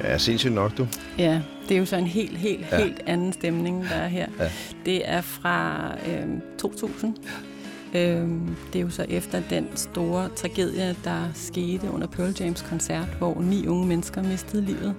Ja, 0.04 0.18
sindssygt 0.18 0.52
nok, 0.54 0.78
du. 0.78 0.86
Ja, 1.18 1.40
det 1.68 1.74
er 1.74 1.78
jo 1.78 1.84
så 1.86 1.96
en 1.96 2.06
helt, 2.06 2.38
helt, 2.38 2.66
Ja. 2.72 2.76
helt 2.82 3.00
anden 3.06 3.32
stemning, 3.32 3.82
der 3.88 3.94
er 3.96 4.08
her. 4.08 4.26
Ja. 4.40 4.50
Det 4.86 5.08
er 5.08 5.20
fra 5.20 5.90
øhm, 6.08 6.40
2000. 6.58 7.16
Øhm, 7.94 8.56
det 8.72 8.78
er 8.78 8.82
jo 8.82 8.90
så 8.90 9.06
efter 9.08 9.42
den 9.50 9.66
store 9.74 10.28
tragedie, 10.36 10.96
der 11.04 11.20
skete 11.34 11.90
under 11.90 12.06
Pearl 12.06 12.34
Jams 12.40 12.62
koncert, 12.62 13.06
hvor 13.18 13.40
ni 13.40 13.66
unge 13.66 13.86
mennesker 13.86 14.22
mistede 14.22 14.62
livet. 14.64 14.94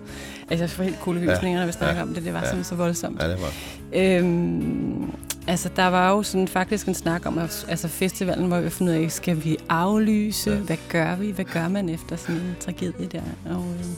Altså, 0.50 0.64
jeg 0.64 0.70
får 0.70 0.84
helt 0.84 1.00
kuldegysninger, 1.00 1.60
når 1.60 1.66
vi 1.66 1.72
snakker 1.72 1.96
Ja. 1.96 2.02
om 2.04 2.14
det. 2.14 2.24
Det 2.26 2.34
var 2.34 2.40
Ja. 2.40 2.46
simpelthen 2.46 2.64
så 2.64 2.76
voldsomt. 2.76 3.22
Ja, 3.22 3.30
det 3.30 3.38
var. 3.42 3.54
Øhm, 3.96 5.12
altså, 5.48 5.70
der 5.76 5.86
var 5.88 6.10
jo 6.12 6.24
sådan 6.24 6.48
faktisk 6.48 6.88
en 6.88 6.94
snak 6.96 7.26
om, 7.26 7.38
at 7.38 7.66
altså, 7.70 7.88
festivalen 7.88 8.50
var 8.52 8.58
jo 8.58 8.70
fundet 8.70 8.94
af, 8.94 9.12
skal 9.12 9.44
vi 9.44 9.58
aflyse? 9.70 10.50
Ja. 10.50 10.56
Ja. 10.56 10.62
Hvad 10.62 10.78
gør 10.90 11.16
vi? 11.16 11.32
Hvad 11.32 11.46
gør 11.46 11.68
man 11.68 11.90
efter 11.90 12.16
sådan 12.16 12.36
en 12.36 12.56
tragedie 12.60 13.08
der? 13.12 13.22
Og, 13.46 13.52
øhm, 13.80 13.96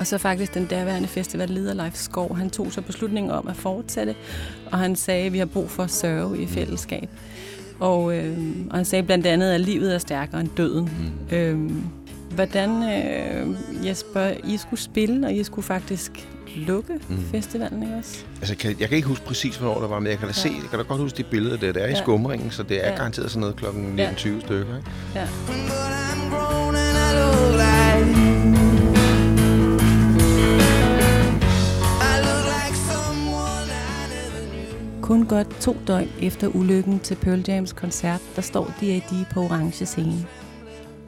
Og 0.00 0.06
så 0.06 0.18
faktisk 0.18 0.54
den 0.54 0.66
derværende 0.70 1.08
festivalleder 1.08 1.74
Leif 1.74 1.94
Skov, 1.94 2.36
han 2.36 2.50
tog 2.50 2.72
så 2.72 2.80
beslutningen 2.82 3.30
om 3.32 3.48
at 3.48 3.56
fortsætte, 3.56 4.14
og 4.72 4.78
han 4.78 4.96
sagde, 4.96 5.26
at 5.26 5.32
vi 5.32 5.38
har 5.38 5.46
brug 5.46 5.70
for 5.70 5.82
at 5.82 5.90
sørge 5.90 6.42
i 6.42 6.46
fællesskab. 6.46 7.08
Og, 7.80 8.16
øh, 8.16 8.36
og 8.70 8.76
han 8.76 8.84
sagde 8.84 9.02
blandt 9.02 9.26
andet, 9.26 9.50
at 9.52 9.60
livet 9.60 9.94
er 9.94 9.98
stærkere 9.98 10.40
end 10.40 10.48
døden. 10.56 10.90
Mm. 11.30 11.36
Øh, 11.36 11.70
hvordan, 12.34 12.70
øh, 12.82 13.86
Jesper, 13.86 14.30
I 14.44 14.56
skulle 14.56 14.80
spille, 14.80 15.26
og 15.26 15.34
I 15.34 15.44
skulle 15.44 15.64
faktisk 15.64 16.28
lukke 16.56 16.92
mm. 17.08 17.16
festivalen, 17.30 17.82
ikke 17.82 17.94
også? 17.96 18.24
Altså, 18.40 18.56
kan, 18.56 18.76
jeg 18.80 18.88
kan 18.88 18.96
ikke 18.96 19.08
huske 19.08 19.24
præcis, 19.24 19.56
hvornår 19.56 19.80
det 19.80 19.90
var, 19.90 19.98
men 19.98 20.10
jeg 20.10 20.18
kan 20.18 20.28
da, 20.28 20.34
se, 20.34 20.48
jeg 20.62 20.70
kan 20.70 20.78
da 20.78 20.84
godt 20.84 21.00
huske 21.00 21.16
de 21.16 21.22
billeder 21.22 21.56
der. 21.56 21.72
Det 21.72 21.82
er 21.82 21.86
i 21.86 21.90
Ja. 21.90 22.02
skumringen, 22.02 22.50
så 22.50 22.62
det 22.62 22.84
er 22.86 22.90
Ja. 22.90 22.96
garanteret 22.96 23.30
sådan 23.30 23.40
noget 23.40 23.56
klokken 23.56 23.98
Ja. 23.98 24.10
19.20 24.10 24.40
stykker. 24.40 24.76
Ikke? 24.76 24.90
Ja. 25.14 25.26
Kun 35.08 35.26
godt 35.26 35.60
to 35.60 35.76
døgn 35.86 36.08
efter 36.20 36.48
ulykken 36.48 37.00
til 37.00 37.14
Pearl 37.14 37.44
Jams 37.48 37.72
koncert, 37.72 38.20
der 38.36 38.42
står 38.42 38.64
D.A.D. 38.80 39.26
på 39.30 39.40
orange 39.40 39.86
scene. 39.86 40.26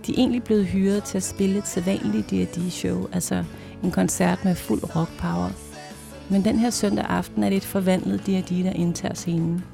De 0.06 0.12
er 0.12 0.18
egentlig 0.18 0.42
blevet 0.42 0.66
hyret 0.66 1.04
til 1.04 1.16
at 1.16 1.22
spille 1.22 1.58
et 1.58 1.66
sædvanligt 1.66 2.30
D.A.D.-show, 2.30 3.08
altså 3.12 3.44
en 3.82 3.90
koncert 3.90 4.44
med 4.44 4.54
fuld 4.54 4.96
rock 4.96 5.10
power. 5.18 5.50
Men 6.30 6.44
den 6.44 6.58
her 6.58 6.70
søndag 6.70 7.04
aften 7.08 7.42
er 7.42 7.48
det 7.48 7.56
et 7.56 7.64
forvandlet 7.64 8.26
D.A.D., 8.26 8.64
der 8.64 8.72
indtager 8.72 9.14
scenen. 9.14 9.64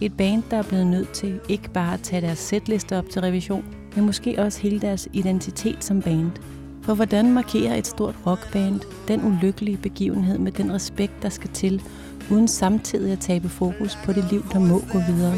Et 0.00 0.16
band, 0.16 0.42
der 0.50 0.56
er 0.56 0.62
blevet 0.62 0.86
nødt 0.86 1.10
til 1.10 1.40
ikke 1.48 1.70
bare 1.70 1.94
at 1.94 2.00
tage 2.00 2.22
deres 2.26 2.38
setliste 2.38 2.98
op 2.98 3.08
til 3.10 3.20
revision, 3.20 3.64
men 3.96 4.06
måske 4.06 4.34
også 4.38 4.60
hele 4.60 4.80
deres 4.80 5.08
identitet 5.12 5.84
som 5.84 6.02
band. 6.02 6.30
For 6.82 6.94
hvordan 6.94 7.32
markerer 7.32 7.74
et 7.74 7.86
stort 7.86 8.14
rockband 8.26 8.80
den 9.08 9.24
ulykkelige 9.24 9.76
begivenhed 9.76 10.38
med 10.38 10.52
den 10.52 10.72
respekt, 10.72 11.22
der 11.22 11.28
skal 11.28 11.50
til, 11.50 11.82
uden 12.30 12.48
samtidig 12.48 13.12
at 13.12 13.18
tabe 13.18 13.48
fokus 13.48 13.98
på 14.04 14.12
det 14.12 14.24
liv, 14.30 14.44
der 14.52 14.58
må 14.58 14.82
gå 14.92 14.98
videre? 14.98 15.34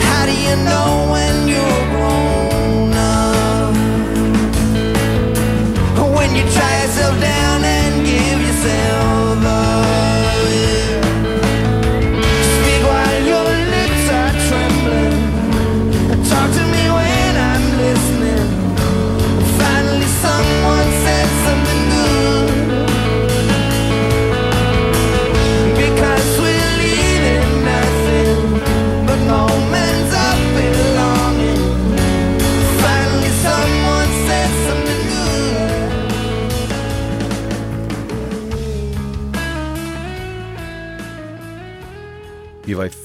How 0.00 0.26
do 0.26 0.34
you 0.46 0.56
know 0.68 1.12
when 1.14 1.48
you're 1.52 1.84
grown 1.94 2.92
up? 2.92 3.74
When 6.16 6.30
you 6.36 6.44
try 6.56 6.72
yourself 6.82 7.14
down 7.20 7.64
and 7.64 8.06
give 8.06 8.40
yourself 8.46 9.21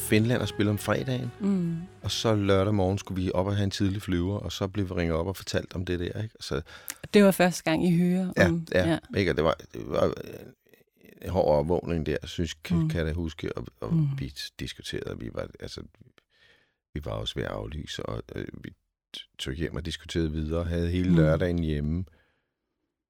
Finland 0.08 0.42
og 0.42 0.48
spille 0.48 0.70
om 0.70 0.78
fredagen, 0.78 1.32
Mm. 1.40 1.78
og 2.02 2.12
så 2.12 2.36
lørdag 2.36 2.74
morgen 2.74 2.98
skulle 2.98 3.22
vi 3.24 3.32
op 3.34 3.46
og 3.48 3.56
have 3.56 3.64
en 3.64 3.72
tidlig 3.72 4.02
flyver, 4.02 4.38
og 4.38 4.52
så 4.52 4.68
blev 4.68 4.90
vi 4.90 4.94
ringet 4.94 5.16
op 5.18 5.28
og 5.28 5.36
fortalt 5.36 5.76
om 5.76 5.86
det 5.86 6.00
der. 6.00 6.22
Ikke? 6.24 6.36
Så, 6.40 6.62
Det 7.14 7.24
var 7.24 7.32
første 7.32 7.64
gang, 7.64 7.86
I 7.88 7.98
hører 7.98 8.34
ja, 8.38 8.48
om... 8.48 8.68
ja, 8.72 8.90
ja. 8.90 8.98
Ikke? 9.18 9.32
Og 9.32 9.36
det 9.38 9.44
var, 9.44 9.56
det 9.74 9.82
var 9.90 10.06
øh, 10.08 10.14
en 11.22 11.30
hård 11.30 11.46
overvågning 11.46 12.06
der, 12.06 12.18
synes, 12.24 12.54
kan, 12.54 12.78
Mm. 12.78 12.90
kan 12.90 12.98
jeg 12.98 13.06
da 13.08 13.14
huske, 13.14 13.58
og, 13.58 13.66
og 13.82 13.94
Mm. 13.96 14.08
vi 14.20 14.34
diskuterede, 14.60 15.20
vi 15.20 15.30
var, 15.34 15.48
altså, 15.60 15.82
vi 16.94 17.02
var 17.06 17.12
også 17.12 17.36
ved 17.36 17.44
at 17.44 17.50
aflyse, 17.52 18.04
og 18.06 18.24
øh, 18.36 18.48
vi 18.64 18.70
tog 19.40 19.54
hjem 19.54 19.76
og 19.76 19.86
diskuterede 19.86 20.32
videre, 20.32 20.64
havde 20.64 20.90
hele 20.90 21.10
Mm. 21.10 21.16
lørdagen 21.16 21.60
hjemme 21.64 22.06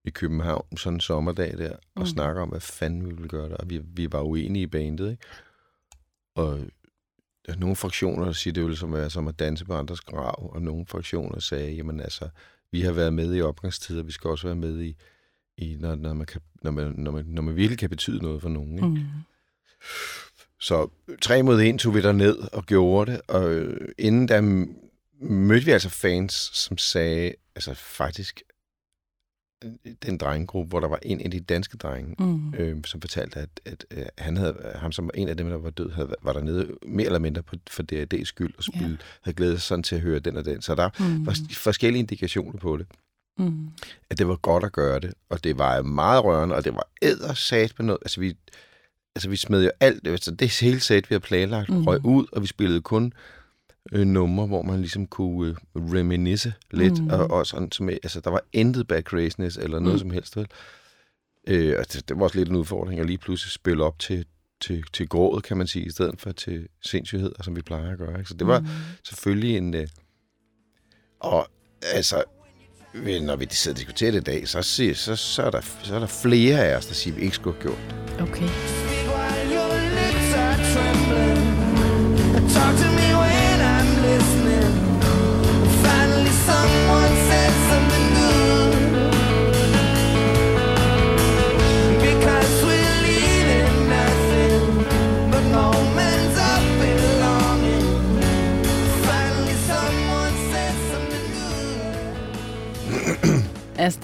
i 0.06 0.10
København, 0.10 0.78
sådan 0.78 0.98
en 0.98 1.02
sommerdag 1.02 1.58
der, 1.58 1.72
og 1.96 2.02
Mm. 2.02 2.06
snakker 2.06 2.42
om, 2.42 2.50
hvad 2.50 2.60
fanden 2.60 3.06
vi 3.06 3.14
ville 3.14 3.30
gøre 3.30 3.50
der, 3.50 3.56
og 3.58 3.70
vi, 3.70 3.78
vi 3.84 4.12
var 4.12 4.22
uenige 4.22 4.64
i 4.64 4.68
bandet, 4.68 5.12
ikke? 5.12 5.24
Og 6.36 6.60
der 7.48 7.54
er 7.54 7.58
nogle 7.58 7.76
fraktioner, 7.76 8.26
der 8.26 8.32
siger, 8.32 8.54
det 8.54 8.64
ville 8.64 8.78
som 8.78 8.94
være 8.94 9.10
som 9.10 9.28
at 9.28 9.40
danse 9.40 9.66
på 9.66 9.74
andres 9.74 10.02
grav, 10.02 10.52
og 10.54 10.62
nogle 10.62 10.86
fraktioner 10.86 11.40
sagde, 11.40 11.72
jamen 11.72 12.00
altså, 12.00 12.30
vi 12.72 12.82
har 12.82 12.92
været 12.92 13.14
med 13.14 13.36
i 13.36 13.42
opgangstider, 13.42 14.04
vi 14.04 14.12
skal 14.12 14.30
også 14.30 14.48
være 14.48 14.56
med 14.56 14.82
i, 14.82 14.96
i 15.58 15.78
når, 15.80 15.96
når, 15.96 16.14
man 16.14 16.26
kan, 16.26 16.42
når, 16.62 16.72
man, 16.72 16.94
når, 16.98 17.12
man, 17.12 17.26
når 17.26 17.42
man 17.42 17.56
virkelig 17.56 17.80
kan 17.80 17.90
betyde 17.90 18.24
noget 18.24 18.42
for 18.42 18.50
nogen. 18.50 18.74
Ikke? 18.74 18.88
Mm. 18.88 19.06
Så 20.60 20.90
tre 21.22 21.44
mod 21.44 21.62
en 21.62 21.78
tog 21.78 21.96
vi 21.96 22.02
der 22.02 22.12
ned 22.12 22.38
og 22.54 22.66
gjorde 22.66 23.12
det, 23.12 23.22
og 23.28 23.64
inden 23.98 24.30
m- 24.66 25.26
mødte 25.26 25.66
vi 25.66 25.72
altså 25.72 25.90
fans, 25.90 26.34
som 26.54 26.78
sagde, 26.78 27.34
altså 27.56 27.74
faktisk, 27.74 28.42
den 30.06 30.18
drengegruppe, 30.18 30.70
hvor 30.70 30.80
der 30.80 30.88
var 30.88 31.00
en 31.02 31.22
af 31.22 31.32
de 31.32 31.40
danske 31.40 31.78
drenge, 31.78 32.16
Mm. 32.20 32.54
øh, 32.54 32.78
som 32.86 33.02
fortalte, 33.02 33.40
at, 33.40 33.50
at 33.66 33.86
øh, 33.92 34.06
han 34.18 34.38
havde, 34.38 34.56
ham 34.76 34.92
som 34.92 35.06
var 35.06 35.12
en 35.16 35.30
af 35.30 35.38
dem, 35.38 35.50
der 35.50 35.58
var 35.58 35.70
død, 35.70 35.92
havde, 35.92 36.16
var 36.24 36.34
der 36.34 36.42
nede 36.42 36.68
mere 36.86 37.06
eller 37.06 37.20
mindre 37.20 37.44
på, 37.44 37.56
for 37.70 37.84
DAD's 37.94 38.24
skyld, 38.24 38.54
og 38.58 38.64
spille, 38.64 38.84
Ja. 38.86 38.90
yeah. 38.90 39.00
havde 39.24 39.36
glædet 39.36 39.54
sig 39.56 39.68
sådan 39.68 39.84
til 39.84 39.96
at 39.96 40.02
høre 40.02 40.20
den 40.20 40.38
og 40.38 40.46
den. 40.46 40.62
Så 40.62 40.76
der 40.76 40.90
Mm. 41.00 41.26
var 41.26 41.38
forskellige 41.54 42.00
indikationer 42.00 42.58
på 42.60 42.78
det, 42.78 42.86
Mm. 43.40 43.68
at 44.10 44.18
det 44.18 44.28
var 44.28 44.36
godt 44.36 44.64
at 44.64 44.72
gøre 44.72 45.00
det, 45.00 45.14
og 45.30 45.44
det 45.44 45.58
var 45.58 45.82
meget 45.82 46.24
rørende, 46.24 46.56
og 46.56 46.64
det 46.66 46.74
var 46.74 46.88
ædersat 47.02 47.74
med 47.80 47.86
noget. 47.86 48.00
Altså 48.02 48.20
vi, 48.20 48.38
altså 49.16 49.30
vi 49.30 49.36
smed 49.36 49.64
jo 49.64 49.72
alt, 49.80 50.08
altså 50.08 50.32
det 50.32 50.60
hele 50.62 50.80
sæt, 50.80 51.10
vi 51.10 51.14
havde 51.14 51.24
planlagt, 51.24 51.70
mm. 51.70 51.84
røg 51.84 52.06
ud, 52.06 52.26
og 52.32 52.42
vi 52.42 52.48
spillede 52.48 52.82
kun 52.82 53.14
øh, 53.92 54.06
numre, 54.08 54.48
hvor 54.48 54.62
man 54.62 54.80
ligesom 54.80 55.08
kunne 55.08 55.50
øh, 55.50 55.56
reminisce 55.94 56.54
lidt, 56.72 57.02
Mm. 57.02 57.08
og, 57.10 57.32
og 57.32 57.48
sådan, 57.48 57.72
som, 57.72 57.90
altså 57.90 58.20
der 58.20 58.30
var 58.30 58.42
intet 58.54 58.88
bad 58.88 59.04
craziness, 59.04 59.58
eller 59.58 59.80
noget 59.80 59.96
Mm. 59.96 60.00
som 60.00 60.12
helst, 60.12 60.38
vel? 60.38 60.48
Øh, 61.48 61.76
og 61.80 61.94
det, 61.94 62.10
det 62.10 62.18
var 62.18 62.24
også 62.24 62.38
lidt 62.38 62.50
en 62.50 62.56
udfordring 62.56 63.00
at 63.00 63.06
lige 63.06 63.18
pludselig 63.18 63.52
spille 63.52 63.84
op 63.84 64.00
til, 64.00 64.26
til, 64.62 64.84
til 64.94 65.10
grådet, 65.10 65.44
kan 65.44 65.58
man 65.58 65.68
sige, 65.68 65.86
i 65.86 65.90
stedet 65.90 66.22
for 66.22 66.32
til 66.32 66.68
sindssygehed, 66.82 67.32
som 67.42 67.56
vi 67.56 67.62
plejer 67.62 67.92
at 67.92 67.98
gøre. 67.98 68.18
Ikke? 68.20 68.30
Så 68.30 68.34
det 68.34 68.48
var 68.48 68.60
Mm. 68.60 68.66
selvfølgelig 69.04 69.58
en... 69.58 69.74
Øh, 69.74 69.88
og 71.20 71.48
altså, 71.94 72.24
når 73.22 73.36
vi 73.36 73.48
sidder 73.52 73.76
og 73.76 73.80
diskuterer 73.80 74.12
det 74.12 74.18
i 74.20 74.24
dag, 74.24 74.48
så, 74.48 74.62
så, 74.62 75.16
så, 75.16 75.44
er 75.44 75.52
der, 75.52 75.62
så 75.84 75.96
er 75.96 76.00
der 76.00 76.08
flere 76.08 76.66
af 76.66 76.78
os, 76.78 76.86
der 76.86 76.94
siger, 76.94 77.14
at 77.14 77.20
vi 77.20 77.24
ikke 77.26 77.36
skulle 77.36 77.56
have 77.56 77.62
gjort 77.62 77.80
det. 77.90 78.22
Okay. 78.22 78.87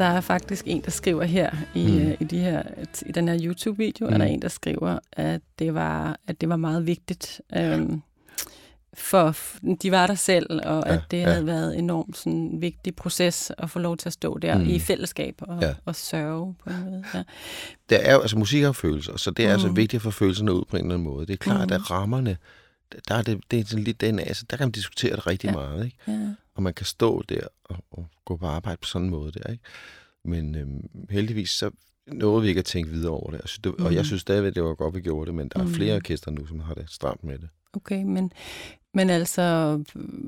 Der 0.03 0.09
er 0.09 0.21
faktisk 0.21 0.63
en, 0.67 0.81
der 0.81 0.91
skriver 0.91 1.23
her 1.23 1.51
i, 1.75 1.87
Mm. 1.87 2.05
mm. 2.05 2.15
i, 2.19 2.23
de 2.23 2.39
her, 2.39 2.63
i 3.05 3.11
den 3.11 3.27
her 3.27 3.39
YouTube-video, 3.43 4.07
mm. 4.07 4.13
er 4.13 4.17
der 4.17 4.25
Mm. 4.25 4.31
en, 4.33 4.41
der 4.41 4.47
skriver, 4.47 4.99
at 5.11 5.41
det 5.59 5.73
var, 5.73 6.19
at 6.27 6.41
det 6.41 6.49
var 6.49 6.55
meget 6.55 6.87
vigtigt. 6.87 7.41
Øhm, 7.57 8.01
for 8.93 9.35
de 9.81 9.91
var 9.91 10.07
der 10.07 10.15
selv, 10.15 10.59
og 10.65 10.83
Ja, 10.85 10.93
at 10.93 11.01
det 11.11 11.17
ja. 11.17 11.29
havde 11.29 11.45
været 11.45 11.73
en 11.77 11.83
enormt 11.83 12.17
sådan, 12.17 12.61
vigtig 12.61 12.95
proces 12.95 13.51
at 13.57 13.69
få 13.69 13.79
lov 13.79 13.97
til 13.97 14.09
at 14.09 14.13
stå 14.13 14.37
der 14.37 14.57
Mm. 14.57 14.63
mm. 14.63 14.69
i 14.69 14.79
fællesskab 14.79 15.35
og, 15.41 15.61
Ja. 15.61 15.73
og 15.85 15.95
sørge 15.95 16.55
på 16.63 16.69
en 16.69 16.83
måde. 16.85 17.03
Ja. 17.13 17.23
Der 17.89 17.97
er 17.97 18.13
jo, 18.13 18.21
altså 18.21 18.37
musik 18.37 18.59
har 18.61 18.67
jo 18.67 18.71
følelser, 18.73 19.17
så 19.17 19.31
det 19.31 19.45
er 19.45 19.49
mm. 19.49 19.53
altså 19.53 19.69
vigtigt 19.71 19.99
at 19.99 20.01
få 20.01 20.11
følelserne 20.11 20.53
ud 20.53 20.63
på 20.69 20.77
en 20.77 20.83
eller 20.83 20.93
anden 20.95 21.07
måde. 21.07 21.25
Det 21.25 21.33
er 21.33 21.37
klart, 21.37 21.67
Mhm. 21.69 21.73
at 21.75 21.91
rammerne, 21.91 22.37
der 23.07 23.15
er 23.15 23.21
det, 23.21 23.41
det 23.51 23.59
er 23.59 23.63
sådan 23.65 23.83
lidt 23.83 24.01
den, 24.01 24.19
altså, 24.19 24.45
der 24.49 24.57
kan 24.57 24.67
man 24.67 24.71
diskutere 24.71 25.15
det 25.15 25.27
rigtig 25.27 25.47
Ja. 25.47 25.53
meget, 25.53 25.85
ikke? 25.85 25.97
Ja. 26.07 26.19
Og 26.55 26.63
man 26.63 26.73
kan 26.73 26.85
stå 26.85 27.21
der 27.29 27.47
og, 27.65 27.75
og 27.91 28.07
gå 28.25 28.37
på 28.37 28.45
arbejde 28.47 28.77
på 28.81 28.87
sådan 28.87 29.05
en 29.05 29.11
måde 29.11 29.31
der, 29.31 29.51
ikke? 29.51 29.63
Men 30.25 30.55
øhm, 30.55 30.89
heldigvis 31.09 31.49
så 31.49 31.71
nåede 32.07 32.41
vi 32.41 32.47
ikke 32.47 32.59
at 32.59 32.65
tænke 32.65 32.91
videre 32.91 33.11
over 33.11 33.31
det. 33.31 33.37
Altså, 33.37 33.59
det 33.63 33.71
Og 33.75 33.93
jeg 33.93 33.99
Mhm. 33.99 34.03
synes 34.05 34.21
stadigvæk, 34.21 34.55
det 34.55 34.63
var 34.63 34.73
godt, 34.75 34.95
vi 34.95 35.01
gjorde 35.01 35.25
det, 35.25 35.35
men 35.35 35.49
der 35.49 35.59
er 35.59 35.63
Mhm. 35.63 35.73
flere 35.73 35.95
orkester 35.95 36.31
nu, 36.31 36.45
som 36.45 36.59
har 36.59 36.73
det 36.73 36.85
stramt 36.89 37.23
med 37.23 37.37
det. 37.37 37.49
Okay, 37.75 38.03
men, 38.03 38.31
men 38.93 39.09
altså, 39.09 39.41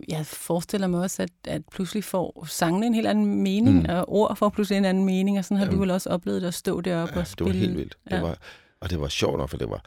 jeg 0.10 0.26
forestiller 0.26 0.88
mig 0.88 1.00
også, 1.02 1.24
at, 1.24 1.30
at 1.48 1.62
pludselig 1.72 2.04
får 2.04 2.46
sangene 2.50 2.86
en 2.88 2.94
helt 2.94 3.08
anden 3.08 3.44
mening, 3.44 3.76
Mm. 3.76 3.82
mm. 3.84 3.90
og 3.90 4.06
ord 4.14 4.36
får 4.36 4.50
pludselig 4.50 4.78
en 4.78 4.86
anden 4.86 5.06
mening, 5.06 5.38
og 5.38 5.46
sådan 5.46 5.58
har 5.58 5.66
du 5.66 5.72
Jamen. 5.72 5.82
vel 5.82 5.92
også 5.92 6.10
oplevet 6.10 6.42
det 6.42 6.48
at 6.48 6.54
stå 6.54 6.82
deroppe 6.82 7.14
Ja, 7.14 7.20
og 7.20 7.26
det 7.26 7.32
spille. 7.32 7.54
var 7.54 7.60
helt 7.60 7.78
vildt. 7.78 7.98
Det 8.06 8.12
Ja. 8.12 8.22
var, 8.22 8.38
og 8.80 8.90
det 8.90 9.00
var 9.00 9.08
sjovt 9.08 9.38
nok, 9.38 9.50
for 9.50 9.58
det 9.58 9.70
var, 9.70 9.86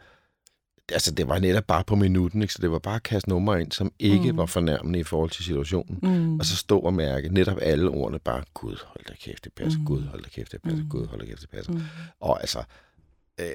altså, 0.93 1.11
det 1.11 1.27
var 1.27 1.39
netop 1.39 1.63
bare 1.67 1.83
på 1.83 1.95
minuten, 1.95 2.41
ikke? 2.41 2.53
så 2.53 2.59
det 2.61 2.71
var 2.71 2.79
bare 2.79 2.95
at 2.95 3.03
kaste 3.03 3.29
nummer 3.29 3.55
ind, 3.55 3.71
som 3.71 3.91
ikke 3.99 4.31
Mm. 4.31 4.37
var 4.37 4.45
fornærmende 4.45 4.99
i 4.99 5.03
forhold 5.03 5.29
til 5.29 5.43
situationen. 5.45 5.99
Mm. 6.03 6.39
Og 6.39 6.45
så 6.45 6.55
stå 6.55 6.79
og 6.79 6.93
mærke 6.93 7.29
netop 7.33 7.57
alle 7.61 7.89
ordene 7.89 8.19
bare, 8.19 8.43
Gud, 8.53 8.75
hold 8.85 9.05
da 9.09 9.13
kæft, 9.13 9.43
det 9.43 9.53
passer, 9.53 9.79
Mm. 9.79 9.85
Gud, 9.85 10.01
hold 10.03 10.23
da 10.23 10.29
kæft, 10.29 10.51
det 10.51 10.61
passer, 10.61 10.83
Mm. 10.83 10.89
Gud, 10.89 11.07
hold 11.07 11.19
da 11.21 11.25
kæft, 11.25 11.41
det 11.41 11.49
passer. 11.49 11.71
Mm. 11.73 11.81
Og 12.19 12.41
altså, 12.41 12.63
øh, 13.39 13.45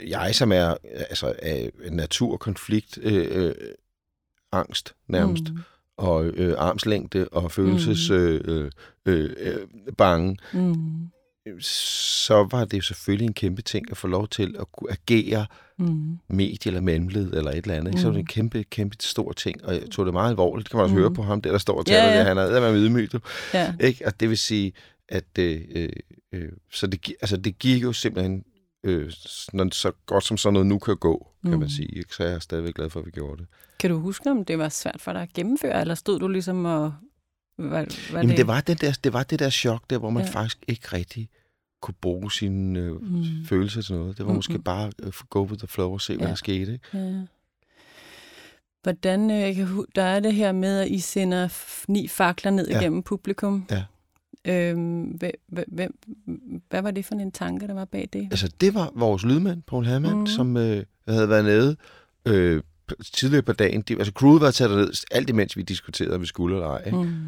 øh, 0.00 0.10
jeg 0.10 0.34
som 0.34 0.52
er 0.52 0.70
øh, 0.70 1.00
altså, 1.00 1.34
af 1.42 1.70
naturkonflikt, 1.90 2.98
øh, 3.02 3.44
øh, 3.46 3.54
angst 4.52 4.94
nærmest, 5.08 5.44
mm. 5.52 5.58
og 5.96 6.24
øh, 6.26 6.54
armslængde 6.58 7.28
og 7.28 7.52
følelses 7.52 8.10
Mm. 8.10 8.16
øh, 8.16 8.40
øh, 8.44 8.70
øh, 9.06 9.30
øh, 9.38 9.66
bange, 9.98 10.36
Mm. 10.52 11.08
Så 11.60 12.48
var 12.50 12.64
det 12.64 12.76
jo 12.76 12.82
selvfølgelig 12.82 13.26
en 13.26 13.32
kæmpe 13.34 13.62
ting 13.62 13.90
at 13.90 13.96
få 13.96 14.06
lov 14.08 14.28
til 14.28 14.56
at 14.60 14.72
kunne 14.72 14.90
agere 14.92 15.46
Mm. 15.78 16.18
medie 16.28 16.58
eller 16.66 16.80
mellemled 16.80 17.32
eller 17.32 17.50
et 17.50 17.56
eller 17.56 17.74
andet. 17.74 17.90
Ikke? 17.90 18.00
Så 18.00 18.06
var 18.06 18.12
det 18.12 18.18
en 18.18 18.22
Mm. 18.22 18.26
kæmpe, 18.26 18.64
kæmpe 18.64 18.96
stor 19.00 19.32
ting, 19.32 19.64
og 19.64 19.74
jeg 19.74 19.90
tog 19.90 20.04
det 20.06 20.12
meget 20.14 20.30
alvorligt. 20.30 20.64
Det 20.66 20.70
kan 20.70 20.78
man 20.78 20.82
også 20.84 20.94
Mm. 20.94 21.00
høre 21.00 21.14
på 21.14 21.22
ham, 21.22 21.40
der, 21.42 21.50
der 21.50 21.58
står 21.58 21.78
og 21.78 21.84
Ja, 21.88 21.92
taler 21.92 22.08
ja. 22.12 22.18
det. 22.18 22.26
Han 22.26 22.38
er 22.38 22.72
med 22.72 22.80
ydmyg, 22.80 23.12
du. 23.12 23.18
Ja. 23.54 23.74
Ikke? 23.80 24.06
Og 24.06 24.20
det 24.20 24.28
vil 24.28 24.38
sige, 24.38 24.72
at 25.08 25.38
øh, 25.38 25.60
øh, 25.74 25.88
øh, 26.32 26.52
så 26.72 26.86
det, 26.86 27.12
altså, 27.20 27.36
det 27.36 27.58
gik 27.58 27.82
jo 27.82 27.92
simpelthen 27.92 28.44
øh, 28.84 29.12
sådan, 29.12 29.70
så 29.72 29.92
godt 30.06 30.24
som 30.24 30.36
sådan 30.36 30.52
noget 30.52 30.66
nu 30.66 30.78
kan 30.78 30.96
gå, 30.96 31.28
kan 31.42 31.52
Mm. 31.54 31.58
man 31.60 31.70
sige. 31.70 31.88
Ikke? 31.98 32.14
Så 32.14 32.24
jeg 32.24 32.32
er 32.32 32.38
stadigvæk 32.38 32.74
glad 32.74 32.90
for, 32.90 33.00
at 33.00 33.06
vi 33.06 33.10
gjorde 33.10 33.36
det. 33.38 33.46
Kan 33.80 33.90
du 33.90 33.98
huske, 33.98 34.30
om 34.30 34.44
det 34.44 34.58
var 34.58 34.68
svært 34.68 35.00
for 35.00 35.12
dig 35.12 35.22
at 35.22 35.32
gennemføre, 35.34 35.80
eller 35.80 35.94
stod 35.94 36.20
du 36.20 36.28
ligesom 36.28 36.64
og... 36.64 36.94
Var, 37.58 37.86
var 38.12 38.18
Jamen, 38.20 38.36
det, 38.36 38.46
var 38.46 38.60
det, 38.60 38.80
der, 38.80 38.98
det 39.04 39.12
var 39.12 39.22
det 39.22 39.38
der 39.38 39.50
chok 39.50 39.90
der, 39.90 39.98
hvor 39.98 40.10
man 40.10 40.24
Ja. 40.24 40.30
faktisk 40.30 40.58
ikke 40.68 40.88
rigtig 40.92 41.28
kunne 41.82 41.94
bruge 42.00 42.32
sine 42.32 42.78
øh, 42.80 43.02
Mm. 43.02 43.24
følelser 43.46 43.82
til 43.82 43.94
noget. 43.94 44.16
Det 44.18 44.24
var 44.24 44.30
Mm-mm. 44.32 44.36
måske 44.36 44.58
bare 44.58 44.92
øh, 45.02 45.12
go 45.30 45.42
with 45.42 45.58
the 45.58 45.68
flow 45.68 45.92
og 45.92 46.00
se, 46.00 46.16
hvad 46.16 46.26
Ja. 46.26 46.30
der 46.30 46.34
skete. 46.36 46.72
Ikke? 46.72 46.98
Ja. 46.98 47.20
Hvordan, 48.82 49.30
øh, 49.30 49.36
jeg 49.36 49.54
kan, 49.54 49.84
der 49.94 50.02
er 50.02 50.20
det 50.20 50.34
her 50.34 50.52
med, 50.52 50.78
at 50.80 50.88
I 50.88 50.98
sender 50.98 51.48
ni 51.88 52.08
fakler 52.08 52.50
ned 52.50 52.68
Ja. 52.68 52.80
igennem 52.80 53.02
publikum. 53.02 53.66
Ja. 53.70 53.84
Øhm, 54.46 55.02
hvem, 55.02 55.32
hvem, 55.68 55.98
hvad 56.70 56.82
var 56.82 56.90
det 56.90 57.04
for 57.04 57.14
en 57.14 57.32
tanke, 57.32 57.66
der 57.66 57.74
var 57.74 57.84
bag 57.84 58.08
det? 58.12 58.28
Altså, 58.30 58.48
det 58.60 58.74
var 58.74 58.92
vores 58.94 59.24
lydmand, 59.24 59.62
Paul 59.62 60.00
Mhm. 60.00 60.18
mm. 60.18 60.26
som 60.26 60.56
øh, 60.56 60.84
havde 61.08 61.28
været 61.28 61.44
nede 61.44 61.76
øh, 62.26 62.62
tidligere 63.14 63.42
på 63.42 63.52
dagen. 63.52 63.82
De, 63.82 63.94
altså, 63.94 64.12
crewet 64.12 64.40
var 64.40 64.50
taget 64.50 64.76
ned 64.76 64.92
alt 65.10 65.30
imens 65.30 65.56
vi 65.56 65.62
diskuterede, 65.62 66.14
om 66.14 66.20
vi 66.20 66.26
skulle 66.26 66.56
eller 66.56 66.68
ej. 66.68 66.82
Ikke? 66.86 66.98
Mm. 66.98 67.18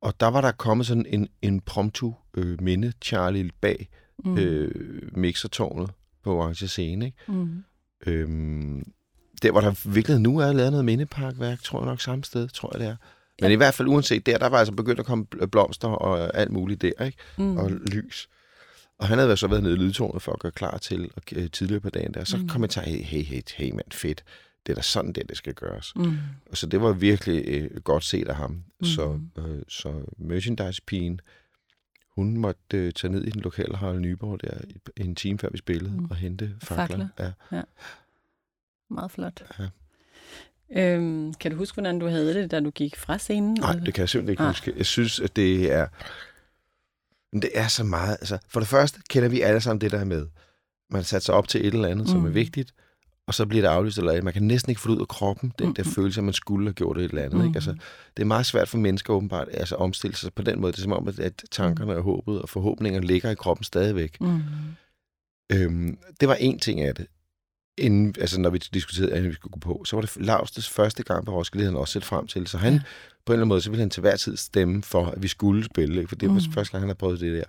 Og 0.00 0.20
der 0.20 0.26
var 0.26 0.40
der 0.40 0.52
kommet 0.52 0.86
sådan 0.86 1.06
en, 1.08 1.28
en 1.42 1.60
promptu 1.60 2.14
øh, 2.36 2.62
minde, 2.62 2.92
Charlie, 3.02 3.50
bag 3.60 3.88
Mm. 4.24 4.38
øh, 4.38 5.02
mixertårnet 5.16 5.90
på 6.24 6.36
Orange 6.36 6.68
Scene. 6.68 7.04
Ikke? 7.06 7.18
Mm. 7.28 7.64
Øhm, 8.06 8.82
der, 9.42 9.50
hvor 9.50 9.60
der 9.60 9.88
virkelig 9.88 10.20
nu 10.20 10.38
er 10.38 10.52
lavet 10.52 10.70
noget 10.70 10.84
mindeparkværk, 10.84 11.62
tror 11.62 11.80
jeg 11.80 11.86
nok 11.86 12.00
samme 12.00 12.24
sted, 12.24 12.48
tror 12.48 12.70
jeg 12.74 12.80
det 12.80 12.88
er. 12.88 12.96
Men 13.40 13.48
Ja. 13.50 13.52
i 13.52 13.56
hvert 13.56 13.74
fald 13.74 13.88
uanset 13.88 14.26
der, 14.26 14.38
der 14.38 14.48
var 14.48 14.58
altså 14.58 14.72
begyndt 14.74 15.00
at 15.00 15.06
komme 15.06 15.26
bl- 15.34 15.46
blomster 15.46 15.88
og 15.88 16.36
alt 16.38 16.50
muligt 16.52 16.82
der, 16.82 17.04
ikke? 17.04 17.18
Mm. 17.38 17.56
Og 17.56 17.70
lys. 17.70 18.28
Og 18.98 19.08
han 19.08 19.18
havde 19.18 19.36
så 19.36 19.46
været 19.46 19.62
nede 19.62 19.74
i 19.74 19.78
lydtårnet 19.78 20.22
for 20.22 20.32
at 20.32 20.38
gøre 20.38 20.52
klar 20.52 20.78
til 20.78 21.10
og, 21.16 21.22
øh, 21.32 21.50
tidligere 21.50 21.80
på 21.80 21.90
dagen 21.90 22.14
der. 22.14 22.24
Så 22.24 22.36
mm. 22.36 22.48
kom 22.48 22.62
jeg 22.62 22.70
til, 22.70 22.82
hey, 22.82 23.02
hey, 23.02 23.22
hey, 23.22 23.42
hey 23.56 23.70
mand, 23.70 23.92
fedt. 23.92 24.24
Det 24.66 24.72
er 24.72 24.76
da 24.76 24.82
sådan, 24.82 25.12
det, 25.12 25.28
det 25.28 25.36
skal 25.36 25.54
gøres. 25.54 25.92
Mm. 25.96 26.16
Og 26.50 26.56
så 26.56 26.66
det 26.66 26.80
var 26.80 26.92
virkelig 26.92 27.44
øh, 27.48 27.80
godt 27.80 28.04
set 28.04 28.28
af 28.28 28.34
ham. 28.36 28.50
Mm. 28.80 28.84
Så, 28.86 29.20
øh, 29.38 29.62
så 29.68 30.02
merchandise-pigen, 30.18 31.20
hun 32.14 32.36
måtte 32.36 32.76
øh, 32.76 32.92
tage 32.92 33.12
ned 33.12 33.24
i 33.24 33.30
den 33.30 33.40
lokale 33.40 33.76
Harald 33.76 34.00
Nyborg 34.00 34.40
der 34.42 34.58
en 34.96 35.14
time 35.14 35.38
før 35.38 35.48
vi 35.52 35.58
spillede 35.58 35.90
Mm. 35.96 36.04
og 36.10 36.16
hente 36.16 36.54
fakler. 36.62 37.08
Fakler. 37.16 37.32
Ja. 37.52 37.62
Meget 38.90 39.10
flot. 39.10 39.42
Ja. 39.58 39.68
Øhm, 40.76 41.34
kan 41.34 41.50
du 41.50 41.56
huske, 41.56 41.74
hvordan 41.74 41.98
du 41.98 42.06
havde 42.08 42.34
det, 42.34 42.50
da 42.50 42.60
du 42.60 42.70
gik 42.70 42.96
fra 42.96 43.18
scenen? 43.18 43.54
Nej, 43.60 43.72
det 43.72 43.94
kan 43.94 44.00
jeg 44.02 44.08
simpelthen 44.08 44.32
ikke 44.32 44.42
Nej. 44.42 44.50
huske. 44.50 44.72
Jeg 44.76 44.86
synes, 44.86 45.20
at 45.20 45.36
det 45.36 45.72
er... 45.72 45.86
Men 47.32 47.42
det 47.42 47.50
er 47.54 47.68
så 47.68 47.84
meget... 47.84 48.10
Altså, 48.20 48.38
for 48.48 48.60
det 48.60 48.68
første 48.68 49.00
kender 49.10 49.28
vi 49.28 49.40
alle 49.40 49.60
sammen 49.60 49.80
det 49.80 49.90
der 49.90 50.04
med. 50.04 50.26
Man 50.90 51.04
sat 51.04 51.22
sig 51.22 51.34
op 51.34 51.48
til 51.48 51.66
et 51.66 51.74
eller 51.74 51.88
andet, 51.88 52.06
mm. 52.06 52.10
som 52.12 52.24
er 52.24 52.28
Mm. 52.28 52.34
vigtigt, 52.34 52.74
og 53.26 53.34
så 53.34 53.46
bliver 53.46 53.62
det 53.62 53.68
aflyst 53.68 53.98
eller 53.98 54.10
andet. 54.10 54.24
Man 54.24 54.32
kan 54.32 54.42
næsten 54.42 54.70
ikke 54.70 54.80
få 54.80 54.88
det 54.90 54.94
ud 54.96 55.00
af 55.00 55.08
kroppen, 55.08 55.52
den 55.58 55.72
der 55.72 55.82
følelse, 55.84 56.20
at 56.20 56.24
man 56.24 56.34
skulle 56.34 56.66
have 56.66 56.74
gjort 56.74 56.98
et 56.98 57.04
eller 57.04 57.22
andet. 57.22 57.38
Mm. 57.40 57.46
Ikke? 57.46 57.56
Altså, 57.56 57.70
det 58.16 58.22
er 58.22 58.26
meget 58.26 58.46
svært 58.46 58.68
for 58.68 58.78
mennesker 58.78 59.14
åbenbart 59.14 59.48
altså, 59.52 59.74
at 59.74 59.80
omstille 59.80 60.16
sig 60.16 60.34
på 60.34 60.42
den 60.42 60.60
måde. 60.60 60.72
Det 60.72 60.78
er 60.78 60.82
som 60.82 60.92
om, 60.92 61.08
at- 61.08 61.18
at 61.18 61.44
tankerne 61.50 61.96
og 61.96 62.02
håbet 62.02 62.42
og 62.42 62.48
forhåbninger 62.48 63.00
ligger 63.00 63.30
i 63.30 63.34
kroppen 63.34 63.64
stadigvæk. 63.64 64.20
Mm. 64.20 64.40
Øhm, 65.52 65.98
det 66.20 66.28
var 66.28 66.34
en 66.34 66.58
ting 66.58 66.80
af 66.80 66.94
det. 66.94 67.06
Inden, 67.78 68.14
altså 68.20 68.40
når 68.40 68.50
vi 68.50 68.58
diskuterede, 68.58 69.12
at 69.12 69.24
vi 69.24 69.32
skulle 69.34 69.50
gå 69.52 69.58
på, 69.58 69.82
så 69.84 69.96
var 69.96 70.00
det 70.00 70.16
Lavstes 70.16 70.68
første 70.68 71.02
gang 71.02 71.26
på 71.26 71.32
Roskilde, 71.32 71.64
han 71.64 71.76
også 71.76 71.92
set 71.92 72.04
frem 72.04 72.26
til. 72.26 72.46
Så 72.46 72.58
han, 72.58 72.72
Ja. 72.72 72.80
på 73.26 73.32
en 73.32 73.34
eller 73.34 73.40
anden 73.42 73.48
måde, 73.48 73.60
så 73.60 73.70
ville 73.70 73.80
han 73.82 73.90
til 73.90 74.00
hver 74.00 74.16
tid 74.16 74.36
stemme 74.36 74.82
for, 74.82 75.06
at 75.06 75.22
vi 75.22 75.28
skulle 75.28 75.64
spille. 75.64 75.96
Ikke? 75.96 76.08
For 76.08 76.16
det 76.16 76.28
var 76.28 76.34
Mm. 76.34 76.52
første 76.52 76.72
gang, 76.72 76.82
han 76.82 76.88
havde 76.88 76.98
prøvet 76.98 77.20
det 77.20 77.32
der. 77.32 77.44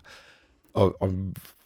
Og, 0.74 1.01
og, 1.01 1.13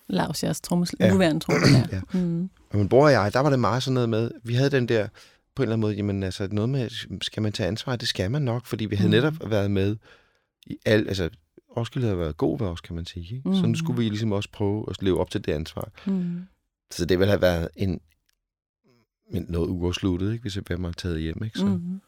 Lars, 0.08 0.44
jeres 0.44 0.62
trommes, 0.62 0.96
Ja. 1.00 1.12
nuværende 1.12 1.40
trommeslager. 1.40 1.88
Ja. 1.92 2.20
Mm. 2.20 2.50
Og 2.76 2.80
min 2.80 2.90
bror 2.90 3.06
og 3.06 3.12
jeg, 3.12 3.34
der 3.34 3.40
var 3.40 3.50
det 3.50 3.60
meget 3.60 3.84
sådan 3.84 3.94
noget 3.94 4.10
med, 4.10 4.32
vi 4.44 4.54
havde 4.54 4.70
den 4.70 4.88
der, 4.88 5.08
på 5.56 5.62
en 5.62 5.64
eller 5.64 5.74
anden 5.74 5.82
måde, 5.82 5.94
jamen 5.96 6.24
altså 6.24 6.48
noget 6.52 6.70
med, 6.70 6.90
skal 7.22 7.44
man 7.44 7.52
tage 7.52 7.68
ansvar? 7.68 7.96
Det 7.96 8.08
skal 8.08 8.32
man 8.32 8.42
nok, 8.42 8.66
fordi 8.66 8.86
vi 8.86 8.96
havde 8.96 9.10
Mm. 9.10 9.12
netop 9.16 9.34
været 9.50 9.72
med 9.72 9.96
i 10.66 10.78
alt, 10.86 11.08
altså 11.08 11.30
Roskilde 11.78 12.08
havde 12.08 12.20
været 12.20 12.38
god 12.38 12.60
ved 12.60 12.68
os, 12.68 12.82
kan 12.82 12.96
man 12.96 13.06
sige. 13.06 13.36
Ikke? 13.36 13.50
Så 13.56 13.62
Mm. 13.64 13.70
nu 13.70 13.76
skulle 13.76 13.98
vi 14.04 14.10
ligesom 14.10 14.32
også 14.32 14.50
prøve 14.52 14.86
at 14.90 15.04
leve 15.04 15.20
op 15.20 15.30
til 15.30 15.46
det 15.46 15.52
ansvar. 15.54 15.92
Mm. 16.08 16.42
Så 16.92 17.06
det 17.06 17.20
ville 17.20 17.32
have 17.32 17.42
været 17.42 17.68
en, 17.76 18.02
en 19.34 19.46
noget 19.50 19.70
uafsluttet, 19.70 20.32
ikke, 20.32 20.42
hvis 20.42 20.56
jeg 20.56 20.64
var 20.70 20.92
taget 20.92 21.22
hjem. 21.22 21.44
Ikke? 21.44 21.60
Så, 21.60 21.66
mm. 21.66 22.02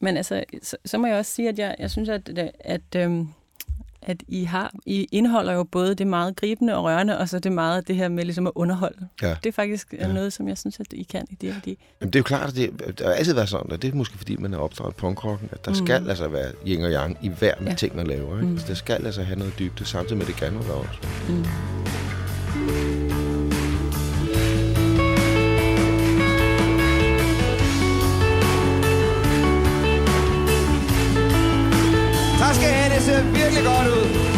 Men 0.00 0.16
altså, 0.16 0.44
så, 0.62 0.76
så 0.84 0.98
må 0.98 1.06
jeg 1.06 1.16
også 1.16 1.32
sige, 1.32 1.48
at 1.48 1.58
jeg, 1.58 1.76
jeg 1.78 1.90
synes, 1.90 2.08
at, 2.08 2.28
at, 2.38 2.50
at, 2.60 2.94
øhm, 2.96 3.28
at 4.06 4.22
I 4.28 4.44
har, 4.44 4.72
I 4.86 5.06
indeholder 5.12 5.52
jo 5.52 5.64
både 5.64 5.94
det 5.94 6.06
meget 6.06 6.36
gribende 6.36 6.74
og 6.76 6.84
rørende, 6.84 7.18
og 7.18 7.28
så 7.28 7.38
det 7.38 7.52
meget 7.52 7.88
det 7.88 7.96
her 7.96 8.08
med 8.08 8.24
ligesom 8.24 8.46
at 8.46 8.52
underholde. 8.54 9.08
Ja. 9.22 9.36
Det 9.44 9.46
er 9.48 9.52
faktisk 9.52 9.92
ja. 9.98 10.06
Ja. 10.06 10.12
noget, 10.12 10.32
som 10.32 10.48
jeg 10.48 10.58
synes, 10.58 10.80
at 10.80 10.86
I 10.92 11.02
kan 11.02 11.24
i 11.30 11.34
det 11.34 11.52
her. 11.54 11.60
De, 11.60 11.76
Jamen, 12.00 12.12
det 12.12 12.16
er 12.16 12.20
jo 12.20 12.24
klart, 12.24 12.48
at 12.48 12.56
det, 12.56 12.92
har 13.06 13.12
altid 13.12 13.34
været 13.34 13.48
sådan, 13.48 13.72
og 13.72 13.82
det 13.82 13.92
er 13.92 13.96
måske 13.96 14.18
fordi, 14.18 14.36
man 14.36 14.54
er 14.54 14.58
opdraget 14.58 14.96
punkrocken, 14.96 15.48
at 15.52 15.64
der 15.64 15.70
Mm. 15.70 15.74
skal 15.86 16.08
altså 16.08 16.28
være 16.28 16.52
yin 16.66 16.84
og 16.84 16.90
yang 16.90 17.18
i 17.22 17.28
hver 17.28 17.54
Ja. 17.66 17.74
ting, 17.74 17.96
man 17.96 18.06
laver. 18.06 18.36
Ikke? 18.36 18.46
Mm. 18.46 18.52
Altså, 18.52 18.66
det 18.68 18.76
skal 18.76 19.06
altså 19.06 19.22
have 19.22 19.38
noget 19.38 19.58
dybde, 19.58 19.84
samtidig 19.84 20.18
med, 20.18 20.26
det 20.26 20.36
gerne 20.36 20.58
også. 20.58 20.98
mm. 21.28 21.44
Ser 33.06 33.22
virkelig 33.22 33.64
godt 33.64 33.88
ud. 33.88 34.35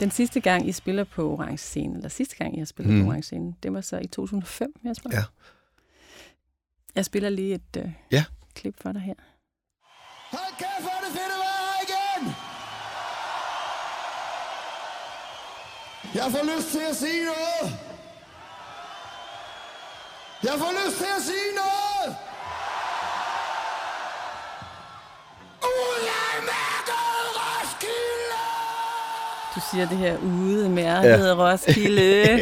Den 0.00 0.10
sidste 0.10 0.40
gang, 0.40 0.68
I 0.68 0.72
spiller 0.72 1.04
på 1.04 1.30
Orange 1.32 1.58
Scene, 1.58 1.94
eller 1.96 2.08
sidste 2.08 2.36
gang, 2.36 2.54
I 2.56 2.58
har 2.58 2.66
spillet 2.66 2.94
mm. 2.94 3.02
På 3.02 3.08
Orange 3.08 3.22
Scene, 3.22 3.54
det 3.62 3.72
var 3.72 3.80
så 3.80 3.98
i 3.98 4.06
2005, 4.06 4.72
Jesper. 4.84 5.10
Ja. 5.12 5.24
Jeg 6.94 7.04
spiller 7.04 7.28
lige 7.28 7.54
et 7.54 7.76
uh, 7.84 7.90
Ja. 8.10 8.24
klip 8.54 8.82
for 8.82 8.92
dig 8.92 9.00
her. 9.02 9.14
Hold 10.30 10.54
kæft, 10.58 10.80
hvor 10.82 10.90
er 10.90 11.00
det 11.04 11.12
fedt 11.18 11.32
at 11.36 11.40
være 11.46 11.60
her 11.66 11.78
igen! 11.88 12.22
Jeg 16.14 16.26
får 16.32 16.56
lyst 16.56 16.68
til 16.70 16.80
at 16.90 16.96
sige 16.96 17.24
noget! 17.24 17.78
Jeg 20.42 20.52
får 20.58 20.72
lyst 20.86 20.96
til 20.98 21.10
at 21.16 21.22
sige 21.22 21.50
noget! 21.62 22.16
Udlandmærket 25.62 27.04
Roskilde! 27.06 27.09
Du 29.60 29.76
siger 29.76 29.88
det 29.88 29.98
her 29.98 30.16
ude, 30.18 30.68
mærket 30.68 31.08
ja. 31.10 31.52
Roskilde. 31.52 32.22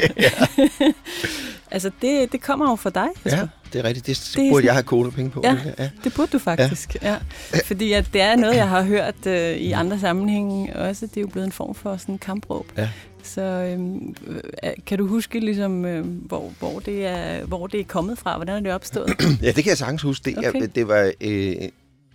altså, 1.71 1.91
det, 2.03 2.33
det 2.33 2.41
kommer 2.43 2.71
jo 2.71 2.77
fra 2.77 2.91
dig, 2.91 3.09
Jesper. 3.25 3.41
Ja, 3.41 3.47
det 3.73 3.79
er 3.79 3.85
rigtigt. 3.85 4.07
Det, 4.07 4.17
det 4.17 4.35
burde 4.37 4.51
sådan- 4.55 4.65
jeg 4.67 4.73
have 4.75 4.83
kodet 4.83 5.15
penge 5.15 5.31
på. 5.31 5.41
Ja. 5.45 5.57
ja. 5.79 5.91
Det 6.05 6.15
burde 6.15 6.31
du 6.33 6.39
faktisk, 6.39 6.97
ja. 7.03 7.11
ja. 7.55 7.59
Fordi 7.65 7.93
at 7.93 8.09
det 8.13 8.21
er 8.21 8.37
noget, 8.37 8.57
jeg 8.57 8.69
har 8.69 8.83
hørt 8.83 9.27
øh, 9.27 9.57
i 9.57 9.73
andre 9.73 9.99
sammenhænge 9.99 10.77
også. 10.77 11.07
Det 11.07 11.17
er 11.17 11.21
jo 11.21 11.27
blevet 11.27 11.47
en 11.47 11.53
form 11.53 11.75
for 11.75 11.97
sådan 11.97 12.15
en 12.15 12.19
kampråb. 12.19 12.67
Ja. 12.77 12.89
Så 13.23 13.41
øhm, 13.43 14.15
øh, 14.65 14.71
kan 14.87 14.99
du 14.99 15.07
huske, 15.07 15.41
ligesom, 15.41 15.85
øh, 15.85 16.05
hvor, 16.07 16.53
hvor, 16.59 16.79
det 16.79 17.07
er, 17.07 17.45
hvor 17.45 17.67
det 17.67 17.81
er 17.81 17.85
kommet 17.85 18.19
fra? 18.19 18.37
Hvordan 18.37 18.57
er 18.57 18.61
det 18.61 18.73
opstået? 18.73 19.11
Ja, 19.43 19.47
det 19.47 19.55
kan 19.65 19.67
jeg 19.67 19.79
sagens 19.79 20.03
huske. 20.03 20.25
Det, 20.25 20.39
Okay. 20.39 20.49
okay. 20.49 20.69
det 20.75 20.89
var... 20.89 21.13
Øh, 21.21 21.55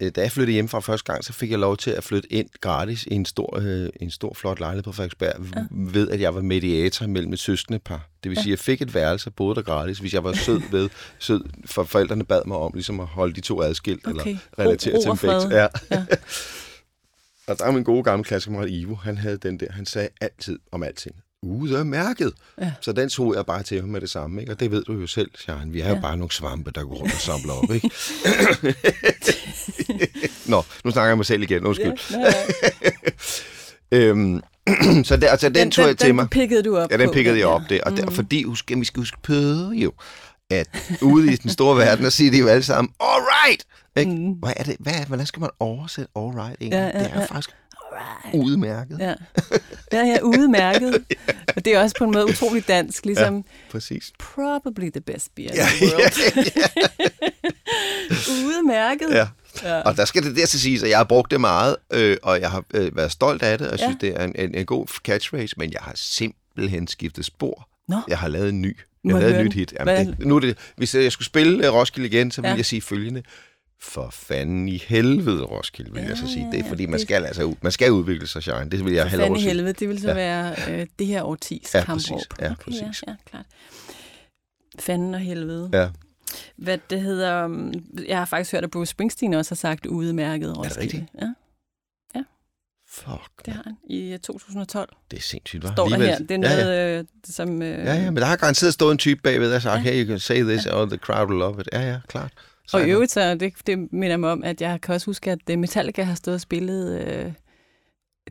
da 0.10 0.22
jeg 0.22 0.32
flyttede 0.32 0.54
hjem 0.54 0.68
fra 0.68 0.80
første 0.80 1.12
gang, 1.12 1.24
så 1.24 1.34
fik 1.34 1.51
jeg 1.51 1.60
lov 1.60 1.78
til 1.78 1.91
at 1.91 2.04
flytte 2.04 2.34
ind 2.34 2.49
gratis 2.62 3.04
i 3.04 3.14
en 3.14 3.26
stor, 3.26 3.60
øh, 3.62 3.89
en 4.01 4.12
stor 4.12 4.34
flot 4.34 4.60
lejlighed 4.60 4.84
på 4.84 4.91
Frederiksberg, 4.91 5.34
ja. 5.56 5.62
ved 5.72 6.10
at 6.10 6.22
jeg 6.22 6.36
var 6.36 6.41
mediator 6.41 7.08
mellem 7.08 7.34
et 7.34 7.39
søskende 7.39 7.80
par. 7.80 8.10
Det 8.24 8.30
vil 8.30 8.38
sige, 8.38 8.47
at 8.47 8.49
jeg 8.51 8.60
fik 8.60 8.82
et 8.82 8.93
værelse 8.93 9.30
og 9.30 9.34
boede 9.34 9.56
der 9.56 9.62
gratis, 9.62 9.99
hvis 9.99 10.14
jeg 10.14 10.24
var 10.24 10.34
sød 10.34 10.62
ved, 10.72 10.89
sød, 11.20 11.43
for 11.66 11.84
forældrene 11.84 12.24
bad 12.26 12.41
mig 12.45 12.58
om 12.58 12.72
ligesom 12.74 12.99
at 12.99 13.06
holde 13.08 13.34
de 13.34 13.41
to 13.41 13.62
adskilt, 13.62 14.08
Okay. 14.08 14.30
eller 14.30 14.39
relatere 14.60 14.95
Ro- 14.95 15.16
til 15.16 15.30
en. 15.30 15.51
Ja. 15.51 15.68
Ja. 15.91 16.06
og 17.47 17.60
der 17.60 17.66
er 17.66 17.72
min 17.72 17.84
gode 17.84 18.04
gamle 18.04 18.24
klassekammerat 18.24 18.70
Ivo, 18.70 18.95
han 18.95 19.18
havde 19.18 19.38
den 19.38 19.60
der, 19.60 19.72
han 19.72 19.86
sagde 19.86 20.10
altid 20.22 20.60
om 20.72 20.84
alting. 20.84 21.16
Uh, 21.46 21.70
det 21.70 21.80
er 21.80 21.84
mærket. 21.84 22.34
Ja. 22.62 22.72
Så 22.82 22.91
den 22.91 23.10
tog 23.10 23.36
jeg 23.36 23.46
bare 23.46 23.64
til 23.64 23.80
ham 23.80 23.89
med 23.89 24.02
det 24.02 24.10
samme, 24.10 24.41
ikke? 24.41 24.54
Og 24.54 24.60
det 24.60 24.72
ved 24.72 24.84
du 24.84 24.94
jo 24.94 25.08
selv, 25.08 25.32
Sharon. 25.39 25.74
Vi 25.74 25.80
er 25.82 25.89
jo 25.89 25.96
Ja. 25.96 26.02
bare 26.02 26.18
nogle 26.18 26.32
svampe, 26.32 26.72
der 26.72 26.84
går 26.84 26.96
rundt 26.96 27.14
og 27.14 27.20
samler 27.20 27.54
op, 27.54 27.72
ikke? 27.76 27.89
Nå, 30.52 30.64
nu 30.86 30.91
snakker 30.91 31.08
jeg 31.10 31.18
mig 31.18 31.26
selv 31.26 31.41
igen. 31.44 31.66
Undskyld. 31.66 31.94
Ja, 32.12 32.34
øhm, 33.98 34.41
så 35.04 35.18
der, 35.18 35.30
altså, 35.30 35.48
den, 35.50 35.56
den 35.56 35.72
tog 35.72 35.88
jeg 35.88 35.98
til 35.98 36.16
mig. 36.16 36.22
Den 36.22 36.30
pikkede 36.30 36.64
du 36.64 36.78
op 36.78 36.91
Ja, 36.91 36.98
den 36.98 37.08
på, 37.08 37.14
pikkede 37.14 37.36
jeg 37.36 37.41
ja. 37.46 37.54
op 37.54 37.62
der. 37.70 37.80
Og 37.86 37.98
der, 37.98 38.12
fordi 38.12 38.44
husk, 38.44 38.72
vi 38.78 38.86
skal 38.86 39.00
huske 39.00 39.18
på 39.24 39.34
jo, 39.74 39.91
at 40.52 40.68
ude 41.02 41.34
i 41.34 41.36
den 41.36 41.50
store 41.50 41.78
verden, 41.78 42.04
der 42.04 42.10
siger 42.10 42.32
de 42.32 42.38
jo 42.38 42.48
alle 42.48 42.64
sammen, 42.64 42.94
all 43.00 43.22
right! 43.22 43.66
Ikke? 43.98 44.12
Mm. 44.12 44.32
Hvad 44.32 44.54
er 44.58 44.64
det? 44.64 44.76
Hvad, 44.80 44.94
hvordan 45.08 45.26
skal 45.26 45.39
man 45.39 45.50
oversætte 45.60 46.12
all 46.16 46.26
right 46.28 46.58
egentlig? 46.62 46.78
Ja, 46.78 46.84
ja, 46.86 47.04
det 47.04 47.12
er 47.14 47.20
ja. 47.20 47.26
Faktisk 47.98 48.44
udmærket. 48.46 49.00
Ja. 49.00 49.14
Ja, 49.94 50.06
ja, 50.06 50.18
udmærket. 50.22 51.04
Og 51.56 51.66
det 51.66 51.76
er 51.76 51.80
også 51.80 51.96
på 51.98 52.04
en 52.04 52.12
måde 52.12 52.26
utrolig 52.26 52.68
dansk, 52.68 53.06
ligesom 53.06 53.36
Ja, 53.36 53.41
præcis. 53.72 54.12
probably 54.20 54.89
the 54.89 55.02
best 55.02 55.36
beer 55.36 55.50
in 55.50 55.56
Ja, 55.56 55.66
the 55.66 55.86
world. 55.96 56.14
Udmærket. 58.46 59.10
Ja. 59.12 59.28
Ja. 59.64 59.80
Og 59.82 59.98
der 59.98 60.06
skal 60.06 60.24
det 60.24 60.36
der 60.36 60.46
til 60.46 60.60
sige, 60.60 60.84
at 60.84 60.89
jeg 60.89 60.98
har 60.98 61.04
brugt 61.04 61.32
det 61.32 61.41
meget, 61.41 61.76
øh, 61.94 62.18
og 62.24 62.41
jeg 62.41 62.52
har 62.52 62.64
øh, 62.74 62.96
været 62.98 63.12
stolt 63.12 63.44
af 63.44 63.58
det, 63.58 63.68
og 63.68 63.72
jeg 63.72 63.80
synes, 63.80 63.98
Ja. 64.04 64.08
det 64.08 64.22
er 64.22 64.24
en, 64.26 64.36
en, 64.39 64.56
en 64.56 64.66
god 64.66 64.88
catchphrase, 65.06 65.56
men 65.58 65.72
jeg 65.74 65.80
har 65.82 65.91
simpelthen 65.96 66.88
skiftet 66.88 67.26
spor. 67.26 67.68
Nå. 67.88 67.98
Jeg 68.08 68.18
har 68.18 68.28
lavet 68.28 68.50
en 68.50 68.62
ny. 68.62 68.78
Jeg 69.06 69.14
har 69.16 69.20
lavet 69.20 69.36
et 69.39 69.46
nyt 69.46 69.54
hit. 69.54 69.74
Jamen, 69.80 70.08
det, 70.08 70.20
nu 70.20 70.36
er 70.36 70.39
det, 70.39 70.58
hvis 70.78 70.96
jeg 70.96 71.12
skulle 71.12 71.26
spille 71.26 71.68
øh, 71.68 71.74
Roskilde 71.74 72.08
igen, 72.08 72.32
så 72.32 72.41
ville 72.41 72.52
Ja. 72.52 72.58
jeg 72.58 72.66
sige 72.66 72.82
følgende. 72.82 73.24
For 73.84 74.10
fanden 74.10 74.68
i 74.70 74.78
helvede, 74.78 75.44
Roskilde, 75.44 75.94
vil 75.94 76.04
jeg 76.04 76.18
så 76.18 76.28
sige. 76.28 76.48
Det 76.52 76.60
er, 76.60 76.68
fordi 76.68 76.86
man 76.86 77.00
skal 77.00 77.26
altså 77.26 77.44
ud, 77.44 77.56
man 77.62 77.72
skal 77.72 77.92
udvikle 77.92 78.28
sig, 78.28 78.44
Shine. 78.44 78.70
Det 78.72 78.86
vil 78.86 78.94
jeg 78.94 79.10
fanden 79.12 79.32
at 79.32 79.38
i 79.38 79.42
sige. 79.42 79.50
helvede, 79.50 79.74
det 79.74 79.90
vil 79.90 80.02
så 80.02 80.08
Ja. 80.08 80.14
være 80.14 80.56
øh, 80.82 80.88
det 81.00 81.08
her 81.08 81.24
årtis 81.24 81.76
Ja, 81.76 81.84
kampråb. 81.84 81.96
præcis. 81.96 82.10
Ja, 82.40 82.46
okay, 82.46 82.50
ja, 82.50 82.54
præcis. 82.86 83.04
ja, 83.08 83.16
klart. 83.26 83.46
Fanden 84.80 85.14
og 85.14 85.20
helvede. 85.20 85.70
Ja. 85.74 85.90
Hvad 86.58 86.78
det 86.90 87.02
hedder... 87.02 87.46
um, 87.46 87.74
Jeg 88.08 88.18
har 88.18 88.26
faktisk 88.26 88.52
hørt, 88.52 88.64
at 88.64 88.72
Bruce 88.72 88.90
Springsteen 88.92 89.34
også 89.34 89.52
har 89.52 89.56
sagt 89.56 89.86
udmærket 89.86 90.58
Roskilde. 90.58 90.82
rigtigt? 90.82 91.04
Ja, 91.22 91.28
Fuck, 92.90 93.46
det 93.46 93.54
har 93.54 93.62
han 93.64 93.78
i 93.90 94.14
øh, 94.14 94.20
2012. 94.20 94.90
det 95.12 95.18
er 95.18 95.22
sindssygt, 95.22 95.66
hva'? 95.66 95.72
Står 95.74 95.88
der 95.90 95.98
her. 95.98 96.18
Det 96.18 96.32
er 96.32 96.50
Ja, 96.50 96.58
ja. 96.58 96.64
noget, 96.64 97.00
øh, 97.00 97.06
som... 97.24 97.62
Øh, 97.62 97.70
Ja, 97.86 97.94
ja, 97.94 98.06
men 98.12 98.18
der 98.18 98.26
har 98.26 98.36
garanteret 98.36 98.74
stået 98.74 98.92
en 98.92 98.98
type 98.98 99.22
bagved 99.22 99.56
og 99.56 99.62
sagt, 99.62 99.82
hey, 99.82 100.04
you 100.04 100.08
can 100.10 100.20
say 100.20 100.42
this, 100.44 100.66
or 100.66 100.86
the 100.86 100.98
crowd 100.98 101.28
will 101.30 101.40
love 101.40 101.62
it. 101.62 101.70
Ja, 101.74 101.82
ja, 101.92 102.00
klart. 102.08 102.32
Og 102.74 102.88
i 102.88 102.91
øvrigt, 102.91 103.11
så 103.11 103.36
det, 103.36 103.53
det 103.68 103.93
minder 103.93 104.18
mig 104.18 104.32
om, 104.32 104.43
at 104.43 104.61
jeg 104.61 104.82
kan 104.82 104.95
også 104.95 105.05
huske, 105.05 105.32
at 105.32 105.39
øh, 105.49 105.59
Metallica 105.59 106.03
har 106.03 106.16
stået 106.16 106.36
og 106.36 106.41
spillet 106.41 107.01
øh, 107.01 107.26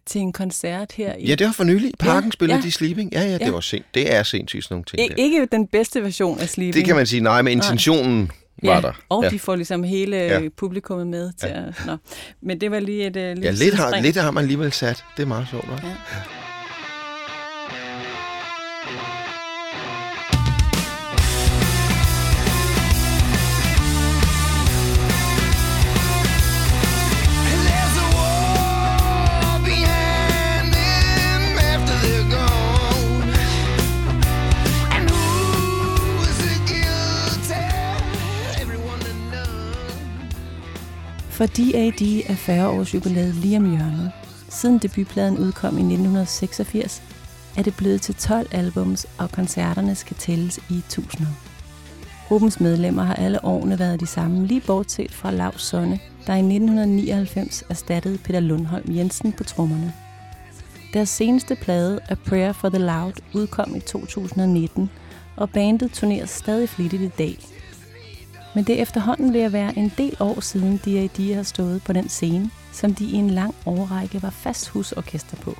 til 0.07 0.21
en 0.21 0.33
koncert 0.33 0.93
her. 0.93 1.15
I, 1.19 1.27
Ja, 1.27 1.35
det 1.35 1.47
var 1.47 1.53
for 1.53 1.65
nylig. 1.65 1.93
Parken 1.99 2.25
Ja, 2.29 2.31
spillede 2.31 2.59
ja. 2.59 2.65
de 2.67 2.73
Sleeping. 2.73 3.13
Ja, 3.13 3.21
ja, 3.23 3.33
det 3.33 3.41
Ja. 3.41 3.51
var 3.51 3.61
sent. 3.61 3.85
Det 3.95 4.15
er 4.15 4.23
sindssygt 4.23 4.65
sådan 4.65 4.75
nogle 4.75 4.85
ting. 4.85 5.01
I, 5.01 5.09
der. 5.09 5.15
ikke 5.25 5.49
den 5.53 5.67
bedste 5.67 6.03
version 6.03 6.39
af 6.39 6.49
Sleeping. 6.49 6.75
Det 6.75 6.85
kan 6.85 6.97
man 6.97 7.07
sige, 7.07 7.21
nej, 7.21 7.43
men 7.43 7.53
intentionen 7.53 8.31
var 8.63 8.75
ja, 8.75 8.81
der. 8.81 8.93
Og 9.09 9.23
ja. 9.25 9.29
de 9.31 9.39
får 9.39 9.57
ligesom 9.57 9.83
hele 9.83 10.17
Ja. 10.17 10.41
ja. 10.41 10.49
publikummet 10.57 11.07
med 11.07 11.33
til 11.41 11.49
ja. 11.49 11.63
at... 11.67 11.83
Nå. 11.87 11.97
Men 12.43 12.61
det 12.61 12.71
var 12.71 12.81
lige 12.81 13.07
et 13.07 13.17
uh, 13.17 13.23
lille 13.23 13.43
Ja, 13.43 13.51
lidt 13.51 13.75
har, 13.75 14.01
lidt 14.01 14.17
har 14.17 14.31
man 14.31 14.43
alligevel 14.43 14.73
sat. 14.73 15.05
Det 15.17 15.23
er 15.23 15.27
meget 15.27 15.47
sjovt, 15.51 15.65
hva'? 15.65 15.87
Ja. 15.87 16.42
For 41.43 41.47
D.A.D. 41.47 42.31
er 42.31 42.35
40 42.35 42.69
års 42.69 42.95
jubilæet 42.95 43.35
lige 43.35 43.57
om 43.57 43.71
hjørnet. 43.71 44.11
Siden 44.49 44.79
debutpladen 44.79 45.39
udkom 45.39 45.79
i 45.79 45.81
1986, 45.81 47.03
er 47.57 47.63
det 47.63 47.77
blevet 47.77 48.03
til 48.03 48.15
12 48.15 48.49
albums, 48.53 49.07
og 49.19 49.33
koncerterne 49.33 49.95
skal 49.95 50.17
tælles 50.17 50.61
i 50.71 50.83
tusinder. 50.89 51.31
Gruppens 52.29 52.61
medlemmer 52.61 53.03
har 53.03 53.15
alle 53.15 53.45
årene 53.45 53.79
været 53.79 54.01
de 54.01 54.07
samme, 54.07 54.47
lige 54.47 54.61
bortset 54.61 55.13
fra 55.13 55.31
Lav 55.31 55.53
Sonne, 55.59 56.01
der 56.27 56.35
i 56.35 56.39
1999 56.39 57.65
erstattede 57.71 58.19
Peter 58.19 58.41
Lundholm 58.41 58.97
Jensen 58.97 59.33
på 59.33 59.45
trommerne. 59.45 59.93
Deres 60.93 61.09
seneste 61.09 61.55
plade, 61.55 62.01
A 62.09 62.15
Prayer 62.15 62.53
for 62.53 62.69
the 62.69 62.79
Loud, 62.79 63.13
udkom 63.35 63.77
i 63.77 63.81
2019, 63.81 64.91
og 65.37 65.51
bandet 65.51 65.93
turnerer 65.93 66.27
stadig 66.27 66.69
flittigt 66.69 67.03
i 67.03 67.11
dag. 67.19 67.39
Men 68.55 68.65
det 68.65 68.79
er 68.79 68.83
efterhånden 68.83 69.33
ved 69.33 69.41
at 69.41 69.53
være 69.53 69.79
en 69.79 69.93
del 69.99 70.17
år 70.21 70.41
siden 70.41 70.77
D.A.D. 70.77 71.35
har 71.35 71.43
stået 71.43 71.83
på 71.85 71.93
den 71.93 72.09
scene, 72.09 72.51
som 72.73 72.95
de 72.95 73.05
i 73.05 73.15
en 73.15 73.31
lang 73.31 73.55
årrække 73.67 74.23
var 74.23 74.31
fast 74.31 74.69
husorkester 74.69 75.37
på. 75.37 75.59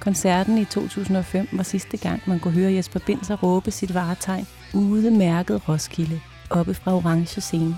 Koncerten 0.00 0.58
i 0.58 0.64
2005 0.64 1.48
var 1.52 1.62
sidste 1.62 1.96
gang, 1.96 2.22
man 2.26 2.40
kunne 2.40 2.54
høre 2.54 2.72
Jesper 2.72 3.00
Binser 3.06 3.36
råbe 3.36 3.70
sit 3.70 3.94
varetegn 3.94 4.46
ude 4.74 5.10
mærket 5.10 5.68
Roskilde, 5.68 6.20
oppe 6.50 6.74
fra 6.74 6.94
orange 6.94 7.40
scene. 7.40 7.76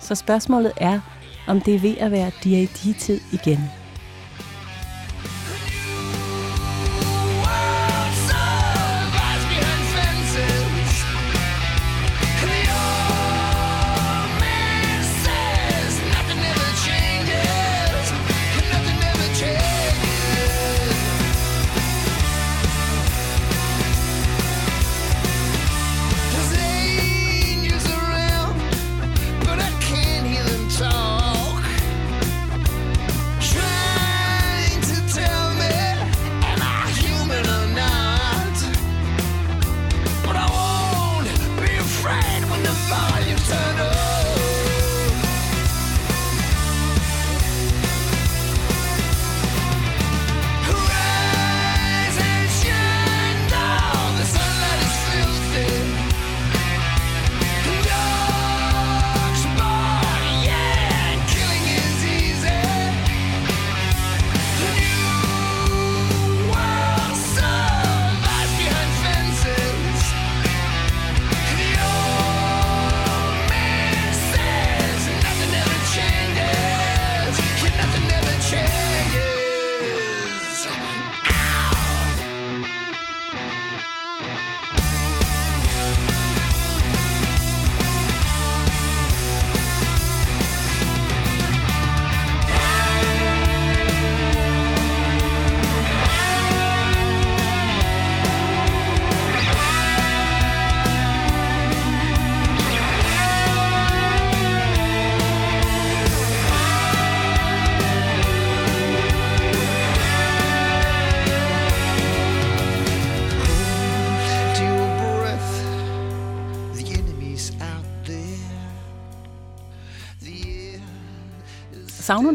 Så 0.00 0.14
spørgsmålet 0.14 0.72
er, 0.76 1.00
om 1.46 1.60
det 1.60 1.74
er 1.74 1.78
ved 1.78 1.96
at 1.98 2.10
være 2.10 2.30
D.A.D.-tid 2.44 3.20
igen. 3.32 3.79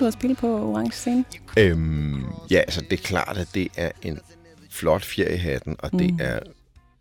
At 0.08 0.14
spille 0.14 0.36
på 0.36 0.48
orange 0.72 0.92
scene? 0.92 1.26
Øhm, 1.60 2.24
ja, 2.52 2.58
altså 2.58 2.82
det 2.82 2.94
er 3.00 3.04
klart, 3.04 3.38
at 3.38 3.50
det 3.54 3.68
er 3.78 3.92
en 4.02 4.20
flot 4.70 5.04
fjer 5.04 5.30
i 5.34 5.38
hatten, 5.38 5.76
og 5.80 5.92
det 5.92 6.14
Mm. 6.14 6.20
er 6.22 6.40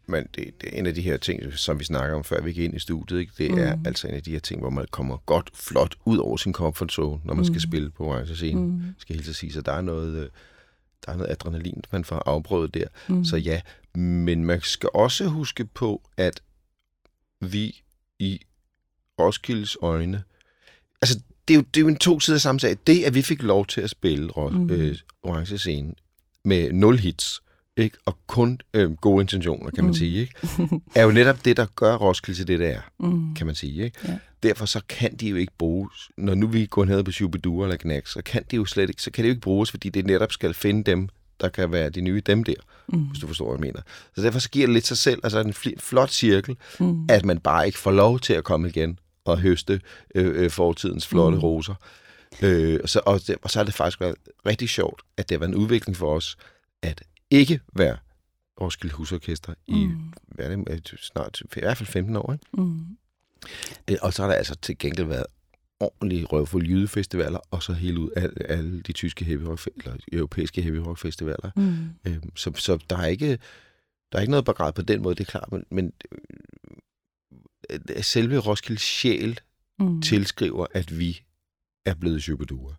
men 0.07 0.27
det, 0.35 0.61
det 0.61 0.75
er 0.75 0.79
en 0.79 0.87
af 0.87 0.95
de 0.95 1.03
her 1.03 1.17
ting, 1.17 1.53
som 1.53 1.79
vi 1.81 1.85
snakker 1.85 2.17
om, 2.17 2.25
før 2.25 2.41
vi 2.41 2.53
gik 2.53 2.65
ind 2.65 2.75
i 2.75 2.79
studiet. 2.79 3.21
Ikke? 3.21 3.33
Det 3.39 3.51
er 3.51 3.77
Mm. 3.77 3.83
altså 3.87 4.09
en 4.09 4.15
af 4.15 4.23
de 4.23 4.31
her 4.31 4.39
ting, 4.39 4.61
hvor 4.61 4.71
man 4.71 4.87
kommer 4.91 5.17
godt, 5.17 5.51
flot 5.55 5.95
ud 6.05 6.19
over 6.19 6.37
sin 6.37 6.53
comfort 6.53 6.93
zone, 6.93 7.21
når 7.25 7.35
man 7.35 7.45
skal 7.45 7.55
Mm. 7.57 7.61
spille 7.61 7.91
på 7.91 8.05
orange 8.07 8.37
scene. 8.37 8.61
Mm. 8.61 8.83
Skal 8.99 9.17
helt 9.17 9.37
sige, 9.37 9.53
så 9.53 9.61
der 9.61 9.73
er 9.73 9.81
noget, 9.81 10.15
øh, 10.17 10.29
der 11.07 11.13
er 11.13 11.17
noget 11.17 11.31
adrenalin, 11.31 11.83
man 11.93 12.05
får 12.05 12.23
afprøvet 12.27 12.75
der. 12.75 12.87
Mm. 13.09 13.25
Så 13.25 13.37
ja, 13.37 13.61
men 13.95 14.45
man 14.45 14.61
skal 14.61 14.89
også 14.95 15.27
huske 15.27 15.65
på, 15.65 16.03
at 16.17 16.41
vi 17.41 17.83
i 18.19 18.41
Roskildes 19.21 19.77
øjne, 19.83 20.23
altså 21.03 21.21
det 21.49 21.55
er 21.55 21.59
jo, 21.59 21.65
det 21.75 21.77
er 21.77 21.81
jo 21.81 21.89
en 21.89 21.97
to 21.97 22.21
sider 22.21 22.39
samme 22.39 22.61
sag. 22.61 22.77
Det, 22.87 23.05
at 23.05 23.15
vi 23.15 23.23
fik 23.23 23.43
lov 23.43 23.67
til 23.67 23.81
at 23.81 23.91
spille 23.91 24.31
Mm. 24.51 24.71
øh, 24.71 24.97
Orange 25.23 25.59
Scene 25.59 25.93
med 26.45 26.73
nul 26.73 26.99
hits, 26.99 27.41
ikke? 27.77 27.97
og 28.07 28.19
kun 28.27 28.59
øh, 28.75 28.93
gode 28.93 29.21
intentioner, 29.23 29.71
kan 29.71 29.85
man 29.85 29.91
Mm. 29.91 29.95
sige, 29.95 30.21
ikke? 30.21 30.33
er 30.95 31.03
jo 31.05 31.11
netop 31.11 31.45
det, 31.45 31.57
der 31.57 31.67
gør 31.77 31.97
Roskilde 31.97 32.39
til 32.41 32.49
det, 32.49 32.59
det 32.61 32.71
er, 32.71 32.81
Mm. 32.99 33.35
kan 33.35 33.47
man 33.47 33.55
sige. 33.55 33.85
Ikke? 33.85 33.99
Ja. 34.09 34.19
Derfor 34.43 34.67
så 34.67 34.81
kan 34.89 35.17
de 35.17 35.29
jo 35.29 35.37
ikke 35.37 35.53
bruges, 35.59 36.11
når 36.19 36.35
nu 36.35 36.47
vi 36.47 36.67
går 36.67 36.85
ned 36.85 37.05
på 37.05 37.13
Shubidua 37.13 37.65
eller 37.65 37.77
Knack, 37.77 38.07
så 38.07 38.23
kan 38.23 38.43
de 38.51 38.57
jo 38.57 38.65
slet 38.65 38.89
ikke, 38.91 39.03
så 39.03 39.11
kan 39.11 39.25
det 39.25 39.29
jo 39.29 39.33
ikke 39.33 39.41
bruges, 39.43 39.71
fordi 39.71 39.89
det 39.89 40.07
netop 40.07 40.33
skal 40.33 40.55
finde 40.55 40.85
dem, 40.91 41.09
der 41.41 41.49
kan 41.49 41.73
være 41.73 41.91
de 41.91 42.01
nye 42.01 42.23
dem 42.27 42.45
der, 42.45 42.55
Mm. 42.89 42.99
hvis 43.01 43.21
du 43.21 43.27
forstår, 43.27 43.45
hvad 43.57 43.67
jeg 43.67 43.73
mener. 43.73 43.83
Så 44.17 44.23
derfor 44.23 44.39
så 44.39 44.51
giver 44.51 44.67
det 44.67 44.75
lidt 44.75 44.87
sig 44.87 44.99
selv, 44.99 45.21
altså 45.23 45.41
en 45.41 45.51
fl- 45.51 45.79
flot 45.81 46.11
cirkel, 46.11 46.57
Mm. 46.81 47.07
at 47.09 47.25
man 47.25 47.39
bare 47.39 47.67
ikke 47.67 47.79
får 47.79 47.91
lov 47.91 48.21
til 48.21 48.33
at 48.33 48.45
komme 48.45 48.69
igen 48.69 48.99
og 49.25 49.39
høste 49.41 49.81
øh, 50.15 50.45
øh, 50.45 50.51
fortidens 50.51 51.07
flotte 51.07 51.37
Mm. 51.37 51.43
roser. 51.43 51.75
Øh, 52.43 52.81
og, 52.83 52.89
så, 52.89 53.01
og, 53.07 53.21
og 53.43 53.51
så 53.51 53.59
har 53.59 53.65
det 53.65 53.75
faktisk 53.75 54.01
været 54.01 54.15
rigtig 54.47 54.69
sjovt, 54.69 55.03
at 55.17 55.29
det 55.29 55.41
været 55.41 55.49
en 55.51 55.55
udvikling 55.57 55.97
for 55.97 56.17
os, 56.17 56.37
at 56.83 57.03
ikke 57.31 57.61
være 57.73 57.97
Roskilde 58.61 58.95
Husorkester 58.95 59.55
i 59.67 59.85
Mm. 59.85 60.13
hvad 60.27 60.51
er 60.51 60.57
det, 60.77 60.95
snart, 61.01 61.41
i 61.57 61.61
hvert 61.61 61.77
fald 61.77 61.87
15 61.89 62.17
år. 62.17 62.33
Ikke? 62.33 62.45
Mm. 62.63 62.87
Øh, 63.91 63.97
Og 64.03 64.13
så 64.13 64.23
har 64.23 64.29
der 64.29 64.37
altså 64.37 64.55
til 64.55 64.79
gengæld 64.79 65.07
været 65.07 65.27
ordentlige 65.81 66.25
røvfulde 66.25 66.69
jydefestivaler, 66.71 67.39
og 67.51 67.63
så 67.63 67.73
helt 67.73 67.99
ud 67.99 68.11
af 68.17 68.29
alle 68.49 68.81
de 68.83 68.93
tyske 68.93 69.25
heavy 69.25 69.43
rock, 69.43 69.69
eller 69.77 69.97
europæiske 70.13 70.63
heavy 70.63 70.77
rock 70.77 70.99
festivaler. 70.99 71.51
Mm. 71.57 71.77
Øh, 72.05 72.17
så, 72.35 72.53
så 72.57 72.79
der 72.91 72.97
er 72.99 73.07
ikke 73.07 73.39
der 74.13 74.19
er 74.19 74.21
ikke 74.21 74.31
noget 74.31 74.45
begrad 74.45 74.73
på 74.73 74.83
den 74.83 75.03
måde, 75.03 75.15
det 75.15 75.21
er 75.21 75.31
klart, 75.31 75.53
men, 75.53 75.65
men 75.71 75.93
selve 78.03 78.39
Roskilde 78.39 78.81
sjæl 78.81 79.41
Mm. 79.81 80.03
tilskriver, 80.03 80.67
at 80.75 80.99
vi 80.99 81.23
er 81.87 81.95
blevet 81.95 82.23
Shubidua. 82.23 82.73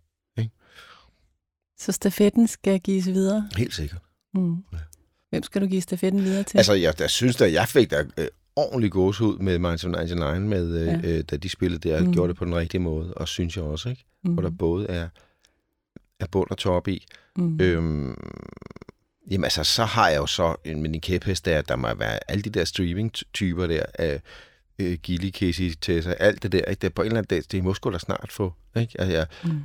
Så 1.78 1.92
stafetten 1.92 2.46
skal 2.46 2.80
gives 2.80 3.06
videre? 3.06 3.48
Helt 3.56 3.74
sikkert. 3.74 4.00
Mm. 4.34 4.56
Hvem 5.30 5.42
skal 5.42 5.62
du 5.62 5.66
give 5.66 5.80
stafetten 5.80 6.24
videre 6.24 6.42
til? 6.42 6.56
Altså, 6.58 6.72
jeg 6.72 6.98
der 6.98 7.06
synes 7.08 7.36
da, 7.36 7.52
jeg 7.52 7.68
fik 7.68 7.90
da 7.90 8.04
øh, 8.18 8.28
ordentlig 8.56 8.92
gåsehud 8.92 9.38
med 9.38 9.58
Minds 9.58 9.84
of 9.84 9.90
99, 9.90 10.48
med, 10.48 10.80
øh, 10.80 10.86
Ja. 10.86 10.92
ja. 10.92 11.18
øh, 11.18 11.24
da 11.30 11.36
de 11.36 11.48
spillede 11.48 11.88
der, 11.88 12.00
Mm. 12.04 12.12
gjorde 12.12 12.28
det 12.28 12.36
på 12.36 12.44
den 12.44 12.54
rigtige 12.54 12.80
måde, 12.80 13.14
og 13.14 13.28
synes 13.28 13.56
jeg 13.56 13.64
også, 13.64 13.88
ikke? 13.88 14.04
mm. 14.24 14.32
Hvor 14.34 14.42
der 14.42 14.50
både 14.50 14.86
er, 14.86 15.08
er 16.20 16.26
bund 16.26 16.50
og 16.50 16.58
top 16.58 16.88
i. 16.88 17.06
mm. 17.36 17.60
Øhm, 17.60 18.14
jamen 19.30 19.44
altså, 19.44 19.64
så 19.64 19.84
har 19.84 20.08
jeg 20.08 20.16
jo 20.16 20.26
så 20.26 20.56
en, 20.64 20.82
min 20.82 21.00
kæphest 21.00 21.44
der, 21.44 21.62
der 21.62 21.76
må 21.76 21.94
være 21.94 22.30
alle 22.30 22.42
de 22.42 22.50
der 22.50 22.64
streaming-typer 22.64 23.66
der, 23.66 23.82
af 23.94 24.22
øh, 24.78 24.98
Gilly, 25.02 25.30
Casey, 25.30 25.72
Tessa, 25.80 26.10
alt 26.20 26.42
det 26.42 26.52
der, 26.52 26.58
ikke? 26.64 26.80
Det 26.80 26.86
er 26.86 26.90
på 26.94 27.02
en 27.02 27.06
eller 27.06 27.18
anden 27.18 27.36
dag, 27.36 27.44
det 27.52 27.64
må 27.64 27.74
sgu 27.74 27.90
da 27.92 27.98
snart 27.98 28.32
få, 28.32 28.52
ikke? 28.76 29.00
Altså, 29.00 29.16
jeg, 29.16 29.26
Mm. 29.44 29.60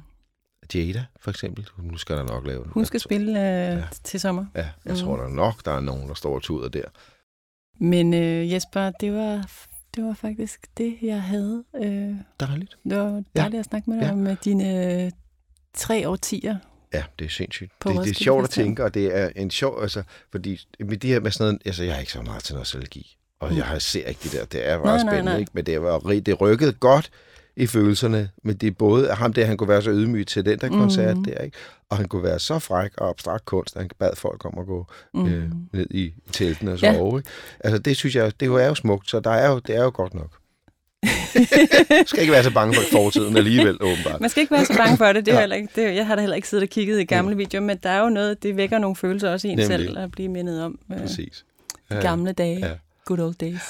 Jada, 0.75 1.05
for 1.19 1.31
eksempel, 1.31 1.67
nu 1.77 1.97
skal 1.97 2.17
der 2.17 2.23
nok 2.23 2.47
lave 2.47 2.63
det. 2.63 2.71
Hun 2.71 2.85
skal 2.85 2.95
Jeg- 2.97 3.01
spille 3.01 3.31
øh, 3.31 3.77
Ja. 3.77 3.83
til 4.03 4.19
sommer. 4.19 4.45
Ja, 4.55 4.69
jeg 4.85 4.93
Mm. 4.93 4.99
tror 4.99 5.17
der 5.17 5.27
nok, 5.27 5.65
der 5.65 5.71
er 5.71 5.79
nogen, 5.79 6.07
der 6.07 6.13
står 6.13 6.35
og 6.35 6.41
tuder 6.41 6.69
der. 6.69 6.83
Men 7.79 8.13
øh, 8.13 8.51
Jesper, 8.51 8.91
det 8.91 9.13
var, 9.13 9.49
det 9.95 10.03
var 10.03 10.13
faktisk 10.13 10.67
det, 10.77 10.97
jeg 11.01 11.21
havde. 11.23 11.63
Øh, 11.75 12.15
Dejligt. 12.39 12.77
det 12.83 12.97
var 12.97 13.23
dejligt 13.35 13.59
at 13.59 13.65
snakke 13.65 13.89
med 13.89 13.97
dig 13.99 14.05
Ja. 14.05 14.11
om 14.11 14.27
øh, 14.27 14.35
dine 14.43 15.03
øh, 15.05 15.11
tre 15.73 16.09
årtier. 16.09 16.57
Ja, 16.93 17.03
det 17.19 17.25
er 17.25 17.29
sindssygt. 17.29 17.71
På 17.79 17.89
Det, 17.89 18.03
det 18.03 18.09
er 18.09 18.23
sjovt 18.23 18.43
at 18.43 18.49
tænke, 18.49 18.83
og 18.83 18.93
det 18.93 19.17
er 19.17 19.29
en 19.35 19.51
sjov, 19.51 19.81
altså, 19.81 20.03
fordi 20.31 20.59
med 20.79 20.97
de 20.97 21.07
her 21.07 21.19
med 21.19 21.31
sådan 21.31 21.45
noget, 21.47 21.61
altså, 21.65 21.83
jeg 21.83 21.93
har 21.93 21.99
ikke 21.99 22.11
så 22.11 22.21
meget 22.21 22.43
til 22.43 22.55
nostalgi, 22.55 23.17
og 23.41 23.57
jeg 23.57 23.65
har 23.65 23.79
ser 23.79 24.05
ikke 24.05 24.19
det 24.23 24.31
der, 24.31 24.45
det 24.45 24.67
er 24.69 24.75
Nej, 24.75 24.85
meget 24.85 25.05
nej, 25.05 25.11
spændende, 25.13 25.31
nej. 25.31 25.39
ikke? 25.39 25.51
Men 25.53 25.65
det 25.65 25.81
var 25.81 25.99
det 25.99 26.41
rykkede 26.41 26.73
godt 26.73 27.11
i 27.55 27.67
følelserne, 27.67 28.29
men 28.43 28.55
det 28.55 28.67
er 28.67 28.71
både 28.71 29.07
ham 29.11 29.33
der, 29.33 29.45
han 29.45 29.57
kunne 29.57 29.69
være 29.69 29.81
så 29.81 29.91
ydmyg 29.91 30.27
til 30.27 30.45
den 30.45 30.59
der 30.59 30.67
koncert 30.69 31.15
Mhm. 31.17 31.25
der, 31.25 31.37
ikke? 31.37 31.57
Og 31.89 31.97
han 31.97 32.07
kunne 32.07 32.23
være 32.23 32.39
så 32.39 32.59
fræk 32.59 32.91
og 32.97 33.09
abstrakt 33.09 33.45
kunst, 33.45 33.75
at 33.75 33.81
han 33.81 33.89
bad 33.99 34.15
folk 34.15 34.45
om 34.45 34.53
at 34.59 34.65
gå 34.65 34.85
Mm. 35.13 35.25
øh, 35.27 35.43
ned 35.73 35.87
i 35.91 36.13
teltene 36.31 36.71
og 36.71 36.81
Ja. 36.81 36.93
sove, 36.95 37.19
ikke? 37.19 37.29
Altså, 37.59 37.77
det 37.79 37.97
synes 37.97 38.15
jeg, 38.15 38.31
det 38.39 38.45
er 38.47 38.67
jo 38.67 38.75
smukt, 38.75 39.09
så 39.09 39.19
der 39.19 39.31
er 39.31 39.51
jo, 39.51 39.59
det 39.59 39.75
er 39.75 39.83
jo 39.83 39.91
godt 39.93 40.13
nok. 40.13 40.37
skal 42.05 42.21
ikke 42.21 42.31
være 42.33 42.43
så 42.43 42.53
bange 42.53 42.75
for 42.75 42.81
fortiden 42.91 43.37
alligevel, 43.37 43.77
åbenbart. 43.81 44.21
Man 44.21 44.29
skal 44.29 44.41
ikke 44.41 44.51
være 44.55 44.65
så 44.65 44.77
bange 44.77 44.97
for 44.97 45.05
det. 45.13 45.25
det, 45.25 45.31
er 45.31 45.35
Ja. 45.35 45.39
heller 45.39 45.55
ikke, 45.55 45.69
det 45.75 45.95
jeg 45.95 46.07
har 46.07 46.15
da 46.15 46.21
heller 46.21 46.35
ikke 46.35 46.47
siddet 46.47 46.63
og 46.63 46.69
kigget 46.69 46.99
i 46.99 47.03
gamle 47.03 47.37
videoer, 47.37 47.61
men 47.63 47.77
der 47.83 47.89
er 47.89 47.99
jo 48.03 48.09
noget, 48.09 48.43
det 48.43 48.57
vækker 48.57 48.77
nogle 48.77 48.95
følelser 48.95 49.29
også 49.31 49.47
i 49.47 49.51
en 49.51 49.57
Nemlig. 49.57 49.79
selv 49.79 49.97
at 49.97 50.11
blive 50.11 50.29
mindet 50.29 50.63
om 50.63 50.79
øh, 50.93 50.99
Præcis. 51.01 51.45
de 51.91 51.95
gamle 52.01 52.31
dage. 52.31 52.67
Ja. 52.67 52.73
Good 53.11 53.19
old 53.19 53.35
days. 53.35 53.61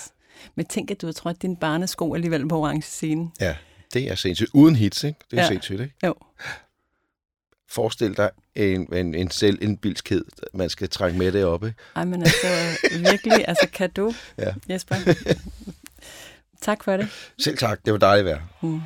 Men 0.56 0.66
tænk, 0.66 0.92
at 0.92 1.02
du 1.02 1.08
har 1.08 1.14
trådt 1.14 1.42
din 1.42 1.56
barnesko 1.56 2.14
alligevel 2.16 2.48
på 2.48 2.60
orange 2.60 2.82
scene. 2.82 3.32
Ja, 3.40 3.56
det 3.94 4.12
er 4.12 4.16
sindssygt. 4.16 4.50
Uden 4.54 4.76
hits, 4.76 5.04
ikke? 5.04 5.20
Det 5.32 5.40
er 5.40 5.44
Ja. 5.44 5.48
sindssygt, 5.48 5.82
ikke? 5.82 5.96
Jo. 6.06 6.16
Forestil 7.70 8.18
dig 8.18 8.30
en, 8.56 8.94
en, 8.96 9.16
en 9.16 9.32
selv 9.32 9.60
en 9.62 9.78
bilskhed, 9.78 10.26
man 10.54 10.70
skal 10.70 10.90
trække 10.90 11.18
med 11.18 11.32
det 11.32 11.46
op, 11.46 11.64
ikke? 11.66 11.78
Ej, 11.96 12.06
men 12.06 12.22
altså 12.22 12.48
virkelig, 13.12 13.46
altså 13.48 13.68
kan 13.74 13.90
du, 13.92 14.14
Ja. 14.38 14.54
Jesper? 14.70 14.96
tak 16.62 16.84
for 16.84 16.98
det. 16.98 17.08
Selv 17.40 17.58
tak, 17.58 17.80
det 17.86 17.94
var 17.94 18.00
dejligt 18.00 18.28
at 18.30 18.36
være. 18.36 18.48
Mm. 18.62 18.82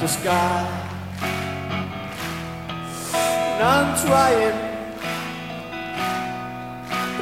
The 0.00 0.08
sky. 0.08 0.66
And 3.12 3.62
I'm 3.62 3.94
trying 4.06 4.56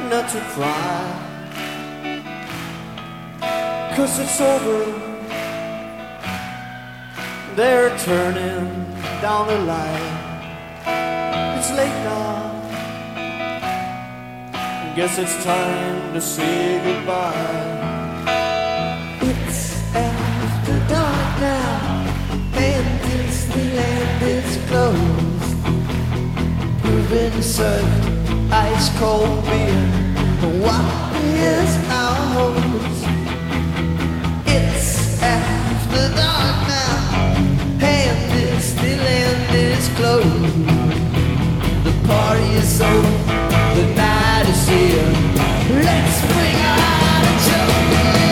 not 0.09 0.29
to 0.29 0.39
cry. 0.55 1.01
Cause 3.97 4.19
it's 4.19 4.39
over. 4.39 4.79
They're 7.57 7.97
turning 7.97 8.67
down 9.21 9.47
the 9.47 9.59
light. 9.65 10.37
It's 11.57 11.71
late 11.71 11.99
now. 12.05 12.49
Guess 14.95 15.19
it's 15.19 15.43
time 15.43 16.13
to 16.13 16.21
say 16.21 16.81
goodbye. 16.81 17.68
Been 27.31 27.43
served 27.43 28.51
ice 28.51 28.89
cold 28.97 29.43
beer. 29.45 29.85
What 30.63 31.15
is 31.15 31.71
our 31.89 32.15
host? 32.33 33.05
It's 34.45 35.21
after 35.21 36.05
dark 36.15 36.57
now, 36.67 37.35
and 37.81 38.19
Disneyland 38.31 39.53
is 39.53 39.87
closed. 39.97 40.55
The 41.85 41.93
party 42.07 42.49
is 42.61 42.81
over, 42.81 43.11
the 43.75 43.85
night 43.95 44.45
is 44.49 44.67
here. 44.67 45.11
Let's 45.83 46.17
bring 46.33 46.57
out 46.71 47.23
a 47.23 47.35
joke. 47.47 48.28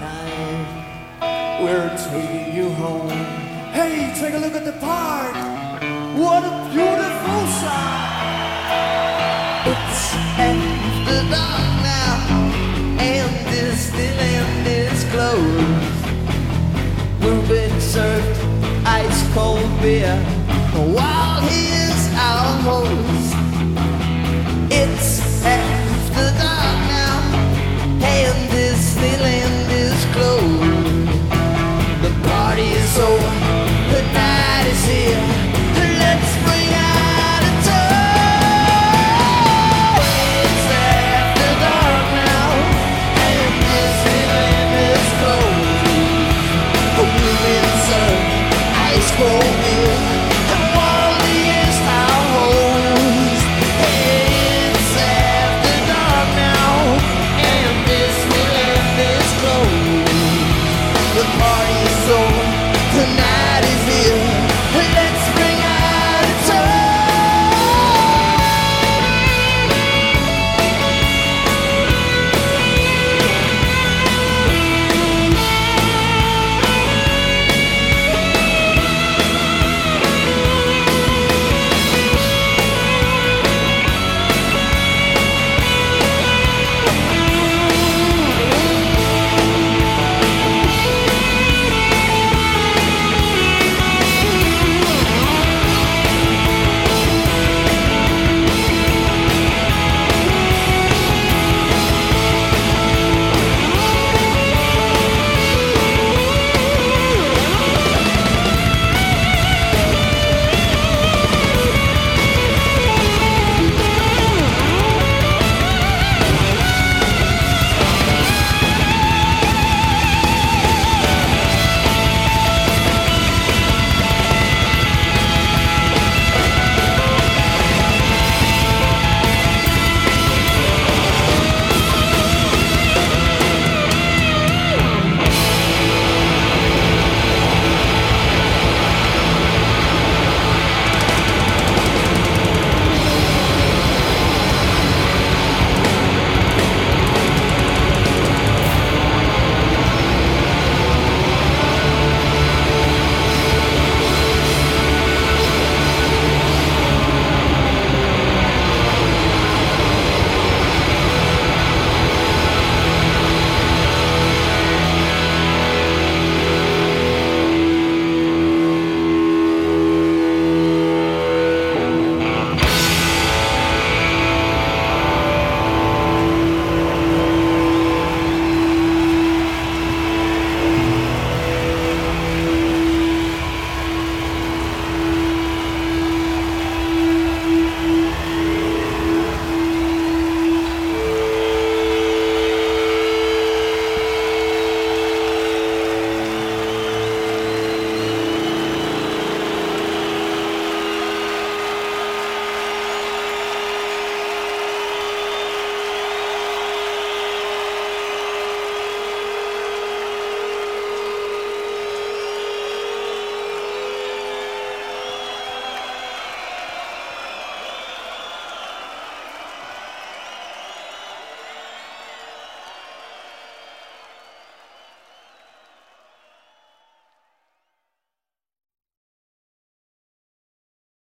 Night. 0.00 1.60
We're 1.62 1.96
taking 1.96 2.54
you 2.54 2.70
home. 2.74 3.10
Hey, 3.72 4.12
take 4.18 4.34
a 4.34 4.38
look 4.38 4.54
at 4.54 4.64
the 4.64 4.72
a 4.72 5.13